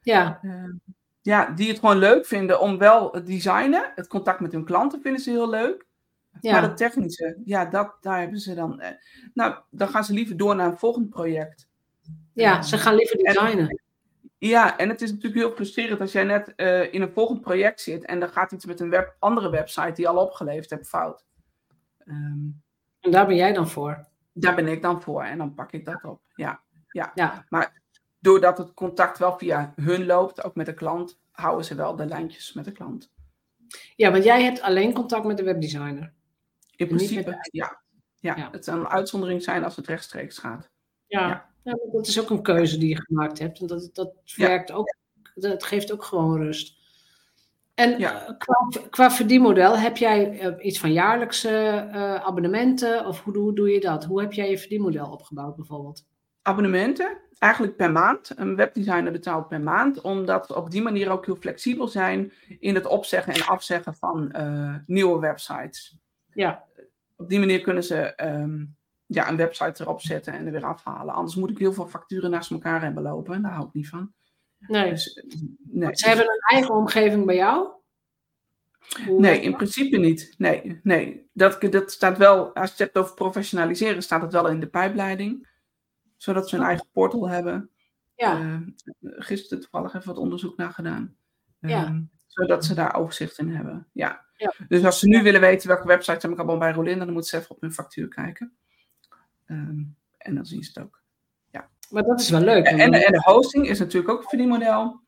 Ja. 0.00 0.38
Uh, 0.42 0.74
ja, 1.20 1.50
die 1.50 1.68
het 1.68 1.78
gewoon 1.78 1.98
leuk 1.98 2.26
vinden 2.26 2.60
om 2.60 2.78
wel 2.78 3.12
het 3.12 3.26
designen. 3.26 3.92
Het 3.94 4.06
contact 4.06 4.40
met 4.40 4.52
hun 4.52 4.64
klanten 4.64 5.00
vinden 5.00 5.20
ze 5.20 5.30
heel 5.30 5.50
leuk. 5.50 5.86
Ja. 6.40 6.52
Maar 6.52 6.62
het 6.62 6.76
technische, 6.76 7.40
ja, 7.44 7.64
dat, 7.64 7.96
daar 8.00 8.20
hebben 8.20 8.38
ze 8.38 8.54
dan. 8.54 8.80
Eh, 8.80 8.96
nou, 9.34 9.54
dan 9.70 9.88
gaan 9.88 10.04
ze 10.04 10.12
liever 10.12 10.36
door 10.36 10.56
naar 10.56 10.66
een 10.70 10.78
volgend 10.78 11.10
project. 11.10 11.68
Ja, 12.32 12.62
ze 12.62 12.78
gaan 12.78 12.94
liever 12.94 13.16
designen. 13.16 13.68
En, 13.68 13.83
ja, 14.48 14.78
en 14.78 14.88
het 14.88 15.02
is 15.02 15.10
natuurlijk 15.10 15.42
heel 15.42 15.54
frustrerend 15.54 16.00
als 16.00 16.12
jij 16.12 16.24
net 16.24 16.52
uh, 16.56 16.92
in 16.92 17.02
een 17.02 17.12
volgend 17.12 17.40
project 17.40 17.80
zit 17.80 18.04
en 18.04 18.22
er 18.22 18.28
gaat 18.28 18.52
iets 18.52 18.64
met 18.64 18.80
een 18.80 18.90
web, 18.90 19.16
andere 19.18 19.50
website 19.50 19.92
die 19.92 20.04
je 20.04 20.08
al 20.08 20.24
opgeleverd 20.26 20.70
hebt 20.70 20.88
fout. 20.88 21.24
Um, 22.04 22.62
en 23.00 23.10
daar 23.10 23.26
ben 23.26 23.36
jij 23.36 23.52
dan 23.52 23.68
voor? 23.68 24.06
Daar 24.32 24.54
ben 24.54 24.68
ik 24.68 24.82
dan 24.82 25.02
voor 25.02 25.22
en 25.22 25.38
dan 25.38 25.54
pak 25.54 25.72
ik 25.72 25.84
dat 25.84 26.04
op. 26.04 26.20
Ja, 26.34 26.62
ja. 26.88 27.10
ja. 27.14 27.44
Maar 27.48 27.82
doordat 28.18 28.58
het 28.58 28.74
contact 28.74 29.18
wel 29.18 29.38
via 29.38 29.72
hun 29.76 30.06
loopt, 30.06 30.44
ook 30.44 30.54
met 30.54 30.66
de 30.66 30.74
klant, 30.74 31.20
houden 31.30 31.64
ze 31.64 31.74
wel 31.74 31.96
de 31.96 32.06
lijntjes 32.06 32.52
met 32.52 32.64
de 32.64 32.72
klant. 32.72 33.12
Ja, 33.96 34.10
want 34.10 34.24
jij 34.24 34.42
hebt 34.42 34.60
alleen 34.60 34.92
contact 34.92 35.24
met 35.24 35.36
de 35.36 35.44
webdesigner. 35.44 36.12
In 36.76 36.86
principe, 36.86 37.48
ja. 37.50 37.82
Ja, 38.14 38.36
Ja. 38.36 38.48
het 38.50 38.64
zou 38.64 38.80
een 38.80 38.88
uitzondering 38.88 39.42
zijn 39.42 39.64
als 39.64 39.76
het 39.76 39.86
rechtstreeks 39.86 40.38
gaat. 40.38 40.70
Ja. 41.06 41.28
Ja. 41.28 41.53
Ja, 41.64 41.78
dat 41.92 42.06
is 42.06 42.20
ook 42.20 42.30
een 42.30 42.42
keuze 42.42 42.78
die 42.78 42.88
je 42.88 43.02
gemaakt 43.04 43.38
hebt. 43.38 43.60
En 43.60 43.66
dat, 43.66 43.90
dat 43.92 44.12
Ja. 44.24 44.46
werkt 44.46 44.72
ook, 44.72 44.94
dat 45.34 45.64
geeft 45.64 45.92
ook 45.92 46.04
gewoon 46.04 46.36
rust. 46.42 46.82
En 47.74 47.98
Ja. 47.98 48.26
eh, 48.26 48.38
qua, 48.38 48.68
qua 48.90 49.10
verdienmodel, 49.10 49.78
heb 49.78 49.96
jij 49.96 50.38
eh, 50.40 50.66
iets 50.66 50.78
van 50.80 50.92
jaarlijkse 50.92 51.48
eh, 51.92 52.14
abonnementen? 52.14 53.06
Of 53.06 53.20
hoe, 53.22 53.36
hoe 53.38 53.54
doe 53.54 53.70
je 53.70 53.80
dat? 53.80 54.04
Hoe 54.04 54.20
heb 54.20 54.32
jij 54.32 54.50
je 54.50 54.58
verdienmodel 54.58 55.10
opgebouwd 55.10 55.56
bijvoorbeeld? 55.56 56.04
Abonnementen, 56.42 57.18
eigenlijk 57.38 57.76
per 57.76 57.92
maand. 57.92 58.32
Een 58.36 58.56
webdesigner 58.56 59.12
betaalt 59.12 59.48
per 59.48 59.60
maand, 59.60 60.00
omdat 60.00 60.48
we 60.48 60.56
op 60.56 60.70
die 60.70 60.82
manier 60.82 61.10
ook 61.10 61.26
heel 61.26 61.36
flexibel 61.36 61.88
zijn 61.88 62.32
in 62.60 62.74
het 62.74 62.86
opzeggen 62.86 63.32
en 63.32 63.46
afzeggen 63.46 63.94
van 63.94 64.34
nieuwe 64.86 65.18
websites. 65.20 65.96
Ja, 66.32 66.64
Op 67.16 67.28
die 67.28 67.38
manier 67.38 67.60
kunnen 67.60 67.84
ze 67.84 67.96
ehm, 67.96 68.64
ja, 69.14 69.28
een 69.28 69.36
website 69.36 69.82
erop 69.82 70.00
zetten 70.00 70.32
en 70.32 70.46
er 70.46 70.52
weer 70.52 70.64
afhalen. 70.64 71.14
Anders 71.14 71.36
moet 71.36 71.50
ik 71.50 71.58
heel 71.58 71.72
veel 71.72 71.86
facturen 71.86 72.30
naast 72.30 72.50
elkaar 72.50 72.82
hebben 72.82 73.02
lopen. 73.02 73.42
Daar 73.42 73.52
hou 73.52 73.66
ik 73.66 73.72
niet 73.72 73.88
van. 73.88 74.12
nee. 74.58 74.90
Dus, 74.90 75.12
eh, 75.14 75.40
nee, 75.58 75.96
Ze 75.96 76.08
hebben 76.08 76.24
een 76.26 76.56
eigen 76.56 76.74
omgeving 76.74 77.26
bij 77.26 77.34
jou? 77.34 77.68
Hoe 79.06 79.20
Nee, 79.20 79.40
in 79.40 79.56
principe 79.56 79.96
niet. 79.96 80.34
Nee, 80.38 80.80
nee. 80.82 81.28
Dat, 81.32 81.60
dat 81.60 81.92
staat 81.92 82.18
wel, 82.18 82.54
als 82.54 82.64
je 82.64 82.70
het 82.70 82.78
hebt 82.78 82.96
over 82.96 83.14
professionaliseren, 83.14 84.02
staat 84.02 84.22
het 84.22 84.32
wel 84.32 84.48
in 84.48 84.60
de 84.60 84.66
pijpleiding. 84.66 85.48
Zodat 86.16 86.48
ze 86.48 86.56
een 86.56 86.62
eigen 86.62 86.86
portal 86.92 87.28
hebben. 87.28 87.70
Ja, 88.14 88.40
Eh, 88.40 88.60
gisteren 89.00 89.60
toevallig 89.60 89.94
even 89.94 90.06
wat 90.08 90.18
onderzoek 90.18 90.56
naar 90.56 90.72
gedaan. 90.72 91.16
Ja. 91.60 91.84
Ehm, 91.84 92.02
zodat 92.26 92.64
ze 92.64 92.74
daar 92.74 92.94
overzicht 92.94 93.38
in 93.38 93.48
hebben. 93.48 93.88
Ja. 93.92 94.24
Ja. 94.36 94.52
Dus 94.68 94.84
als 94.84 94.98
ze 94.98 95.08
nu 95.08 95.22
willen 95.22 95.40
weten 95.40 95.68
welke 95.68 95.86
websites 95.86 96.22
heb 96.22 96.32
ik 96.32 96.38
allemaal 96.38 96.58
bij 96.58 96.72
Rolinda, 96.72 97.04
dan 97.04 97.12
moeten 97.12 97.30
ze 97.30 97.36
even 97.36 97.50
op 97.50 97.60
hun 97.60 97.72
factuur 97.72 98.08
kijken. 98.08 98.56
Ehm, 99.46 99.82
en 100.18 100.34
dan 100.34 100.46
zien 100.46 100.62
ze 100.62 100.70
het 100.74 100.84
ook. 100.84 101.02
maar 101.90 102.02
dat 102.02 102.20
is 102.20 102.30
wel 102.30 102.40
leuk. 102.40 102.66
En, 102.66 102.78
en 102.80 102.90
de 103.12 103.20
hosting 103.24 103.68
is 103.68 103.78
natuurlijk 103.78 104.12
ook 104.12 104.22
een 104.22 104.28
verdienmodel. 104.28 105.00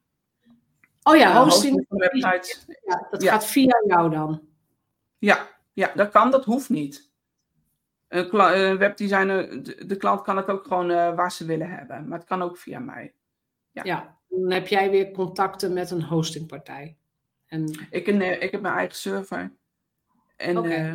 oh 1.02 1.16
ja, 1.16 1.42
hosting, 1.44 1.84
van 1.88 1.98
websites. 1.98 2.66
ja, 2.84 3.06
dat 3.10 3.22
Ja. 3.22 3.32
gaat 3.32 3.46
via 3.46 3.82
jou 3.86 4.10
dan. 4.10 4.48
Ja, 5.18 5.48
ja, 5.72 5.92
dat 5.94 6.10
kan, 6.10 6.30
dat 6.30 6.44
hoeft 6.44 6.68
niet. 6.68 7.10
Een 8.08 8.28
kla- 8.28 8.54
een 8.54 8.78
webdesigner, 8.78 9.62
de, 9.62 9.86
de 9.86 9.96
klant 9.96 10.22
kan 10.22 10.36
het 10.36 10.46
ook 10.48 10.66
gewoon 10.66 10.90
eh, 10.90 11.14
waar 11.14 11.32
ze 11.32 11.44
willen 11.44 11.70
hebben. 11.70 12.08
Maar 12.08 12.18
het 12.18 12.26
kan 12.28 12.42
ook 12.42 12.56
via 12.58 12.78
mij. 12.78 13.14
Ja. 13.70 13.84
Ja, 13.84 14.18
dan 14.28 14.50
heb 14.50 14.66
jij 14.66 14.90
weer 14.90 15.10
contacten 15.10 15.72
met 15.72 15.90
een 15.90 16.02
hostingpartij. 16.02 16.96
En 17.46 17.86
Ik, 17.90 18.06
een, 18.06 18.22
eh, 18.22 18.42
ik 18.42 18.50
heb 18.50 18.60
mijn 18.60 18.74
eigen 18.74 18.96
server. 18.96 19.52
En, 20.36 20.58
Oké. 20.58 20.68
eh, 20.68 20.92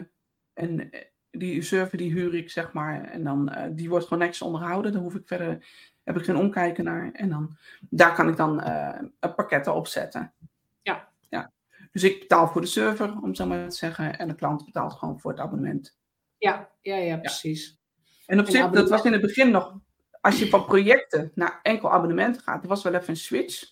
en 0.54 0.91
eh, 0.91 1.01
die 1.31 1.61
server 1.61 1.97
die 1.97 2.11
huur 2.11 2.35
ik, 2.35 2.49
zeg 2.49 2.73
maar. 2.73 3.03
En 3.03 3.23
dan, 3.23 3.49
eh, 3.49 3.69
die 3.71 3.89
wordt 3.89 4.03
gewoon 4.03 4.19
netjes 4.19 4.41
onderhouden. 4.41 4.91
Daar 4.91 5.01
hoef 5.01 5.15
ik 5.15 5.27
verder, 5.27 5.65
heb 6.03 6.17
ik 6.17 6.23
geen 6.23 6.35
omkijken 6.35 6.83
naar. 6.83 7.11
En 7.11 7.29
dan, 7.29 7.57
daar 7.89 8.15
kan 8.15 8.27
ik 8.29 8.35
dan 8.37 8.61
eh, 8.61 9.01
een 9.19 9.35
pakketten 9.35 9.73
op 9.75 9.87
zetten. 9.87 10.33
Ja. 10.81 11.07
ja. 11.29 11.51
Dus 11.91 12.03
ik 12.03 12.19
betaal 12.19 12.47
voor 12.47 12.61
de 12.61 12.67
server, 12.67 13.21
om 13.21 13.35
zo 13.35 13.45
maar 13.45 13.69
te 13.69 13.75
zeggen. 13.75 14.17
En 14.19 14.27
de 14.27 14.35
klant 14.35 14.65
betaalt 14.65 14.93
gewoon 14.93 15.19
voor 15.19 15.31
het 15.31 15.39
abonnement. 15.39 15.97
ja, 16.37 16.69
ja, 16.81 16.95
ja, 16.95 17.17
precies. 17.17 17.79
En 18.25 18.39
op 18.39 18.45
En 18.45 18.51
zich, 18.51 18.61
dat 18.61 18.69
abonnement- 18.69 18.89
was 18.89 19.05
in 19.05 19.11
het 19.11 19.21
begin 19.21 19.51
nog, 19.51 19.79
als 20.21 20.39
je 20.39 20.49
van 20.49 20.65
projecten 20.65 21.31
naar 21.35 21.59
enkel 21.61 21.91
abonnementen 21.91 22.41
gaat, 22.41 22.63
er 22.63 22.69
was 22.69 22.83
wel 22.83 22.93
even 22.93 23.09
een 23.09 23.15
switch 23.15 23.63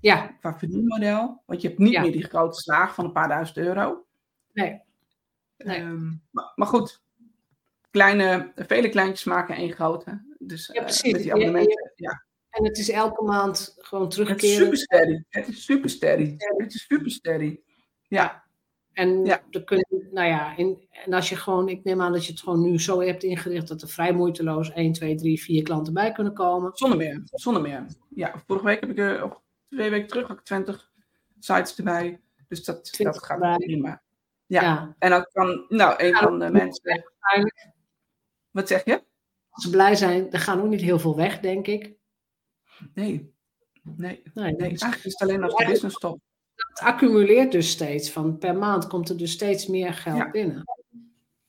Ja, 0.00 0.26
qua 0.40 0.58
verdienmodel. 0.58 1.42
Want 1.46 1.60
je 1.62 1.68
hebt 1.68 1.80
niet 1.80 1.92
Ja. 1.92 2.00
meer 2.00 2.12
die 2.12 2.24
grote 2.24 2.60
slaag 2.60 2.94
van 2.94 3.04
een 3.04 3.12
paar 3.12 3.28
duizend 3.28 3.56
euro. 3.58 4.06
nee. 4.52 4.80
Nee. 5.64 5.78
Ehm, 5.78 6.06
maar, 6.30 6.52
maar 6.54 6.66
goed, 6.66 7.02
kleine, 7.90 8.52
vele 8.54 8.88
kleintjes 8.88 9.24
maken 9.24 9.56
één 9.56 9.72
grote. 9.72 10.34
Dus 10.38 10.66
Ja, 10.66 10.74
eh, 10.74 10.82
precies. 10.84 11.12
met 11.12 11.22
die 11.22 11.32
abonnementen, 11.32 11.92
ja. 11.96 12.24
En 12.50 12.64
het 12.64 12.78
is 12.78 12.90
elke 12.90 13.22
maand 13.24 13.74
gewoon 13.78 14.04
Het 14.04 14.12
is 14.12 14.18
terugkeren. 14.24 14.56
super 14.56 14.78
steady. 14.78 15.22
Het 15.28 15.48
is 15.48 15.64
super 15.64 15.90
steady. 15.90 16.34
Het 16.38 16.74
is 16.74 16.84
super 16.86 17.10
steady. 17.10 17.60
Ja, 18.08 18.40
En, 18.92 19.24
Ja. 19.24 19.42
dan 19.50 19.64
kun 19.64 19.76
je, 19.76 20.08
nou 20.10 20.28
ja, 20.28 20.56
in, 20.56 20.88
en 20.90 21.12
als 21.12 21.28
je 21.28 21.36
gewoon, 21.36 21.68
ik 21.68 21.84
neem 21.84 22.00
aan 22.00 22.12
dat 22.12 22.26
je 22.26 22.32
het 22.32 22.40
gewoon 22.40 22.60
nu 22.70 22.80
zo 22.80 23.00
hebt 23.00 23.22
ingericht 23.22 23.68
dat 23.68 23.82
er 23.82 23.88
vrij 23.88 24.12
moeiteloos 24.12 24.72
1, 24.72 24.92
2, 24.92 25.14
3, 25.14 25.42
4 25.42 25.62
klanten 25.62 25.92
bij 25.92 26.12
kunnen 26.12 26.34
komen. 26.34 26.70
zonder 26.74 26.98
meer. 26.98 27.20
Zonder 27.24 27.62
meer. 27.62 27.86
Ja, 28.08 28.42
vorige 28.46 28.64
week 28.66 28.80
heb 28.80 28.90
ik 28.90 28.98
er, 28.98 29.24
of 29.24 29.40
twee 29.68 29.90
weken 29.90 30.08
terug, 30.08 30.28
had 30.28 30.38
ik 30.38 30.44
20 30.44 30.90
sites 31.38 31.76
erbij. 31.76 32.20
Dus 32.48 32.64
dat, 32.64 32.84
20 32.92 33.14
dat 33.20 33.24
gaat 33.40 33.58
prima. 33.58 34.02
Ja. 34.52 34.62
Ja. 34.62 34.94
En 34.98 35.10
dan 35.10 35.26
kan, 35.32 35.64
nou, 35.68 35.94
een 36.04 36.14
van 36.14 36.38
de 36.38 36.50
mensen. 36.50 37.04
Wat 38.50 38.68
zeg 38.68 38.84
je? 38.84 39.04
als 39.50 39.64
ze 39.64 39.70
blij 39.70 39.94
zijn, 39.94 40.32
er 40.32 40.38
gaan 40.38 40.60
ook 40.60 40.68
niet 40.68 40.80
heel 40.80 40.98
veel 40.98 41.16
weg, 41.16 41.40
denk 41.40 41.66
ik. 41.66 41.94
Nee. 42.94 43.34
Nee. 43.82 44.22
Nee, 44.34 44.54
Nee, 44.54 44.54
dus 44.54 44.80
eigenlijk 44.80 45.04
is 45.04 45.12
het 45.12 45.20
alleen 45.20 45.42
als 45.42 45.54
de 45.56 45.64
business 45.66 45.96
stop. 45.96 46.20
het 46.54 46.80
accumuleert 46.80 47.52
dus 47.52 47.70
steeds. 47.70 48.10
Van 48.10 48.38
per 48.38 48.56
maand 48.56 48.86
komt 48.86 49.08
er 49.08 49.16
dus 49.16 49.32
steeds 49.32 49.66
meer 49.66 49.94
geld 49.94 50.16
Ja. 50.16 50.30
binnen. 50.30 50.62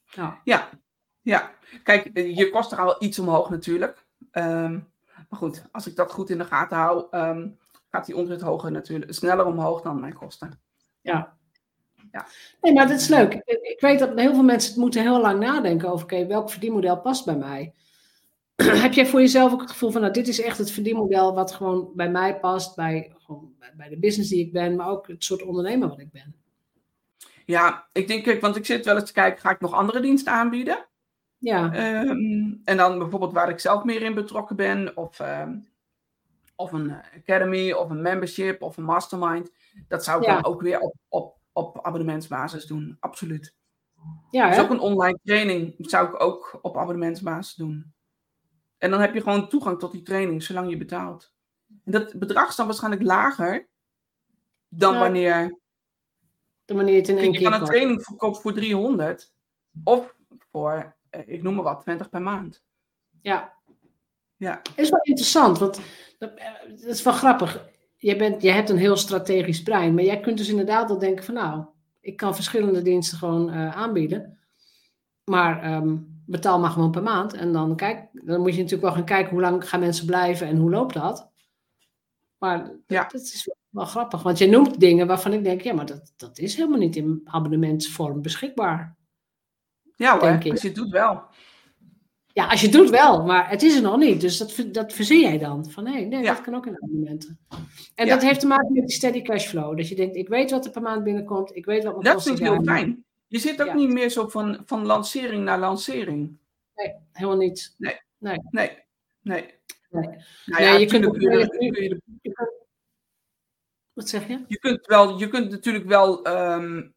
Ja. 0.03 0.41
Ja. 0.43 0.69
Ja. 1.21 1.51
Kijk, 1.83 2.05
eh, 2.05 2.35
je 2.37 2.49
kost 2.49 2.71
er 2.71 2.79
al 2.79 3.03
iets 3.03 3.19
omhoog 3.19 3.49
natuurlijk. 3.49 4.05
Ehm, 4.31 4.71
maar 5.29 5.39
goed, 5.39 5.63
als 5.71 5.87
ik 5.87 5.95
dat 5.95 6.11
goed 6.11 6.29
in 6.29 6.37
de 6.37 6.45
gaten 6.45 6.77
hou, 6.77 7.07
ehm, 7.11 7.49
gaat 7.89 8.05
die 8.05 8.15
omzet 8.17 8.41
hoger 8.41 8.71
natuurlijk, 8.71 9.13
sneller 9.13 9.45
omhoog 9.45 9.81
dan 9.81 9.99
mijn 9.99 10.13
kosten. 10.13 10.61
Ja. 11.01 11.37
Ja. 12.13 12.25
Nee, 12.61 12.73
maar 12.73 12.87
dat 12.87 12.99
is 12.99 13.07
leuk. 13.07 13.33
Ik 13.45 13.77
weet 13.79 13.99
dat 13.99 14.19
heel 14.19 14.33
veel 14.33 14.43
mensen 14.43 14.71
het 14.71 14.79
moeten 14.79 15.01
heel 15.01 15.21
lang 15.21 15.39
nadenken 15.39 15.89
over, 15.89 16.03
oké, 16.03 16.25
welk 16.27 16.49
verdienmodel 16.49 16.99
past 17.01 17.25
bij 17.25 17.35
mij? 17.35 17.73
Heb 18.85 18.93
jij 18.93 19.05
voor 19.05 19.19
jezelf 19.19 19.51
ook 19.53 19.61
het 19.61 19.71
gevoel 19.71 19.91
van, 19.91 20.01
nou, 20.01 20.13
dit 20.13 20.27
is 20.27 20.41
echt 20.41 20.57
het 20.57 20.71
verdienmodel 20.71 21.33
wat 21.35 21.51
gewoon 21.51 21.91
bij 21.95 22.09
mij 22.09 22.39
past, 22.39 22.75
bij, 22.75 23.13
gewoon 23.17 23.53
bij- 23.77 23.89
de 23.89 23.97
business 23.99 24.29
die 24.29 24.45
ik 24.45 24.51
ben, 24.51 24.75
maar 24.75 24.87
ook 24.89 25.07
het 25.07 25.23
soort 25.23 25.43
ondernemer 25.43 25.87
wat 25.87 25.99
ik 25.99 26.11
ben? 26.11 26.35
Ja, 27.45 27.87
ik 27.91 28.07
denk, 28.07 28.23
kijk, 28.23 28.41
want 28.41 28.55
ik 28.55 28.65
zit 28.65 28.85
wel 28.85 28.95
eens 28.95 29.05
te 29.05 29.13
kijken, 29.13 29.41
ga 29.41 29.49
ik 29.49 29.59
nog 29.59 29.73
andere 29.73 29.99
diensten 29.99 30.33
aanbieden? 30.33 30.85
Ja, 31.37 31.73
Ehm, 31.73 32.53
en 32.63 32.77
dan 32.77 32.97
bijvoorbeeld 32.99 33.33
waar 33.33 33.49
ik 33.49 33.59
zelf 33.59 33.83
meer 33.83 34.01
in 34.01 34.13
betrokken 34.13 34.55
ben, 34.55 34.97
of, 34.97 35.19
ehm, 35.19 35.55
of 36.55 36.71
een 36.71 36.93
academy, 37.17 37.71
of 37.71 37.89
een 37.89 38.01
membership, 38.01 38.61
of 38.61 38.77
een 38.77 38.83
mastermind. 38.83 39.51
Dat 39.87 40.03
zou 40.03 40.21
ik 40.21 40.27
Ja. 40.27 40.33
dan 40.33 40.45
ook 40.45 40.61
weer 40.61 40.79
op, 40.79 40.95
op, 41.09 41.37
op 41.53 41.85
abonnementsbasis 41.85 42.65
doen, 42.65 42.97
absoluut. 42.99 43.55
ja 44.31 44.47
Dus 44.47 44.55
hè? 44.55 44.63
ook 44.63 44.69
een 44.69 44.79
online 44.79 45.19
training 45.23 45.75
zou 45.77 46.07
ik 46.07 46.21
ook 46.21 46.59
op 46.61 46.77
abonnementsbasis 46.77 47.55
doen. 47.55 47.93
En 48.77 48.91
dan 48.91 48.99
heb 48.99 49.13
je 49.13 49.21
gewoon 49.21 49.49
toegang 49.49 49.79
tot 49.79 49.91
die 49.91 50.01
training, 50.01 50.43
zolang 50.43 50.69
je 50.69 50.77
betaalt. 50.77 51.33
En 51.83 51.91
dat 51.91 52.19
bedrag 52.19 52.49
is 52.49 52.55
dan 52.55 52.65
waarschijnlijk 52.65 53.03
lager 53.03 53.67
dan 54.67 54.93
Ja. 54.93 54.99
wanneer 54.99 55.59
de 56.65 56.73
manier 56.73 56.95
het 56.95 57.07
in 57.07 57.17
één 57.17 57.31
je 57.31 57.37
keer 57.37 57.49
kan 57.49 57.59
een 57.61 57.65
training 57.67 58.03
verkoopt 58.03 58.41
voor 58.41 58.53
300 58.53 59.33
of 59.83 60.15
voor, 60.51 60.95
eh, 61.09 61.21
ik 61.27 61.43
noem 61.43 61.55
maar 61.55 61.63
wat, 61.63 61.81
20 61.81 62.09
per 62.09 62.21
maand. 62.21 62.63
Ja. 63.21 63.53
Ja. 64.35 64.61
is 64.75 64.89
wel 64.89 65.01
interessant, 65.01 65.57
want 65.57 65.79
dat, 66.17 66.33
eh, 66.33 66.53
dat 66.69 66.79
is 66.83 67.03
wel 67.03 67.13
grappig. 67.13 67.71
Je, 68.03 68.15
bent, 68.15 68.41
je 68.41 68.49
hebt 68.51 68.69
een 68.69 68.77
heel 68.77 68.97
strategisch 68.97 69.63
brein, 69.63 69.93
maar 69.93 70.03
jij 70.03 70.19
kunt 70.19 70.37
dus 70.37 70.49
inderdaad 70.49 70.87
wel 70.87 70.99
denken 70.99 71.23
van 71.25 71.33
nou, 71.33 71.65
ik 72.01 72.17
kan 72.17 72.35
verschillende 72.35 72.81
diensten 72.81 73.17
gewoon 73.17 73.49
eh, 73.49 73.75
aanbieden, 73.75 74.37
maar 75.23 75.61
ehm, 75.61 75.97
betaal 76.25 76.59
maar 76.59 76.69
gewoon 76.69 76.91
per 76.91 77.03
maand. 77.03 77.33
En 77.33 77.53
dan, 77.53 77.75
kijk, 77.75 78.07
dan 78.11 78.39
moet 78.41 78.51
je 78.51 78.55
natuurlijk 78.61 78.81
wel 78.81 78.91
gaan 78.91 79.05
kijken 79.05 79.31
hoe 79.31 79.41
lang 79.41 79.69
gaan 79.69 79.79
mensen 79.79 80.05
blijven 80.05 80.47
en 80.47 80.57
hoe 80.57 80.69
loopt 80.69 80.93
dat. 80.93 81.31
Maar 82.37 82.71
Ja. 82.87 83.07
dat 83.11 83.21
is 83.21 83.49
wel, 83.69 83.85
grappig, 83.85 84.23
want 84.23 84.37
je 84.37 84.47
noemt 84.47 84.79
dingen 84.79 85.07
waarvan 85.07 85.33
ik 85.33 85.43
denk, 85.43 85.61
ja, 85.61 85.73
maar 85.73 85.85
dat, 85.85 86.13
dat 86.17 86.37
is 86.39 86.55
helemaal 86.55 86.79
niet 86.79 86.95
in 86.95 87.21
abonnementsvorm 87.23 88.21
beschikbaar. 88.21 88.95
Ja 89.95 90.11
hoor, 90.11 90.21
Denk 90.21 90.43
ik. 90.43 90.51
als 90.51 90.61
je 90.61 90.71
doet 90.71 90.89
wel. 90.89 91.23
Ja, 92.33 92.47
als 92.47 92.59
je 92.61 92.67
het 92.67 92.75
doet 92.75 92.89
wel, 92.89 93.25
maar 93.25 93.49
het 93.49 93.61
is 93.63 93.75
er 93.75 93.81
nog 93.81 93.97
niet. 93.97 94.21
Dus 94.21 94.37
dat, 94.37 94.65
dat 94.73 94.93
verzin 94.93 95.19
jij 95.19 95.37
dan. 95.37 95.69
Van 95.71 95.83
nee, 95.83 96.05
nee, 96.05 96.21
Ja. 96.23 96.33
dat 96.33 96.41
kan 96.43 96.55
ook 96.55 96.65
in 96.65 96.75
abonnementen. 96.75 97.39
En 97.95 98.05
Ja. 98.05 98.13
dat 98.13 98.23
heeft 98.23 98.39
te 98.39 98.47
maken 98.47 98.73
met 98.73 98.87
die 98.87 98.95
steady 98.95 99.21
cashflow. 99.21 99.77
Dat 99.77 99.87
je 99.89 99.95
denkt, 99.95 100.15
ik 100.15 100.27
weet 100.27 100.51
wat 100.51 100.65
er 100.65 100.71
per 100.71 100.81
maand 100.81 101.03
binnenkomt. 101.03 101.55
Ik 101.55 101.65
weet 101.65 101.83
wat 101.83 101.91
mijn 101.93 102.05
Dat 102.05 102.13
kosten 102.13 102.37
vind 102.37 102.47
ik 102.49 102.53
heel 102.55 102.63
zijn. 102.63 102.77
fijn. 102.77 103.05
Je 103.27 103.39
zit 103.39 103.61
ook 103.61 103.67
Ja. 103.67 103.73
niet 103.73 103.89
meer 103.89 104.09
zo 104.09 104.27
van, 104.27 104.61
van 104.65 104.85
lancering 104.85 105.43
naar 105.43 105.59
lancering. 105.59 106.37
Nee, 106.75 106.93
helemaal 107.11 107.37
niet. 107.37 107.75
Nee. 107.77 107.99
Nee. 108.17 108.37
Nee. 108.49 108.77
Nee. 109.21 109.45
Nee. 109.89 110.07
Nou 110.45 110.63
ja, 110.63 110.75
je 110.75 110.85
kunt 110.85 111.05
ook- 111.05 111.21
je, 111.21 111.99
Wat 113.93 114.09
zeg 114.09 114.27
je? 114.27 114.43
je 114.47 114.59
kunt 114.59 114.85
wel, 114.85 115.19
je 115.19 115.27
kunt 115.27 115.49
natuurlijk 115.51 115.85
wel 115.85 116.23
ehm, 116.25 116.89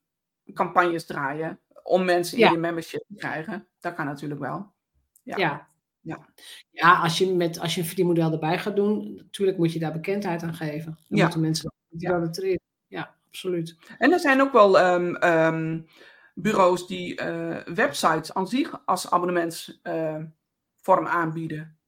campagnes 0.54 1.06
draaien 1.06 1.60
om 1.82 2.04
mensen 2.04 2.38
in 2.38 2.50
je 2.52 2.58
membership 2.58 3.04
te 3.08 3.14
krijgen. 3.14 3.68
Dat 3.80 3.94
kan 3.94 4.06
natuurlijk 4.06 4.40
wel. 4.40 4.74
Ja. 5.26 5.36
Ja. 5.36 5.68
Ja. 6.00 6.26
Ja, 6.70 7.00
als 7.00 7.18
je, 7.18 7.34
met, 7.34 7.58
als 7.58 7.74
je 7.74 7.80
een 7.80 7.86
verdienmodel 7.86 8.32
erbij 8.32 8.58
gaat 8.58 8.76
doen, 8.76 9.14
natuurlijk 9.14 9.58
moet 9.58 9.72
je 9.72 9.78
daar 9.78 9.92
bekendheid 9.92 10.42
aan 10.42 10.54
geven. 10.54 10.98
Dan 11.08 11.18
Ja. 11.18 11.22
moeten 11.22 11.40
mensen 11.40 11.72
Ja. 11.88 12.30
ja. 12.32 12.58
ja, 12.86 13.14
absoluut. 13.26 13.76
En 13.98 14.12
er 14.12 14.20
zijn 14.20 14.40
ook 14.40 14.52
wel 14.52 14.78
ehm, 14.78 15.14
ehm, 15.14 15.80
bureaus 16.34 16.86
die 16.86 17.14
websites 17.64 18.34
aan 18.34 18.48
zich 18.48 18.86
als 18.86 19.10
abonnementsvorm 19.10 21.06
aanbieden. 21.06 21.78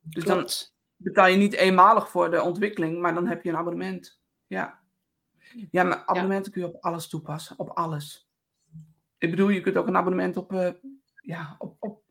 Dus 0.00 0.24
dan 0.24 0.48
betaal 0.96 1.26
je 1.26 1.36
niet 1.36 1.54
eenmalig 1.54 2.08
voor 2.10 2.30
de 2.30 2.42
ontwikkeling, 2.42 3.00
maar 3.00 3.14
dan 3.14 3.26
heb 3.26 3.42
je 3.42 3.48
een 3.48 3.56
abonnement. 3.56 4.20
Ja, 4.46 4.80
ja 5.70 5.82
maar 5.82 6.02
abonnementen 6.06 6.52
kun 6.52 6.60
je 6.62 6.68
op 6.68 6.82
alles 6.84 7.08
toepassen, 7.08 7.58
op 7.58 7.68
alles. 7.68 8.30
Ik 9.18 9.30
bedoel, 9.30 9.48
je 9.48 9.60
kunt 9.60 9.76
ook 9.76 9.86
een 9.86 9.96
abonnement 9.96 10.36
op, 10.36 10.74
ja, 11.20 11.54
op, 11.58 11.76
op, 11.78 12.02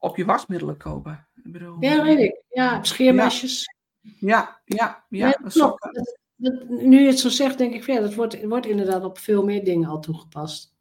op 0.00 0.16
je 0.16 0.24
wasmiddelen 0.24 0.76
kopen. 0.76 1.26
Ik 1.44 1.52
bedoel, 1.52 1.76
ja, 1.80 2.02
weet 2.02 2.18
ik. 2.18 2.42
Ja, 2.48 2.76
op 2.76 2.86
scheermesjes. 2.86 3.74
Ja, 4.00 4.60
ja, 4.64 5.04
ja. 5.08 5.38
ja 5.48 5.74
nu 6.68 7.00
je 7.00 7.06
het 7.06 7.18
zo 7.18 7.28
zegt, 7.28 7.58
denk 7.58 7.74
ik, 7.74 7.86
ja, 7.86 8.00
dat 8.00 8.14
wordt, 8.14 8.44
wordt 8.44 8.66
inderdaad 8.66 9.04
op 9.04 9.18
veel 9.18 9.44
meer 9.44 9.64
dingen 9.64 9.88
al 9.88 10.00
toegepast. 10.00 10.74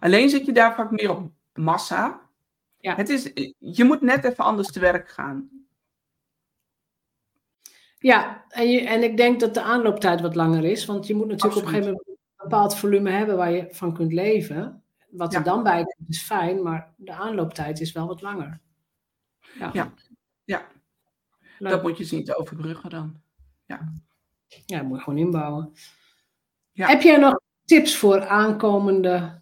Alleen 0.00 0.28
zit 0.28 0.46
je 0.46 0.52
daar 0.52 0.74
vaak 0.74 0.90
meer 0.90 1.10
op 1.10 1.30
massa. 1.54 2.20
Ja. 2.78 2.94
Het 2.94 3.08
is, 3.08 3.30
je 3.58 3.84
moet 3.84 4.00
net 4.00 4.24
even 4.24 4.44
anders 4.44 4.72
te 4.72 4.80
werk 4.80 5.08
gaan. 5.08 5.50
Ja, 7.98 8.44
en, 8.48 8.70
je, 8.70 8.80
en 8.80 9.02
ik 9.02 9.16
denk 9.16 9.40
dat 9.40 9.54
de 9.54 9.62
aanlooptijd 9.62 10.20
wat 10.20 10.34
langer 10.34 10.64
is. 10.64 10.84
Want 10.84 11.06
je 11.06 11.14
moet 11.14 11.26
natuurlijk 11.26 11.56
op 11.56 11.62
een 11.62 11.68
gegeven 11.68 11.90
moment 11.90 12.08
een 12.08 12.18
bepaald 12.36 12.76
volume 12.76 13.10
hebben 13.10 13.36
waar 13.36 13.52
je 13.52 13.68
van 13.70 13.94
kunt 13.94 14.12
leven. 14.12 14.81
Wat 15.12 15.34
er 15.34 15.42
dan 15.42 15.62
bij 15.62 15.84
komt 15.84 16.08
is 16.08 16.22
fijn, 16.22 16.62
maar 16.62 16.94
de 16.96 17.12
aanlooptijd 17.12 17.80
is 17.80 17.92
wel 17.92 18.06
wat 18.06 18.22
langer. 18.22 18.60
Ja, 19.58 19.70
ja. 19.72 19.92
ja. 20.44 20.66
dat 21.58 21.82
moet 21.82 21.98
je 21.98 22.04
zien 22.04 22.24
te 22.24 22.36
overbruggen 22.36 22.90
dan. 22.90 23.20
Ja. 23.66 23.92
Ja, 24.66 24.78
dat 24.78 24.86
moet 24.86 24.96
je 24.96 25.02
gewoon 25.02 25.18
inbouwen. 25.18 25.72
Ja. 26.72 26.88
Heb 26.88 27.02
jij 27.02 27.16
nog 27.16 27.40
tips 27.64 27.96
voor 27.96 28.26
aankomende 28.26 29.40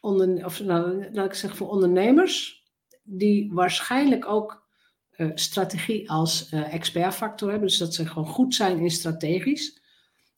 onder, 0.00 0.44
of, 0.44 0.60
nou, 0.60 1.12
laat 1.12 1.26
ik 1.26 1.34
zeggen 1.34 1.58
voor 1.58 1.68
ondernemers 1.68 2.64
die 3.02 3.52
waarschijnlijk 3.52 4.26
ook 4.26 4.68
uh, 5.16 5.30
strategie 5.34 6.10
als 6.10 6.52
uh, 6.52 6.74
expertfactor 6.74 7.50
hebben, 7.50 7.68
dus 7.68 7.78
dat 7.78 7.94
ze 7.94 8.06
gewoon 8.06 8.28
goed 8.28 8.54
zijn 8.54 8.78
in 8.78 8.90
strategisch. 8.90 9.82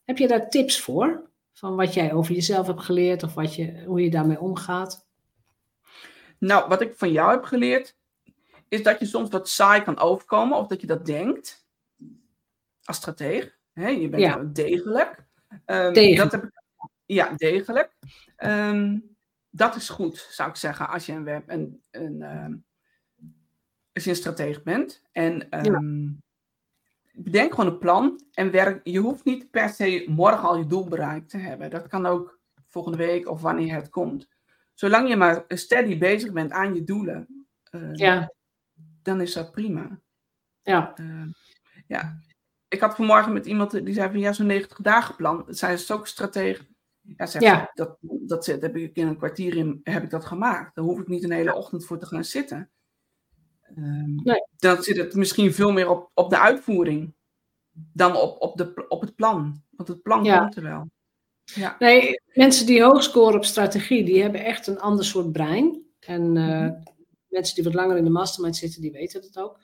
Heb 0.03 0.17
je 0.17 0.27
daar 0.27 0.49
tips 0.49 0.79
voor? 0.79 1.31
Van 1.63 1.75
wat 1.75 1.93
jij 1.93 2.13
over 2.13 2.33
jezelf 2.33 2.67
hebt 2.67 2.81
geleerd 2.81 3.23
of 3.23 3.33
wat 3.33 3.55
je, 3.55 3.83
hoe 3.85 4.01
je 4.01 4.09
daarmee 4.09 4.39
omgaat? 4.39 5.07
Nou, 6.37 6.67
wat 6.67 6.81
ik 6.81 6.95
van 6.95 7.11
jou 7.11 7.31
heb 7.31 7.43
geleerd, 7.43 7.97
is 8.67 8.83
dat 8.83 8.99
je 8.99 9.05
soms 9.05 9.29
wat 9.29 9.49
saai 9.49 9.81
kan 9.81 9.99
overkomen 9.99 10.57
of 10.57 10.67
dat 10.67 10.81
je 10.81 10.87
dat 10.87 11.05
denkt 11.05 11.67
als 12.83 12.97
strateeg. 12.97 13.57
Hè, 13.73 13.87
je 13.87 14.09
bent 14.09 14.21
ja. 14.21 14.37
degelijk. 14.37 15.25
Um, 15.65 16.15
Dat 16.15 16.31
heb 16.31 16.43
ik, 16.43 16.61
ja, 17.05 17.33
degelijk. 17.35 17.93
Um, 18.37 19.15
dat 19.49 19.75
is 19.75 19.89
goed, 19.89 20.27
zou 20.31 20.49
ik 20.49 20.55
zeggen, 20.55 20.89
als 20.89 21.05
je 21.05 21.11
een, 21.11 21.23
web, 21.23 21.49
een, 21.49 21.83
een, 21.91 22.21
um, 22.21 22.65
als 23.93 24.03
je 24.03 24.09
een 24.09 24.15
strateeg 24.15 24.63
bent. 24.63 25.01
En 25.11 25.49
bedenk 27.15 27.53
gewoon 27.53 27.71
een 27.71 27.77
plan 27.77 28.21
en 28.33 28.51
werk. 28.51 28.79
Je 28.83 28.99
hoeft 28.99 29.23
niet 29.23 29.51
per 29.51 29.69
se 29.69 30.05
morgen 30.07 30.47
al 30.47 30.57
je 30.57 30.65
doel 30.65 30.87
bereikt 30.87 31.29
te 31.29 31.37
hebben. 31.37 31.69
Dat 31.69 31.87
kan 31.87 32.05
ook 32.05 32.39
volgende 32.67 32.97
week 32.97 33.29
of 33.29 33.41
wanneer 33.41 33.75
het 33.75 33.89
komt. 33.89 34.27
Zolang 34.73 35.09
je 35.09 35.15
maar 35.15 35.43
steady 35.47 35.97
bezig 35.97 36.31
bent 36.31 36.51
aan 36.51 36.75
je 36.75 36.83
doelen, 36.83 37.47
uh, 37.71 37.93
ja. 37.93 38.33
dan 39.01 39.21
is 39.21 39.33
dat 39.33 39.51
prima. 39.51 39.99
Ja. 40.61 40.93
Uh, 40.99 41.25
ja 41.87 42.19
ik 42.73 42.79
had 42.79 42.95
vanmorgen 42.95 43.33
met 43.33 43.45
iemand 43.45 43.71
die 43.71 43.93
zei 43.93 44.11
van 44.11 44.19
ja, 44.19 44.33
zo'n 44.33 44.45
90 44.45 44.77
dagen 44.77 45.15
plan. 45.15 45.45
Zij 45.47 45.73
is 45.73 45.91
ook 45.91 46.07
stratege. 46.07 46.65
Ja, 47.01 47.25
zegt 47.25 47.43
ja. 47.43 47.71
dat, 47.73 47.97
dat 48.01 48.45
heb 48.45 48.75
ik 48.75 48.95
in 48.95 49.07
een 49.07 49.17
kwartier 49.17 49.55
in, 49.55 49.79
heb 49.83 50.03
ik 50.03 50.09
dat 50.09 50.25
gemaakt. 50.25 50.75
Daar 50.75 50.85
hoef 50.85 50.99
ik 50.99 51.07
niet 51.07 51.23
een 51.23 51.31
hele 51.31 51.55
ochtend 51.55 51.85
voor 51.85 51.97
te 51.97 52.05
gaan 52.05 52.23
zitten. 52.23 52.71
Um, 53.77 54.15
nee. 54.23 54.47
Dan 54.57 54.83
zit 54.83 54.97
het 54.97 55.15
misschien 55.15 55.53
veel 55.53 55.71
meer 55.71 55.89
op, 55.89 56.11
op 56.13 56.29
de 56.29 56.39
uitvoering 56.39 57.13
dan 57.71 58.15
op, 58.15 58.41
op, 58.41 58.57
de, 58.57 58.85
op 58.87 59.01
het 59.01 59.15
plan. 59.15 59.61
Want 59.69 59.87
het 59.89 60.01
plan 60.01 60.23
ja. 60.23 60.39
komt 60.39 60.55
er 60.55 60.63
wel. 60.63 60.89
Ja. 61.43 61.75
Nee, 61.79 62.21
mensen 62.33 62.65
die 62.65 62.83
hoog 62.83 63.03
scoren 63.03 63.35
op 63.35 63.45
strategie, 63.45 64.05
die 64.05 64.21
hebben 64.21 64.43
echt 64.45 64.67
een 64.67 64.79
ander 64.79 65.05
soort 65.05 65.31
brein. 65.31 65.81
En 65.99 66.35
uh, 66.35 66.61
mm 66.61 66.83
mensen 67.33 67.55
die 67.55 67.63
wat 67.63 67.73
langer 67.73 67.97
in 67.97 68.03
de 68.03 68.09
mastermind 68.09 68.55
zitten, 68.55 68.81
die 68.81 68.91
weten 68.91 69.21
het 69.21 69.39
ook. 69.39 69.59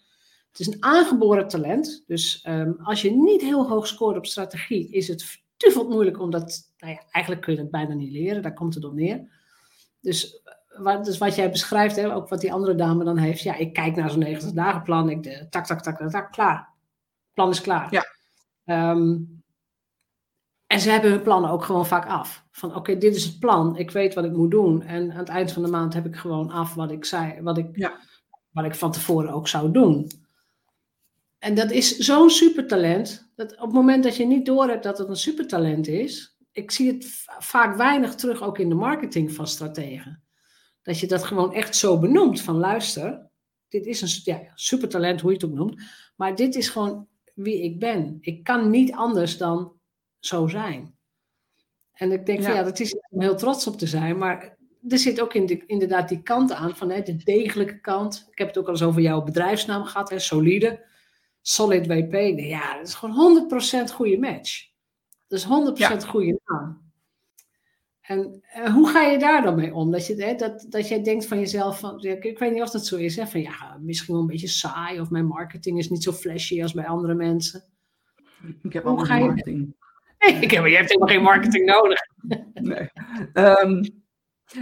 Het 0.49 0.59
is 0.59 0.67
een 0.67 0.83
aangeboren 0.83 1.47
talent. 1.47 2.03
Dus 2.07 2.45
um, 2.47 2.77
als 2.83 3.01
je 3.01 3.11
niet 3.11 3.41
heel 3.41 3.69
hoog 3.69 3.87
scoort 3.87 4.17
op 4.17 4.25
strategie, 4.25 4.89
is 4.89 5.07
het 5.07 5.41
tuvelt 5.57 5.89
moeilijk, 5.89 6.19
omdat 6.19 6.71
nou 6.77 6.93
ja, 6.93 7.03
eigenlijk 7.11 7.45
kun 7.45 7.53
je 7.53 7.59
het 7.59 7.71
bijna 7.71 7.93
niet 7.93 8.11
leren. 8.11 8.41
Daar 8.41 8.53
komt 8.53 8.75
het 8.75 8.83
op 8.83 8.93
neer. 8.93 9.31
Dus 10.01 10.41
eh, 10.41 10.53
wat, 10.79 11.05
dus 11.05 11.17
wat 11.17 11.35
jij 11.35 11.51
beschrijft, 11.51 11.95
hè, 11.95 12.15
ook 12.15 12.29
wat 12.29 12.41
die 12.41 12.53
andere 12.53 12.75
dame 12.75 13.03
dan 13.03 13.17
heeft. 13.17 13.41
Ja, 13.41 13.55
ik 13.55 13.73
kijk 13.73 13.95
naar 13.95 14.09
zo'n 14.09 14.19
90 14.19 14.51
dagen 14.51 14.83
plan. 14.83 15.09
Ik 15.09 15.23
de, 15.23 15.47
tak, 15.49 15.65
tak, 15.65 15.81
tak, 15.81 15.97
tak, 15.97 16.09
tak, 16.09 16.31
klaar. 16.31 16.73
Plan 17.33 17.49
is 17.49 17.61
klaar. 17.61 17.87
Ja. 17.91 18.05
Um, 18.91 19.39
en 20.67 20.79
ze 20.79 20.89
hebben 20.89 21.11
hun 21.11 21.21
plannen 21.21 21.49
ook 21.49 21.63
gewoon 21.63 21.85
vaak 21.85 22.05
af. 22.05 22.45
Van 22.51 22.75
oké, 22.75 22.97
dit 22.97 23.15
is 23.15 23.23
het 23.25 23.39
plan. 23.39 23.77
Ik 23.77 23.91
weet 23.91 24.13
wat 24.13 24.25
ik 24.25 24.31
moet 24.31 24.51
doen. 24.51 24.81
En 24.81 25.11
aan 25.11 25.17
het 25.17 25.29
eind 25.29 25.51
van 25.51 25.63
de 25.63 25.69
maand 25.69 25.93
heb 25.93 26.05
ik 26.05 26.15
gewoon 26.15 26.49
af 26.49 26.73
wat 26.73 26.91
ik 26.91 27.05
zei, 27.05 27.41
wat 27.41 27.57
ik, 27.57 27.67
ja. 27.71 27.99
wat 28.51 28.65
ik 28.65 28.75
van 28.75 28.91
tevoren 28.91 29.33
ook 29.33 29.47
zou 29.47 29.71
doen. 29.71 30.11
En 31.39 31.55
dat 31.55 31.71
is 31.71 31.97
zo'n 31.97 32.29
supertalent, 32.29 33.31
dat 33.35 33.53
op 33.53 33.61
het 33.61 33.71
moment 33.71 34.03
dat 34.03 34.15
je 34.15 34.25
niet 34.25 34.45
doorhebt 34.45 34.83
dat 34.83 34.97
het 34.97 35.09
een 35.09 35.15
supertalent 35.15 35.87
is, 35.87 36.37
ik 36.51 36.71
zie 36.71 36.91
het 36.91 37.05
vaak 37.39 37.75
weinig 37.75 38.15
terug 38.15 38.41
ook 38.41 38.57
in 38.57 38.69
de 38.69 38.75
marketing 38.75 39.31
van 39.31 39.47
strategen. 39.47 40.23
Dat 40.89 40.99
je 40.99 41.07
dat 41.07 41.23
gewoon 41.23 41.53
echt 41.53 41.75
zo 41.75 41.99
benoemt 41.99 42.41
van 42.41 42.57
luister, 42.57 43.29
dit 43.67 43.85
is 43.85 44.01
een 44.01 44.33
ja, 44.33 44.51
supertalent, 44.55 45.21
hoe 45.21 45.29
je 45.31 45.35
het 45.35 45.45
ook 45.45 45.55
noemt, 45.55 45.81
maar 46.15 46.35
dit 46.35 46.55
is 46.55 46.69
gewoon 46.69 47.07
wie 47.33 47.63
ik 47.63 47.79
ben. 47.79 48.17
Ik 48.21 48.43
kan 48.43 48.69
niet 48.69 48.91
anders 48.93 49.37
dan 49.37 49.73
zo 50.19 50.47
zijn. 50.47 50.97
En 51.91 52.11
ik 52.11 52.25
denk, 52.25 52.39
ja, 52.39 52.45
van, 52.45 52.55
ja 52.55 52.63
dat 52.63 52.79
is 52.79 52.95
om 53.09 53.21
heel 53.21 53.35
trots 53.35 53.67
op 53.67 53.77
te 53.77 53.87
zijn, 53.87 54.17
maar 54.17 54.57
er 54.87 54.97
zit 54.97 55.21
ook 55.21 55.33
in 55.33 55.45
de, 55.45 55.65
inderdaad 55.65 56.09
die 56.09 56.21
kant 56.21 56.51
aan 56.51 56.75
van 56.75 56.89
hè, 56.89 57.01
de 57.01 57.15
degelijke 57.15 57.79
kant. 57.79 58.27
Ik 58.31 58.37
heb 58.37 58.47
het 58.47 58.57
ook 58.57 58.65
al 58.65 58.71
eens 58.71 58.83
over 58.83 59.01
jouw 59.01 59.23
bedrijfsnaam 59.23 59.83
gehad, 59.83 60.09
hè, 60.09 60.19
solide. 60.19 60.85
Solid 61.41 61.87
WP, 61.87 62.13
ja, 62.39 62.77
dat 62.77 62.87
is 62.87 62.93
gewoon 62.93 63.49
100% 63.89 63.93
goede 63.93 64.17
match. 64.17 64.67
Dat 65.27 65.39
is 65.39 65.45
100% 65.45 65.47
ja. 65.77 65.99
goede 65.99 66.39
naam. 66.45 66.88
En 68.09 68.41
uh, 68.57 68.73
hoe 68.73 68.89
ga 68.89 69.01
je 69.01 69.17
daar 69.17 69.41
dan 69.41 69.55
mee 69.55 69.73
om? 69.73 69.91
Dat, 69.91 70.07
je, 70.07 70.23
hè, 70.23 70.35
dat, 70.35 70.65
dat 70.69 70.87
jij 70.87 71.03
denkt 71.03 71.25
van 71.25 71.39
jezelf, 71.39 71.79
van, 71.79 72.03
ik, 72.03 72.39
weet 72.39 72.51
niet 72.51 72.61
of 72.61 72.69
dat 72.69 72.85
zo 72.85 72.95
is, 72.95 73.15
hè, 73.15 73.27
van 73.27 73.41
ja, 73.41 73.77
misschien 73.81 74.13
wel 74.13 74.21
een 74.21 74.29
beetje 74.29 74.47
saai 74.47 74.99
of 74.99 75.09
mijn 75.09 75.25
marketing 75.25 75.77
is 75.77 75.89
niet 75.89 76.03
zo 76.03 76.11
flashy 76.11 76.61
als 76.61 76.73
bij 76.73 76.87
andere 76.87 77.13
mensen. 77.13 77.63
Ik 78.63 78.73
heb 78.73 78.85
ook 78.85 79.05
geen 79.05 79.25
marketing. 79.25 79.75
Nee, 80.19 80.35
ik 80.35 80.51
heb, 80.51 80.65
je 80.65 80.75
hebt 80.75 80.87
helemaal 80.87 81.07
geen 81.07 81.21
marketing 81.21 81.65
nodig. 81.75 81.99
nee. 82.53 82.89
Um, 83.33 83.81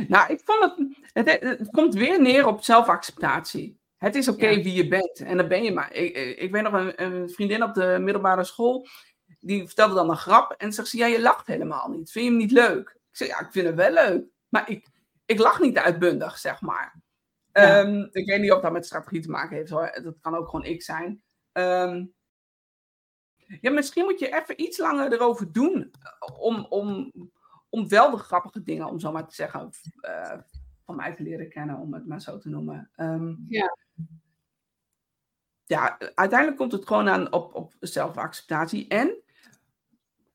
nou, 0.08 0.34
ik 0.34 0.42
vond 0.44 0.74
het, 1.14 1.30
het, 1.30 1.58
het 1.60 1.72
komt 1.72 1.94
weer 1.94 2.22
neer 2.22 2.48
op 2.48 2.64
zelfacceptatie. 2.64 3.80
Het 3.98 4.16
is 4.16 4.28
oké 4.28 4.56
wie 4.62 4.74
je 4.74 4.88
bent. 4.88 5.20
En 5.20 5.38
dan 5.38 5.48
ben 5.48 5.64
je 5.64 5.72
maar. 5.72 5.94
Ik, 5.94 6.38
ik 6.38 6.52
weet 6.52 6.64
nog 6.64 6.74
een, 6.74 7.04
een, 7.04 7.30
vriendin 7.30 7.64
op 7.64 7.74
de 7.74 7.98
middelbare 8.02 8.44
school. 8.44 8.88
Die 9.40 9.66
vertelde 9.66 9.96
dan 9.96 10.10
een 10.10 10.18
grap. 10.18 10.52
En 10.58 10.74
zegt 10.74 10.88
ze: 10.88 10.98
Ja, 10.98 11.06
je 11.06 11.22
lacht 11.22 11.48
helemaal 11.48 11.90
niet. 11.90 12.12
Vind 12.12 12.26
je 12.26 12.32
hem 12.32 12.40
niet 12.40 12.52
leuk? 12.52 12.97
Ik 13.20 13.26
zeg: 13.26 13.28
Ja, 13.28 13.46
ik 13.46 13.52
vind 13.52 13.66
hem 13.66 13.76
wel 13.76 13.92
leuk. 13.92 14.26
Maar 14.50 14.70
ik, 14.70 14.88
ik 15.26 15.40
lach 15.40 15.60
niet 15.60 15.78
uitbundig, 15.78 16.38
zeg 16.38 16.62
maar. 16.62 17.02
Um, 17.52 18.10
ik 18.12 18.26
weet 18.26 18.42
niet 18.42 18.52
of 18.52 18.62
dat 18.62 18.72
met 18.72 18.86
strategie 18.86 19.22
te 19.22 19.30
maken 19.30 19.56
heeft 19.56 19.70
hoor. 19.70 20.00
Dat 20.04 20.20
kan 20.22 20.36
ook 20.36 20.50
gewoon 20.50 20.66
ik 20.66 20.84
zijn. 20.84 21.24
Um, 21.54 22.14
ja, 23.62 23.72
misschien 23.72 24.04
moet 24.04 24.20
je 24.20 24.36
even 24.36 24.62
iets 24.62 24.78
langer 24.78 25.14
erover 25.14 25.52
doen. 25.52 25.92
Om, 26.40 26.66
om, 26.70 27.12
om 27.70 27.88
wel 27.88 28.12
de 28.12 28.18
grappige 28.18 28.64
dingen, 28.64 28.88
om 28.88 29.00
zo 29.00 29.12
maar 29.12 29.28
te 29.28 29.36
zeggen, 29.36 29.70
uh, 30.02 30.40
van 30.86 30.96
mij 30.96 31.16
te 31.16 31.24
leren 31.24 31.50
kennen, 31.50 31.78
om 31.78 31.94
het 31.94 32.08
maar 32.08 32.22
zo 32.22 32.38
te 32.38 32.50
noemen. 32.50 32.92
Um, 32.96 33.46
ja 33.50 33.76
ja, 35.68 35.98
uiteindelijk 36.16 36.58
komt 36.58 36.72
het 36.72 36.88
gewoon 36.88 37.10
aan 37.10 37.34
op, 37.34 37.56
op 37.56 37.74
zelfacceptatie. 37.80 38.88
En 38.88 39.22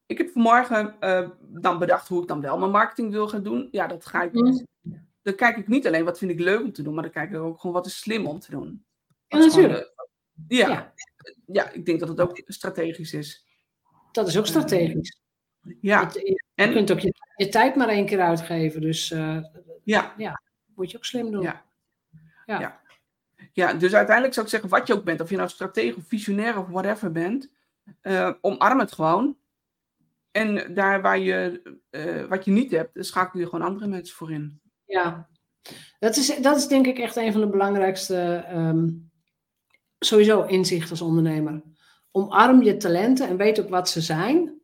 ik 0.07 0.19
heb 0.19 0.31
vanmorgen 0.31 0.97
uh, 1.01 1.29
dan 1.41 1.79
bedacht 1.79 2.09
hoe 2.09 2.23
ik 2.23 2.29
dan 2.29 2.41
wel 2.41 2.59
mijn 2.59 2.71
marketing 2.71 3.11
wil 3.11 3.29
gaan 3.29 3.43
doen. 3.43 3.69
Ja, 3.71 3.87
dat 3.87 4.07
ga 4.07 4.23
ik. 4.23 4.33
Mm. 4.33 4.67
Dan 5.23 5.35
kijk 5.35 5.57
ik 5.57 5.69
niet 5.69 5.87
alleen 5.87 6.05
wat 6.05 6.19
vind 6.19 6.31
ik 6.31 6.41
leuk 6.41 6.61
om 6.61 6.73
te 6.73 6.83
doen, 6.83 6.95
maar 6.95 7.03
dan 7.03 7.13
kijk 7.13 7.31
ik 7.31 7.37
ook 7.37 7.61
gewoon 7.61 7.77
wat 7.77 7.87
is 7.87 7.99
slim 7.99 8.27
om 8.27 8.39
te 8.39 8.51
doen. 8.51 8.85
Ja, 9.27 9.39
natuurlijk. 9.39 9.93
ja, 10.49 10.69
ja, 10.69 10.93
ja. 11.47 11.71
ik 11.71 11.87
denk 11.87 12.01
dat 12.01 12.09
het 12.09 12.21
ook 12.21 12.43
strategisch 12.47 13.13
is. 13.13 13.47
Dat 14.13 14.29
is 14.29 14.39
ook 14.39 14.47
strategisch. 14.47 15.21
ja. 15.81 16.11
Je, 16.13 16.45
en, 16.55 16.73
kunt 16.73 16.93
ook 16.93 16.99
je, 17.01 17.15
je, 17.37 17.49
tijd 17.49 17.77
maar 17.77 17.89
één 17.89 18.07
keer 18.07 18.21
uitgeven. 18.21 18.81
Dus 18.81 19.11
uh, 19.11 19.39
ja. 19.85 20.15
ja, 20.17 20.43
moet 20.75 20.91
je 20.91 20.97
ook 20.97 21.05
slim 21.05 21.31
doen. 21.31 21.43
ja. 21.43 21.65
ja. 22.47 22.81
Ja, 23.53 23.73
dus 23.73 23.95
uiteindelijk 23.95 24.35
zou 24.35 24.47
ik 24.47 24.53
zeggen, 24.53 24.71
wat 24.71 24.87
je 24.87 24.95
ook 24.95 25.05
bent, 25.05 25.21
of 25.21 25.31
je 25.31 25.37
nou 25.37 25.49
stratege 25.49 25.97
of 25.97 26.05
visionair 26.07 26.59
of 26.59 26.67
whatever 26.67 27.13
bent, 27.13 27.51
uh, 28.03 28.33
omarm 28.41 28.79
het 28.79 28.93
gewoon. 28.93 29.37
En 30.33 30.75
daar 30.75 31.03
waar 31.03 31.19
je, 31.19 31.63
uh, 31.91 32.25
wat 32.25 32.45
je 32.45 32.51
niet 32.51 32.71
hebt, 32.71 32.91
schakel 33.07 33.41
je 33.41 33.49
gewoon 33.49 33.67
andere 33.67 33.87
mensen 33.87 34.17
voor 34.17 34.33
in. 34.33 34.61
Ja, 34.85 35.29
dat 35.99 36.17
is, 36.17 36.37
dat 36.37 36.57
is 36.57 36.67
denk 36.67 36.87
ik 36.87 36.99
echt 36.99 37.17
een 37.17 37.33
van 37.33 37.41
de 37.41 37.49
belangrijkste, 37.49 38.45
ehm, 38.49 38.89
sowieso 39.99 40.43
inzicht 40.43 40.91
als 40.91 41.03
ondernemer. 41.03 41.63
Omarm 42.11 42.63
je 42.63 42.77
talenten 42.77 43.29
en 43.29 43.37
weet 43.37 43.61
ook 43.61 43.69
wat 43.69 43.89
ze 43.89 44.01
zijn. 44.01 44.61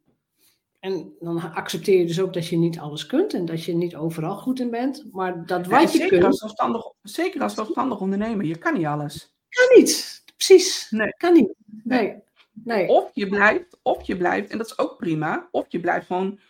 En 0.78 1.14
dan 1.20 1.52
accepteer 1.52 1.98
je 1.98 2.06
dus 2.06 2.20
ook 2.20 2.32
dat 2.32 2.46
je 2.46 2.56
niet 2.56 2.78
alles 2.78 3.06
kunt 3.06 3.34
en 3.34 3.44
dat 3.44 3.64
je 3.64 3.74
niet 3.74 3.96
overal 3.96 4.36
goed 4.36 4.60
in 4.60 4.70
bent. 4.70 5.04
Maar 5.12 5.46
dat 5.46 5.66
wat 5.66 5.82
je 5.82 5.88
zeker 5.88 6.08
kunt. 6.08 6.24
Als 6.24 6.38
zelfstandig, 6.38 6.92
zeker 7.02 7.42
als 7.42 7.54
zelfstandig 7.54 8.00
ondernemer, 8.00 8.44
je 8.44 8.58
kan 8.58 8.74
niet 8.74 8.86
alles. 8.86 9.34
Kan 9.48 9.78
niet. 9.78 10.22
Precies. 10.36 10.90
Nee. 10.90 11.14
Kan 11.16 11.32
niet. 11.32 11.54
Nee. 11.66 12.02
nee. 12.02 12.26
Of 12.88 13.10
je 13.14 13.28
blijft, 13.28 13.78
of 13.82 14.02
je 14.02 14.16
blijft, 14.16 14.50
en 14.50 14.58
dat 14.58 14.66
is 14.66 14.78
ook 14.78 14.96
prima, 14.96 15.48
of 15.50 15.66
je 15.68 15.80
blijft 15.80 16.06
gewoon 16.06 16.40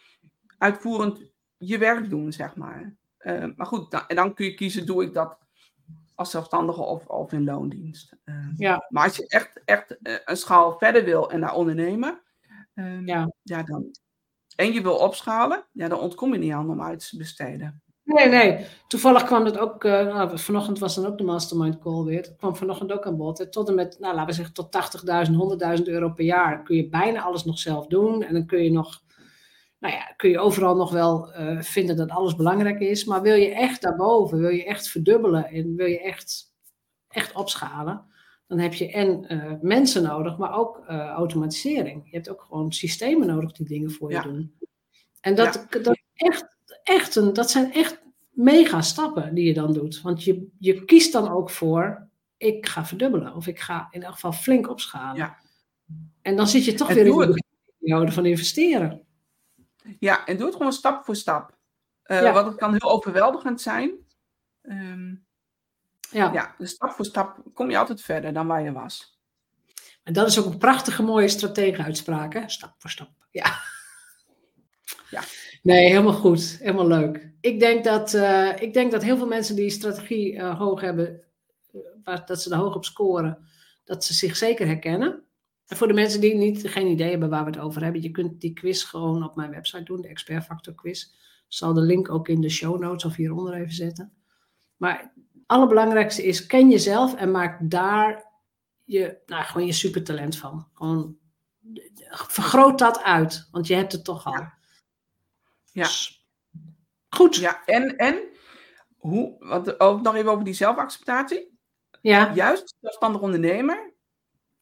uitvoerend 0.59 1.21
je 1.57 1.79
werk 1.79 2.11
doen, 2.11 2.33
zeg 2.33 2.57
maar. 2.57 2.97
Uh, 3.21 3.45
maar 3.57 3.67
goed, 3.67 3.91
dan, 3.91 4.03
en 4.07 4.17
dan 4.17 4.35
kun 4.35 4.45
je 4.45 4.55
kiezen, 4.55 4.87
doe 4.87 5.03
ik 5.03 5.13
dat 5.15 5.39
als 6.15 6.31
zelfstandige 6.31 6.81
of, 6.81 7.07
of 7.07 7.33
in 7.33 7.45
loondienst. 7.45 8.17
Uh, 8.25 8.49
ja. 8.57 8.87
Maar 8.89 9.05
als 9.05 9.17
je 9.17 9.27
echt, 9.27 9.63
echt 9.65 9.97
uh, 10.03 10.15
een 10.25 10.37
schaal 10.37 10.79
verder 10.79 11.05
wil 11.05 11.31
en 11.31 11.41
daar 11.41 11.55
ondernemen, 11.55 12.21
ja. 13.05 13.33
ja, 13.43 13.63
dan, 13.63 13.91
en 14.57 14.73
je 14.73 14.83
wil 14.83 14.97
opschalen, 14.97 15.67
ja, 15.73 15.89
dan 15.89 15.99
ontkom 15.99 16.33
je 16.33 16.39
niet 16.39 16.53
aan 16.53 16.71
om 16.71 16.83
uit 16.83 17.09
te 17.09 17.17
besteden. 17.17 17.83
Nee, 18.15 18.29
nee. 18.29 18.67
Toevallig 18.87 19.25
kwam 19.25 19.45
dat 19.45 19.59
ook, 19.59 19.85
uh, 19.85 19.93
nou, 19.93 20.39
vanochtend 20.39 20.79
was 20.79 20.95
dan 20.95 21.07
ook 21.07 21.19
de 21.19 21.25
mastermind 21.25 21.79
call 21.79 22.05
weer. 22.05 22.17
Het 22.17 22.37
kwam 22.37 22.57
vanochtend 22.57 22.93
ook 22.93 23.07
aan 23.07 23.17
bod. 23.17 23.53
Tot 23.53 23.69
en 23.69 23.75
met, 23.75 23.97
nou, 24.01 24.15
laten 24.15 24.29
we 24.29 24.33
zeggen, 24.35 24.55
tot 24.55 24.71
80.000, 25.29 25.79
100.000 25.79 25.85
euro 25.85 26.11
per 26.11 26.25
jaar 26.25 26.63
kun 26.63 26.77
je 26.77 26.89
bijna 26.89 27.23
alles 27.23 27.45
nog 27.45 27.59
zelf 27.59 27.87
doen. 27.87 28.23
En 28.23 28.33
dan 28.35 28.47
kun 28.47 28.65
je 28.65 28.71
nog, 28.73 29.03
nou 29.79 29.95
ja, 29.95 30.13
kun 30.17 30.31
je 30.31 30.39
overal 30.39 30.77
nog 30.77 30.91
wel 30.93 31.35
uh, 31.41 31.61
vinden 31.61 31.97
dat 31.97 32.11
alles 32.11 32.37
belangrijk 32.37 32.81
is. 32.81 33.05
Maar 33.05 33.23
wil 33.23 33.35
je 33.35 33.51
echt 33.55 33.83
daarboven, 33.83 34.39
wil 34.39 34.51
je 34.51 34.65
echt 34.65 34.89
verdubbelen 34.89 35.47
en 35.47 35.75
wil 35.77 35.87
je 35.87 36.01
echt, 36.01 36.45
echt 37.09 37.33
opschalen, 37.35 38.05
dan 38.47 38.59
heb 38.59 38.75
je 38.75 38.93
en 38.93 39.35
uh, 39.35 39.53
mensen 39.61 40.03
nodig, 40.03 40.39
maar 40.39 40.53
ook 40.59 40.85
automatisering. 40.89 42.03
Je 42.05 42.17
hebt 42.17 42.31
ook 42.31 42.43
gewoon 42.43 42.73
systemen 42.73 43.27
nodig 43.27 43.53
die 43.53 43.67
dingen 43.67 43.91
voor 43.91 44.11
je 44.11 44.17
Ja. 44.17 44.23
doen. 44.23 44.57
En 45.21 45.35
dat, 45.35 45.67
Ja. 45.71 45.79
dat, 45.79 45.99
echt, 46.15 46.58
echt 46.89 47.17
een, 47.17 47.33
dat 47.33 47.51
zijn 47.51 47.73
echt 47.73 48.01
mega 48.31 48.83
stappen 48.83 49.35
die 49.35 49.45
je 49.45 49.55
dan 49.55 49.73
doet. 49.73 50.01
Want 50.01 50.25
je, 50.25 50.49
je 50.59 50.85
kiest 50.85 51.13
dan 51.13 51.29
ook 51.29 51.51
voor, 51.51 52.09
ik 52.37 52.67
ga 52.67 52.85
verdubbelen. 52.87 53.35
Of 53.35 53.47
ik 53.47 53.61
ga 53.61 53.89
in 53.91 54.03
elk 54.03 54.15
geval 54.15 54.33
flink 54.33 54.69
opschalen. 54.69 55.17
Ja. 55.17 55.39
En 56.23 56.37
dan 56.37 56.49
zit 56.49 56.65
je 56.65 56.75
toch 56.75 56.89
En 56.89 56.95
weer 56.95 57.07
in 57.07 57.31
de 57.33 57.43
periode 57.79 58.13
van 58.13 58.27
investeren. 58.27 59.07
Ja, 59.99 60.27
en 60.27 60.37
doe 60.37 60.47
het 60.47 60.57
gewoon 60.57 60.73
stap 60.73 61.05
voor 61.05 61.17
stap. 61.17 61.57
Eh, 62.03 62.23
Ja. 62.23 62.33
Want 62.33 62.47
het 62.47 62.57
kan 62.57 62.71
heel 62.71 62.91
overweldigend 62.91 63.61
zijn. 63.61 63.91
Ehm, 64.63 65.15
Ja. 66.11 66.33
ja, 66.33 66.55
dus 66.59 66.71
stap 66.71 66.91
voor 66.91 67.05
stap 67.05 67.43
kom 67.55 67.71
je 67.71 67.79
altijd 67.79 68.01
verder 68.01 68.33
dan 68.33 68.47
waar 68.47 68.63
je 68.63 68.73
was. 68.73 69.19
En 70.03 70.13
dat 70.13 70.27
is 70.29 70.39
ook 70.39 70.45
een 70.47 70.59
prachtige 70.59 71.03
mooie 71.03 71.29
stratege-uitspraak. 71.29 72.33
Hè? 72.33 72.49
Stap 72.49 72.75
voor 72.79 72.91
stap. 72.91 73.11
Ja. 73.31 73.61
Ja. 75.11 75.23
Nee, 75.63 75.89
helemaal 75.89 76.13
goed. 76.13 76.59
Helemaal 76.61 76.87
leuk. 76.87 77.31
Ik 77.41 77.61
denk 77.61 77.85
dat, 77.85 78.15
eh, 78.15 78.53
ik 78.61 78.73
denk 78.73 78.91
dat 78.91 79.03
heel 79.03 79.17
veel 79.17 79.27
mensen 79.27 79.57
die 79.57 79.71
strategie 79.71 80.37
eh, 80.37 80.59
hoog 80.59 80.81
hebben, 80.81 81.21
eh, 81.73 81.81
waar, 82.05 82.27
dat 82.27 82.43
ze 82.43 82.51
er 82.51 82.57
hoog 82.57 82.75
op 82.75 82.85
scoren, 82.85 83.39
dat 83.85 84.05
ze 84.05 84.15
zich 84.15 84.37
zeker 84.37 84.67
herkennen. 84.67 85.23
En 85.67 85.77
voor 85.77 85.89
de 85.89 85.95
mensen 85.95 86.21
die 86.21 86.35
niet, 86.35 86.69
geen 86.69 86.87
idee 86.87 87.11
hebben 87.11 87.29
waar 87.31 87.45
we 87.45 87.51
het 87.51 87.61
over 87.61 87.83
hebben, 87.83 88.03
je 88.03 88.11
kunt 88.11 88.41
die 88.41 88.53
quiz 88.53 88.85
gewoon 88.85 89.25
op 89.25 89.37
mijn 89.37 89.51
website 89.51 89.83
doen, 89.83 90.01
de 90.01 90.09
Expert 90.09 90.45
Factor 90.45 90.75
Quiz. 90.75 91.03
Ik 91.03 91.55
zal 91.55 91.75
de 91.75 91.81
link 91.81 92.11
ook 92.11 92.29
in 92.29 92.41
de 92.41 92.49
show 92.49 92.81
notes 92.81 93.05
of 93.05 93.17
hieronder 93.17 93.55
even 93.55 93.75
zetten. 93.75 94.13
Maar 94.77 94.99
het 94.99 95.43
allerbelangrijkste 95.47 96.27
is, 96.27 96.47
ken 96.47 96.71
jezelf 96.71 97.15
en 97.15 97.31
maak 97.31 97.71
daar 97.71 98.25
je, 98.85 99.19
nou, 99.27 99.45
gewoon 99.45 99.67
je 99.67 99.73
supertalent 99.73 100.37
van. 100.37 100.69
Gewoon, 100.75 101.17
vergroot 102.11 102.79
dat 102.79 103.03
uit, 103.03 103.49
want 103.51 103.67
je 103.67 103.75
hebt 103.75 103.93
het 103.93 104.05
toch 104.05 104.27
al. 104.27 104.33
Ja. 104.33 104.58
Ja. 105.79 105.89
Goed. 107.09 107.37
Ja, 107.37 107.65
en, 107.65 107.97
en 107.97 108.23
hoe, 108.97 109.37
want 109.39 109.81
ook 109.81 110.03
nog 110.03 110.15
even 110.15 110.31
over 110.31 110.45
die 110.45 110.55
zelfacceptatie. 110.55 111.59
Ja. 112.01 112.35
Juist 112.35 112.63
als 112.63 112.75
zelfstandig 112.81 113.21
ondernemer 113.21 113.93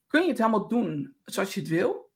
kun 0.06 0.22
je 0.22 0.28
het 0.28 0.38
helemaal 0.38 0.68
doen 0.68 1.16
zoals 1.24 1.54
je 1.54 1.60
het 1.60 1.68
wil. 1.68 2.10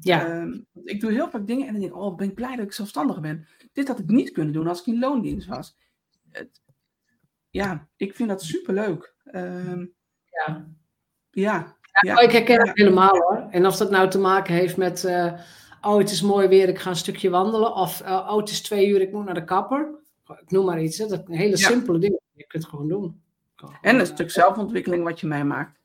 Ja. 0.00 0.26
Ehm, 0.26 0.60
ik 0.84 1.00
doe 1.00 1.12
heel 1.12 1.30
vaak 1.30 1.46
dingen 1.46 1.66
en 1.66 1.72
dan 1.72 1.80
denk 1.80 1.92
ik, 1.92 1.98
oh, 2.00 2.16
ben 2.16 2.28
ik 2.28 2.34
blij 2.34 2.56
dat 2.56 2.64
ik 2.64 2.72
zelfstandig 2.72 3.20
ben. 3.20 3.46
Dit 3.72 3.88
had 3.88 3.98
ik 3.98 4.06
niet 4.06 4.30
kunnen 4.30 4.52
doen 4.52 4.66
als 4.66 4.80
ik 4.80 4.86
in 4.86 4.98
loondienst 4.98 5.48
was. 5.48 5.76
Het- 6.30 6.62
ja, 7.50 7.88
ik 7.96 8.14
vind 8.14 8.28
dat 8.28 8.42
superleuk. 8.42 9.14
Ehm 9.24 9.86
ja. 10.30 10.76
ja, 11.30 11.76
Oh, 12.16 12.22
ik 12.22 12.30
herken 12.32 12.60
het 12.60 12.76
helemaal 12.76 13.16
hoor. 13.16 13.46
En 13.50 13.66
of 13.66 13.76
dat 13.76 13.90
nou 13.90 14.10
te 14.10 14.18
maken 14.18 14.54
heeft 14.54 14.76
met, 14.76 15.04
eh, 15.04 15.40
oh 15.84 15.98
het 15.98 16.10
is 16.10 16.22
mooi 16.22 16.48
weer, 16.48 16.68
ik 16.68 16.78
ga 16.78 16.90
een 16.90 16.96
stukje 16.96 17.30
wandelen. 17.30 17.74
Of, 17.74 18.00
eh, 18.00 18.12
oh 18.30 18.36
het 18.36 18.48
is 18.50 18.62
twee 18.62 18.88
uur, 18.88 19.00
ik 19.00 19.12
moet 19.12 19.24
naar 19.24 19.34
de 19.34 19.44
kapper. 19.44 19.88
Ik 20.40 20.50
noem 20.50 20.64
maar 20.64 20.82
iets. 20.82 20.98
Hè. 20.98 21.06
Dat 21.06 21.22
zijn 21.26 21.38
hele 21.38 21.56
Ja. 21.58 21.68
simpele 21.68 21.98
dingen. 21.98 22.20
Je 22.32 22.46
kunt 22.46 22.62
het 22.62 22.72
gewoon 22.72 22.88
doen. 22.88 23.22
Gewoon, 23.54 23.76
en 23.82 23.94
een 23.94 24.00
eh, 24.00 24.06
stuk 24.06 24.30
zelfontwikkeling 24.30 25.04
wat 25.04 25.20
je 25.20 25.26
meemaakt. 25.26 25.78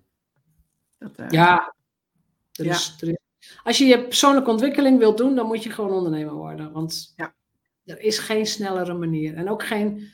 Dat, 0.97 1.15
eh, 1.15 1.29
Ja. 1.29 1.73
Er 2.51 2.65
Ja. 2.65 2.71
is, 2.71 2.95
er 2.99 3.07
is- 3.09 3.17
als 3.63 3.77
je 3.77 3.85
je 3.85 4.03
persoonlijke 4.03 4.49
ontwikkeling 4.49 4.99
wilt 4.99 5.17
doen, 5.17 5.35
dan 5.35 5.45
moet 5.47 5.63
je 5.63 5.69
gewoon 5.69 5.91
ondernemer 5.91 6.33
worden. 6.33 6.71
Want 6.71 7.13
Ja. 7.15 7.33
er 7.85 7.99
is 8.01 8.19
geen 8.19 8.45
snellere 8.45 8.93
manier. 8.93 9.35
En 9.35 9.49
ook 9.49 9.63
geen 9.63 10.07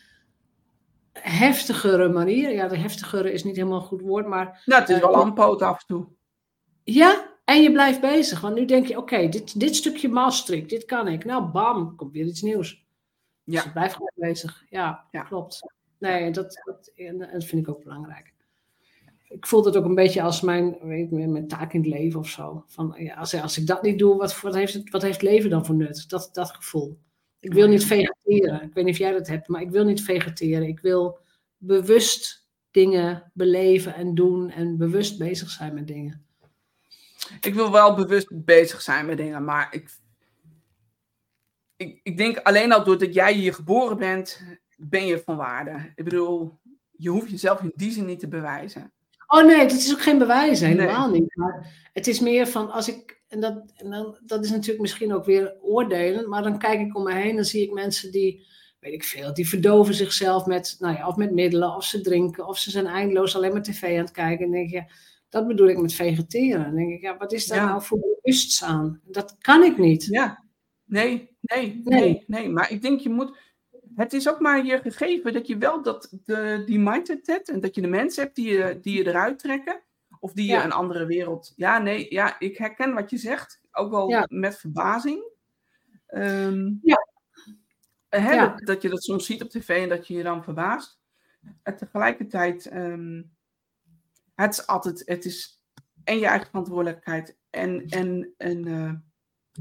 heftigere 1.13 2.09
manier. 2.09 2.51
Ja, 2.51 2.67
de 2.67 2.77
heftigere 2.77 3.31
is 3.33 3.43
niet 3.43 3.55
helemaal 3.55 3.79
een 3.79 3.85
goed 3.85 4.01
woord, 4.01 4.27
maar 4.27 4.61
Nou, 4.65 4.81
het 4.81 4.89
is 4.89 4.99
wel 4.99 5.11
ja. 5.11 5.17
aanpoot 5.21 5.61
af 5.61 5.79
en 5.79 5.85
toe. 5.87 6.05
Ja, 6.83 7.34
en 7.45 7.61
je 7.61 7.71
blijft 7.71 8.01
bezig. 8.01 8.41
Want 8.41 8.55
nu 8.55 8.65
denk 8.65 8.85
je, 8.87 8.97
oké, 8.97 9.27
dit, 9.29 9.59
dit 9.59 9.75
stukje 9.75 10.09
Maastricht, 10.09 10.69
dit 10.69 10.85
kan 10.85 11.07
ik. 11.07 11.25
Nou, 11.25 11.43
bam, 11.45 11.95
komt 11.95 12.11
weer 12.11 12.25
iets 12.25 12.41
nieuws. 12.41 12.83
Dus 13.43 13.55
Ja. 13.55 13.63
je 13.63 13.71
blijft 13.71 13.93
gewoon 13.93 14.11
bezig. 14.15 14.63
Ja, 14.69 15.05
Ja. 15.11 15.21
klopt. 15.21 15.73
Nee, 15.97 16.31
dat, 16.31 16.61
dat, 16.65 16.91
en 16.95 17.17
dat 17.17 17.43
vind 17.43 17.61
ik 17.61 17.69
ook 17.69 17.83
belangrijk. 17.83 18.33
Ik 19.27 19.47
voel 19.47 19.61
dat 19.61 19.77
ook 19.77 19.85
een 19.85 19.95
beetje 19.95 20.21
als 20.21 20.41
mijn, 20.41 20.77
weet 20.81 21.09
je, 21.09 21.27
mijn 21.27 21.47
taak 21.47 21.73
in 21.73 21.79
het 21.79 21.89
leven 21.89 22.19
of 22.19 22.29
zo. 22.29 22.63
Van, 22.67 22.95
ja, 22.97 23.15
als, 23.15 23.33
als 23.41 23.57
ik 23.57 23.67
dat 23.67 23.81
niet 23.81 23.99
doe, 23.99 24.17
wat, 24.17 24.41
wat, 24.41 24.55
heeft 24.55 24.73
het, 24.73 24.89
wat 24.89 25.01
heeft 25.01 25.21
leven 25.21 25.49
dan 25.49 25.65
voor 25.65 25.75
nut? 25.75 26.09
Dat, 26.09 26.29
dat 26.33 26.51
gevoel. 26.51 26.97
Ik 27.39 27.53
wil 27.53 27.67
niet 27.67 27.85
vegeteren. 27.85 28.61
Ik 28.61 28.73
weet 28.73 28.83
niet 28.85 28.93
of 28.93 28.99
jij 28.99 29.11
dat 29.11 29.27
hebt, 29.27 29.47
maar 29.47 29.61
ik 29.61 29.69
wil 29.71 29.83
niet 29.85 30.03
vegeteren. 30.03 30.67
Ik 30.67 30.79
wil 30.79 31.17
bewust 31.57 32.47
dingen 32.71 33.31
beleven 33.33 33.95
en 33.95 34.15
doen 34.15 34.49
en 34.49 34.77
bewust 34.77 35.17
bezig 35.17 35.49
zijn 35.49 35.73
met 35.73 35.87
dingen. 35.87 36.24
Ik 37.41 37.53
wil 37.53 37.71
wel 37.71 37.95
bewust 37.95 38.27
bezig 38.31 38.81
zijn 38.81 39.05
met 39.05 39.17
dingen, 39.17 39.43
maar 39.43 39.67
ik, 39.71 39.89
ik, 41.75 41.99
ik 42.03 42.17
denk 42.17 42.37
alleen 42.37 42.71
al 42.71 42.83
doordat 42.83 43.13
jij 43.13 43.33
hier 43.33 43.53
geboren 43.53 43.97
bent, 43.97 44.41
ben 44.77 45.05
je 45.05 45.21
van 45.25 45.37
waarde. 45.37 45.91
Ik 45.95 46.03
bedoel, 46.03 46.59
je 46.91 47.09
hoeft 47.09 47.29
jezelf 47.29 47.61
in 47.61 47.71
die 47.75 47.91
zin 47.91 48.05
niet 48.05 48.19
te 48.19 48.27
bewijzen. 48.27 48.93
Oh 49.27 49.45
nee, 49.45 49.59
het 49.59 49.71
is 49.71 49.93
ook 49.93 50.01
geen 50.01 50.17
bewijs, 50.17 50.59
helemaal 50.59 51.09
niet. 51.09 51.35
Maar 51.35 51.89
het 51.93 52.07
is 52.07 52.19
meer 52.19 52.47
van 52.47 52.71
als 52.71 52.87
ik, 52.87 53.21
en, 53.27 53.39
dat, 53.39 53.63
en 53.75 53.89
dan, 53.89 54.17
dat 54.25 54.43
is 54.43 54.51
natuurlijk 54.51 54.81
misschien 54.81 55.13
ook 55.13 55.25
weer 55.25 55.55
oordelen, 55.61 56.29
maar 56.29 56.43
dan 56.43 56.57
kijk 56.57 56.79
ik 56.79 56.95
om 56.95 57.03
me 57.03 57.13
heen 57.13 57.37
en 57.37 57.45
zie 57.45 57.63
ik 57.63 57.73
mensen 57.73 58.11
die, 58.11 58.45
weet 58.79 58.93
ik 58.93 59.03
veel, 59.03 59.33
die 59.33 59.49
verdoven 59.49 59.93
zichzelf 59.93 60.45
met, 60.45 60.75
nou 60.79 60.95
ja, 60.95 61.07
of 61.07 61.15
met 61.15 61.31
middelen, 61.31 61.75
of 61.75 61.83
ze 61.83 62.01
drinken, 62.01 62.47
of 62.47 62.57
ze 62.57 62.71
zijn 62.71 62.87
eindeloos 62.87 63.35
alleen 63.35 63.51
maar 63.51 63.63
tv 63.63 63.83
aan 63.83 64.03
het 64.03 64.11
kijken. 64.11 64.45
En 64.45 64.51
denk 64.51 64.69
je, 64.69 64.83
dat 65.35 65.47
bedoel 65.47 65.67
ik 65.67 65.77
met 65.77 65.93
vegeteren. 65.93 66.63
Dan 66.63 66.75
denk 66.75 66.91
ik, 66.91 67.01
ja, 67.01 67.17
wat 67.17 67.33
is 67.33 67.47
daar 67.47 67.57
Ja. 67.57 67.65
nou 67.65 67.81
voor 67.81 67.99
bewust 67.99 68.63
aan? 68.63 69.01
Dat 69.03 69.35
kan 69.39 69.63
ik 69.63 69.77
niet. 69.77 70.05
Ja, 70.05 70.43
nee, 70.83 71.37
nee, 71.41 71.81
Nee. 71.83 72.01
nee, 72.03 72.23
nee. 72.27 72.49
Maar 72.49 72.71
ik 72.71 72.81
denk 72.81 72.99
je 72.99 73.09
moet. 73.09 73.37
Het 73.95 74.13
is 74.13 74.29
ook 74.29 74.39
maar 74.39 74.65
je 74.65 74.79
gegeven 74.81 75.33
dat 75.33 75.47
je 75.47 75.57
wel 75.57 75.81
dat, 75.81 76.17
de, 76.25 76.63
die 76.65 76.79
mindset 76.79 77.27
hebt 77.27 77.49
en 77.49 77.59
dat 77.59 77.75
je 77.75 77.81
de 77.81 77.87
mensen 77.87 78.23
hebt 78.23 78.35
die 78.35 78.51
je, 78.53 78.79
die 78.81 78.97
je 78.97 79.07
eruit 79.07 79.39
trekken. 79.39 79.81
Of 80.19 80.33
die 80.33 80.51
je 80.51 80.61
een 80.61 80.71
andere 80.71 81.05
wereld. 81.05 81.53
Ja, 81.55 81.77
nee, 81.79 82.05
ja, 82.09 82.39
ik 82.39 82.57
herken 82.57 82.93
wat 82.93 83.09
je 83.09 83.17
zegt. 83.17 83.61
Ook 83.71 83.89
wel 83.91 84.09
Ja. 84.09 84.25
met 84.29 84.57
verbazing. 84.57 85.23
Ehm, 86.07 86.73
Ja. 86.81 87.07
hè, 88.09 88.53
dat 88.55 88.81
je 88.81 88.89
dat 88.89 89.03
soms 89.03 89.25
ziet 89.25 89.41
op 89.41 89.49
tv 89.49 89.69
en 89.83 89.89
dat 89.89 90.07
je 90.07 90.13
je 90.13 90.23
dan 90.23 90.43
verbaast. 90.43 90.99
En 91.63 91.77
tegelijkertijd, 91.77 92.65
ehm, 92.65 93.21
het 94.35 94.53
is 94.53 94.67
altijd, 94.67 95.01
het 95.05 95.25
is 95.25 95.61
en 96.03 96.19
je 96.19 96.25
eigen 96.25 96.47
verantwoordelijkheid 96.47 97.37
en, 97.49 97.85
en, 97.85 98.33
en, 98.37 98.67
eh, 98.67 98.91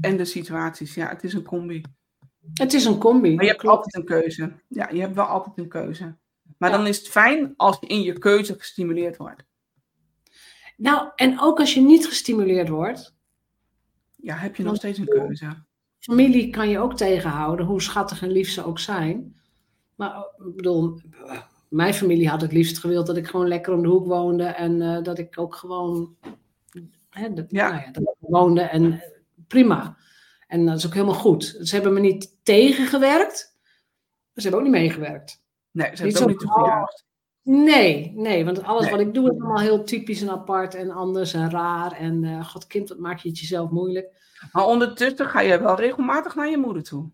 en 0.09 0.17
de 0.17 0.25
situaties. 0.25 0.93
Ja, 0.93 1.07
het 1.09 1.23
is 1.23 1.33
een 1.33 1.43
combi. 1.43 1.81
Het 2.53 2.73
is 2.73 2.85
een 2.85 2.97
combi. 2.97 3.33
Maar 3.35 3.43
je 3.43 3.49
hebt 3.49 3.61
Klopt. 3.61 3.75
altijd 3.77 3.95
een 3.95 4.05
keuze. 4.21 4.53
Ja, 4.67 4.89
je 4.89 4.99
hebt 5.01 5.15
wel 5.15 5.25
altijd 5.25 5.57
een 5.57 5.67
keuze. 5.69 6.15
Maar 6.57 6.69
Ja. 6.69 6.77
dan 6.77 6.87
is 6.87 6.97
het 6.97 7.07
fijn 7.07 7.53
als 7.57 7.77
je 7.79 7.87
in 7.87 8.01
je 8.01 8.17
keuze 8.19 8.53
gestimuleerd 8.57 9.17
wordt. 9.17 9.43
Nou, 10.77 11.09
en 11.15 11.39
ook 11.39 11.59
als 11.59 11.73
je 11.73 11.81
niet 11.81 12.07
gestimuleerd 12.07 12.69
wordt, 12.69 13.13
Ja, 14.15 14.35
heb 14.35 14.55
je 14.55 14.63
nog 14.63 14.75
steeds 14.75 14.99
een 14.99 15.05
keuze. 15.07 15.63
familie 15.99 16.49
kan 16.49 16.69
je 16.69 16.79
ook 16.79 16.93
tegenhouden, 16.97 17.65
hoe 17.65 17.81
schattig 17.81 18.21
en 18.21 18.31
lief 18.31 18.49
ze 18.49 18.63
ook 18.65 18.79
zijn. 18.79 19.35
Maar 19.95 20.17
ik 20.45 20.55
bedoel, 20.55 20.99
mijn 21.75 21.93
familie 21.93 22.29
had 22.29 22.41
het 22.41 22.51
liefst 22.51 22.79
gewild 22.79 23.07
dat 23.07 23.17
ik 23.17 23.27
gewoon 23.27 23.47
lekker 23.47 23.73
om 23.73 23.81
de 23.81 23.87
hoek 23.87 24.05
woonde 24.05 24.43
en 24.43 24.81
uh, 24.81 25.03
dat 25.03 25.17
ik 25.17 25.39
ook 25.39 25.55
gewoon 25.55 26.15
hè, 27.09 27.33
dat, 27.33 27.45
Ja. 27.49 27.69
Nou 27.69 27.81
ja, 27.81 27.91
dat 27.91 28.03
ik 28.03 28.15
woonde 28.19 28.61
en 28.61 28.91
eh, 28.91 28.99
prima. 29.47 29.97
En 30.47 30.65
dat 30.65 30.77
is 30.77 30.85
ook 30.85 30.93
helemaal 30.93 31.13
goed. 31.15 31.57
Ze 31.61 31.75
hebben 31.75 31.93
me 31.93 31.99
niet 31.99 32.37
tegengewerkt, 32.43 33.53
maar 33.53 34.33
ze 34.33 34.41
hebben 34.41 34.59
ook 34.59 34.65
niet 34.65 34.81
meegewerkt. 34.81 35.43
Nee, 35.71 35.95
ze 35.95 36.03
heeft 36.03 36.21
ook 36.21 36.27
niet 36.27 36.39
toegejuicht. 36.39 37.05
Nee, 37.41 38.11
nee, 38.15 38.45
want 38.45 38.63
alles 38.63 38.81
Nee. 38.81 38.91
wat 38.91 38.99
ik 38.99 39.13
doe 39.13 39.25
is 39.25 39.39
allemaal 39.39 39.59
heel 39.59 39.83
typisch 39.83 40.21
en 40.21 40.29
apart 40.29 40.75
en 40.75 40.91
anders 40.91 41.33
en 41.33 41.49
raar. 41.49 41.91
En 41.91 42.23
eh 42.23 42.45
god 42.45 42.67
kind, 42.67 42.89
wat 42.89 42.97
maak 42.97 43.19
je 43.19 43.29
het 43.29 43.39
jezelf 43.39 43.69
moeilijk? 43.69 44.37
Maar 44.51 44.65
ondertussen 44.65 45.25
ga 45.25 45.41
je 45.41 45.59
wel 45.59 45.75
regelmatig 45.75 46.35
naar 46.35 46.49
je 46.49 46.57
moeder 46.57 46.83
toe. 46.83 47.09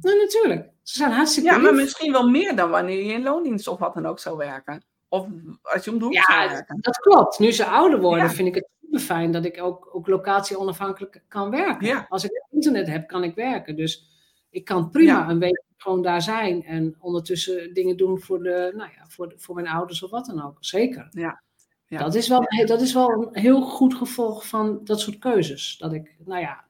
Nou, 0.00 0.18
natuurlijk. 0.18 0.73
Ze 0.84 0.96
zijn 0.96 1.10
hartstikke 1.12 1.50
Ja, 1.50 1.58
maar 1.58 1.74
misschien 1.74 2.12
wel 2.12 2.28
meer 2.28 2.56
dan 2.56 2.70
wanneer 2.70 3.04
je 3.04 3.12
in 3.12 3.22
loondienst 3.22 3.68
of 3.68 3.78
wat 3.78 3.94
dan 3.94 4.06
ook 4.06 4.18
zou 4.18 4.36
werken. 4.36 4.82
Of 5.08 5.26
als 5.62 5.84
je 5.84 5.90
om 5.92 5.98
de 5.98 6.04
hoek 6.04 6.14
Ja, 6.14 6.22
zou 6.22 6.48
werken. 6.50 6.78
Dat 6.80 6.96
klopt. 6.96 7.38
Nu 7.38 7.52
ze 7.52 7.64
ouder 7.66 8.00
worden, 8.00 8.24
Ja. 8.24 8.30
vind 8.30 8.48
ik 8.48 8.54
het 8.54 8.68
super 8.82 9.00
fijn 9.00 9.32
dat 9.32 9.44
ik 9.44 9.62
ook, 9.62 9.88
ook 9.92 10.06
locatie 10.06 10.58
onafhankelijk 10.58 11.22
kan 11.28 11.50
werken. 11.50 11.86
Ja. 11.86 12.06
Als 12.08 12.24
ik 12.24 12.44
internet 12.50 12.86
heb, 12.86 13.06
kan 13.08 13.24
ik 13.24 13.34
werken. 13.34 13.76
Dus 13.76 14.08
ik 14.50 14.64
kan 14.64 14.90
prima 14.90 15.12
Ja. 15.12 15.28
een 15.28 15.38
week 15.38 15.62
gewoon 15.76 16.02
daar 16.02 16.22
zijn 16.22 16.64
en 16.64 16.96
ondertussen 17.00 17.74
dingen 17.74 17.96
doen 17.96 18.20
voor, 18.20 18.42
de, 18.42 18.72
nou 18.76 18.90
ja, 18.96 19.04
voor, 19.08 19.28
de- 19.28 19.34
voor 19.38 19.54
mijn 19.54 19.68
ouders 19.68 20.02
of 20.02 20.10
wat 20.10 20.26
dan 20.26 20.42
ook. 20.44 20.56
Zeker. 20.60 21.08
Ja. 21.10 21.42
Ja. 21.86 21.98
Dat, 21.98 22.14
is 22.14 22.28
wel, 22.28 22.44
dat 22.66 22.80
is 22.80 22.92
wel 22.94 23.10
een 23.10 23.28
heel 23.40 23.62
goed 23.62 23.94
gevolg 23.94 24.46
van 24.48 24.80
dat 24.84 25.00
soort 25.00 25.18
keuzes. 25.18 25.76
Dat 25.78 25.92
ik, 25.92 26.14
nou 26.24 26.40
ja, 26.40 26.64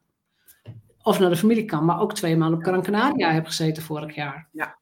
of 1.05 1.19
naar 1.19 1.31
de 1.31 1.37
familie 1.37 1.65
kan, 1.65 1.85
maar 1.85 2.01
ook 2.01 2.15
twee 2.15 2.37
maanden 2.37 2.59
op 2.59 2.65
Gran 2.65 2.83
Canaria 2.83 3.33
heb 3.33 3.47
gezeten 3.47 3.83
vorig 3.83 4.15
jaar. 4.15 4.49
Ja, 4.53 4.77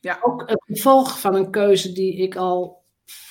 ja, 0.00 0.18
Ook 0.22 0.48
het 0.50 0.62
gevolg 0.66 1.20
van 1.20 1.34
een 1.34 1.50
keuze 1.50 1.92
die 1.92 2.16
ik 2.16 2.36
al 2.36 2.82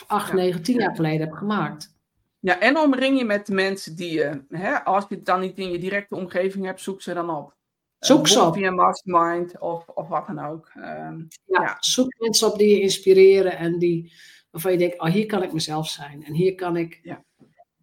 acht, 0.08 0.28
Ja. 0.30 0.36
negen, 0.36 0.62
tien 0.64 0.80
jaar 0.80 0.96
geleden 0.96 1.20
heb 1.28 1.32
gemaakt. 1.36 1.94
ja, 2.40 2.60
en 2.60 2.78
omring 2.78 3.18
je 3.18 3.26
met 3.26 3.46
de 3.46 3.54
mensen 3.54 3.96
die 3.96 4.12
je, 4.14 4.44
hè, 4.50 4.84
als 4.84 5.06
je 5.10 5.16
het 5.16 5.26
dan 5.26 5.40
niet 5.40 5.58
in 5.58 5.72
je 5.72 5.78
directe 5.80 6.16
omgeving 6.16 6.66
hebt, 6.66 6.82
zoek 6.82 7.02
ze 7.02 7.14
dan 7.14 7.30
op. 7.30 7.54
Zoek 8.00 8.28
ze 8.28 8.42
op. 8.42 8.54
Via 8.54 8.72
Mastermind 8.72 9.60
of, 9.60 9.88
of 9.88 10.08
wat 10.08 10.28
dan 10.28 10.40
ook. 10.46 10.72
Ehm, 10.76 11.20
Ja, 11.46 11.62
Ja. 11.62 11.78
Zoek 11.80 12.14
mensen 12.20 12.52
op 12.52 12.58
die 12.58 12.70
je 12.70 12.82
inspireren 12.82 13.58
en 13.58 13.80
die, 13.80 14.14
waarvan 14.52 14.72
je 14.72 14.78
denkt, 14.78 15.00
oh, 15.00 15.08
hier 15.10 15.26
kan 15.26 15.44
ik 15.44 15.54
mezelf 15.54 15.88
zijn. 15.90 16.24
En 16.26 16.34
hier 16.34 16.56
kan 16.56 16.78
ik, 16.78 17.00
Ja. 17.04 17.24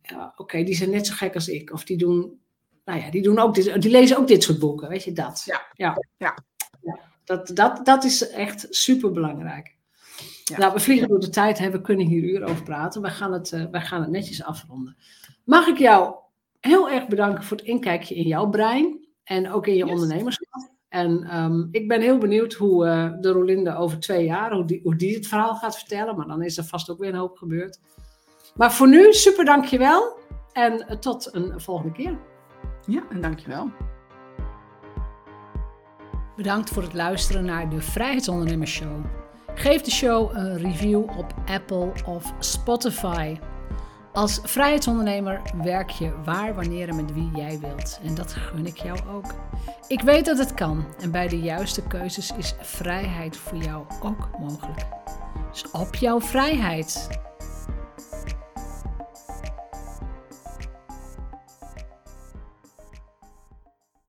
ja, 0.03 0.33
oké, 0.37 0.63
die 0.63 0.75
zijn 0.75 0.91
net 0.91 1.07
zo 1.07 1.15
gek 1.15 1.35
als 1.35 1.49
ik. 1.49 1.73
Of 1.73 1.85
die 1.85 1.97
doen, 1.97 2.41
nou 2.85 3.01
ja, 3.01 3.11
die 3.11 3.23
doen 3.23 3.39
ook 3.39 3.55
dit, 3.55 3.83
die 3.83 3.91
lezen 3.91 4.17
ook 4.19 4.29
dit 4.29 4.43
soort 4.43 4.59
boeken, 4.59 4.89
weet 4.89 5.05
je 5.05 5.13
dat? 5.13 5.43
Ja. 5.45 5.61
ja. 5.75 5.97
Ja. 6.17 6.37
Ja. 6.83 6.99
Dat, 7.25 7.51
dat, 7.55 7.85
dat 7.87 8.05
is 8.05 8.29
echt 8.29 8.67
super 8.71 9.13
belangrijk. 9.13 9.77
Ja. 10.45 10.59
Nou, 10.59 10.73
we 10.73 10.81
vliegen 10.81 11.09
door 11.09 11.21
de 11.21 11.29
tijd, 11.29 11.59
hè, 11.59 11.71
we 11.71 11.81
kunnen 11.81 12.07
hier 12.07 12.23
uren 12.23 12.49
over 12.49 12.63
praten. 12.63 13.03
Wij 13.03 13.11
gaan, 13.11 13.33
het, 13.33 13.51
wij 13.71 13.81
gaan 13.81 14.01
het 14.01 14.11
netjes 14.11 14.45
afronden. 14.45 14.97
Mag 15.45 15.67
ik 15.67 15.79
jou 15.79 16.15
heel 16.61 16.91
erg 16.91 17.09
bedanken 17.09 17.45
voor 17.45 17.57
het 17.57 17.67
inkijkje 17.67 18.15
in 18.15 18.27
jouw 18.27 18.49
brein 18.49 19.07
en 19.25 19.51
ook 19.53 19.67
in 19.67 19.75
je 19.75 19.85
Yes. 19.85 19.93
ondernemerschap. 19.93 20.71
En 20.89 21.25
ehm, 21.25 21.65
ik 21.71 21.89
ben 21.89 22.01
heel 22.01 22.19
benieuwd 22.19 22.53
hoe 22.53 22.87
eh, 22.87 23.13
de 23.21 23.31
Rolinde 23.31 23.77
over 23.77 24.01
twee 24.01 24.25
jaar, 24.25 24.53
hoe 24.53 24.65
die, 24.65 24.81
hoe 24.83 24.97
die 24.97 25.15
het 25.15 25.27
verhaal 25.27 25.55
gaat 25.55 25.79
vertellen. 25.79 26.17
Maar 26.17 26.27
dan 26.27 26.43
is 26.43 26.57
er 26.57 26.65
vast 26.65 26.91
ook 26.91 26.99
weer 26.99 27.09
een 27.09 27.15
hoop 27.15 27.37
gebeurd. 27.37 27.81
Maar 28.55 28.73
voor 28.73 28.89
nu, 28.89 29.13
super 29.13 29.45
dankjewel. 29.45 30.19
En 30.53 30.89
eh, 30.89 30.97
tot 30.97 31.35
een 31.35 31.61
volgende 31.61 31.93
keer. 31.93 32.19
Ja, 32.87 33.03
en 33.11 33.21
dankjewel. 33.21 33.71
Bedankt 36.37 36.71
voor 36.71 36.83
het 36.83 36.95
luisteren 36.95 37.45
naar 37.45 37.69
de 37.69 37.81
Vrijheidsondernemers 37.81 38.73
Show. 38.73 39.05
Geef 39.55 39.83
de 39.83 39.91
show 39.91 40.37
een 40.37 40.59
review 40.59 41.03
op 41.19 41.35
Apple 41.47 41.93
of 42.07 42.33
Spotify. 42.39 43.39
Als 44.13 44.41
vrijheidsondernemer 44.43 45.41
werk 45.63 45.91
je 45.91 46.13
waar, 46.25 46.55
wanneer 46.55 46.89
en 46.89 46.97
met 46.97 47.13
wie 47.13 47.31
jij 47.35 47.59
wilt. 47.61 48.01
En 48.05 48.15
dat 48.15 48.33
gun 48.33 48.67
ik 48.67 48.77
jou 48.77 48.99
ook. 49.09 49.35
Ik 49.89 50.01
weet 50.01 50.25
dat 50.25 50.39
het 50.39 50.55
kan 50.55 50.85
en 51.01 51.11
bij 51.11 51.29
de 51.29 51.41
juiste 51.41 51.83
keuzes 51.83 52.33
is 52.37 52.55
vrijheid 52.61 53.37
voor 53.37 53.59
jou 53.59 53.85
ook 54.03 54.29
mogelijk. 54.39 54.87
Dus 55.51 55.71
op 55.71 55.95
jouw 55.95 56.21
vrijheid. 56.21 57.09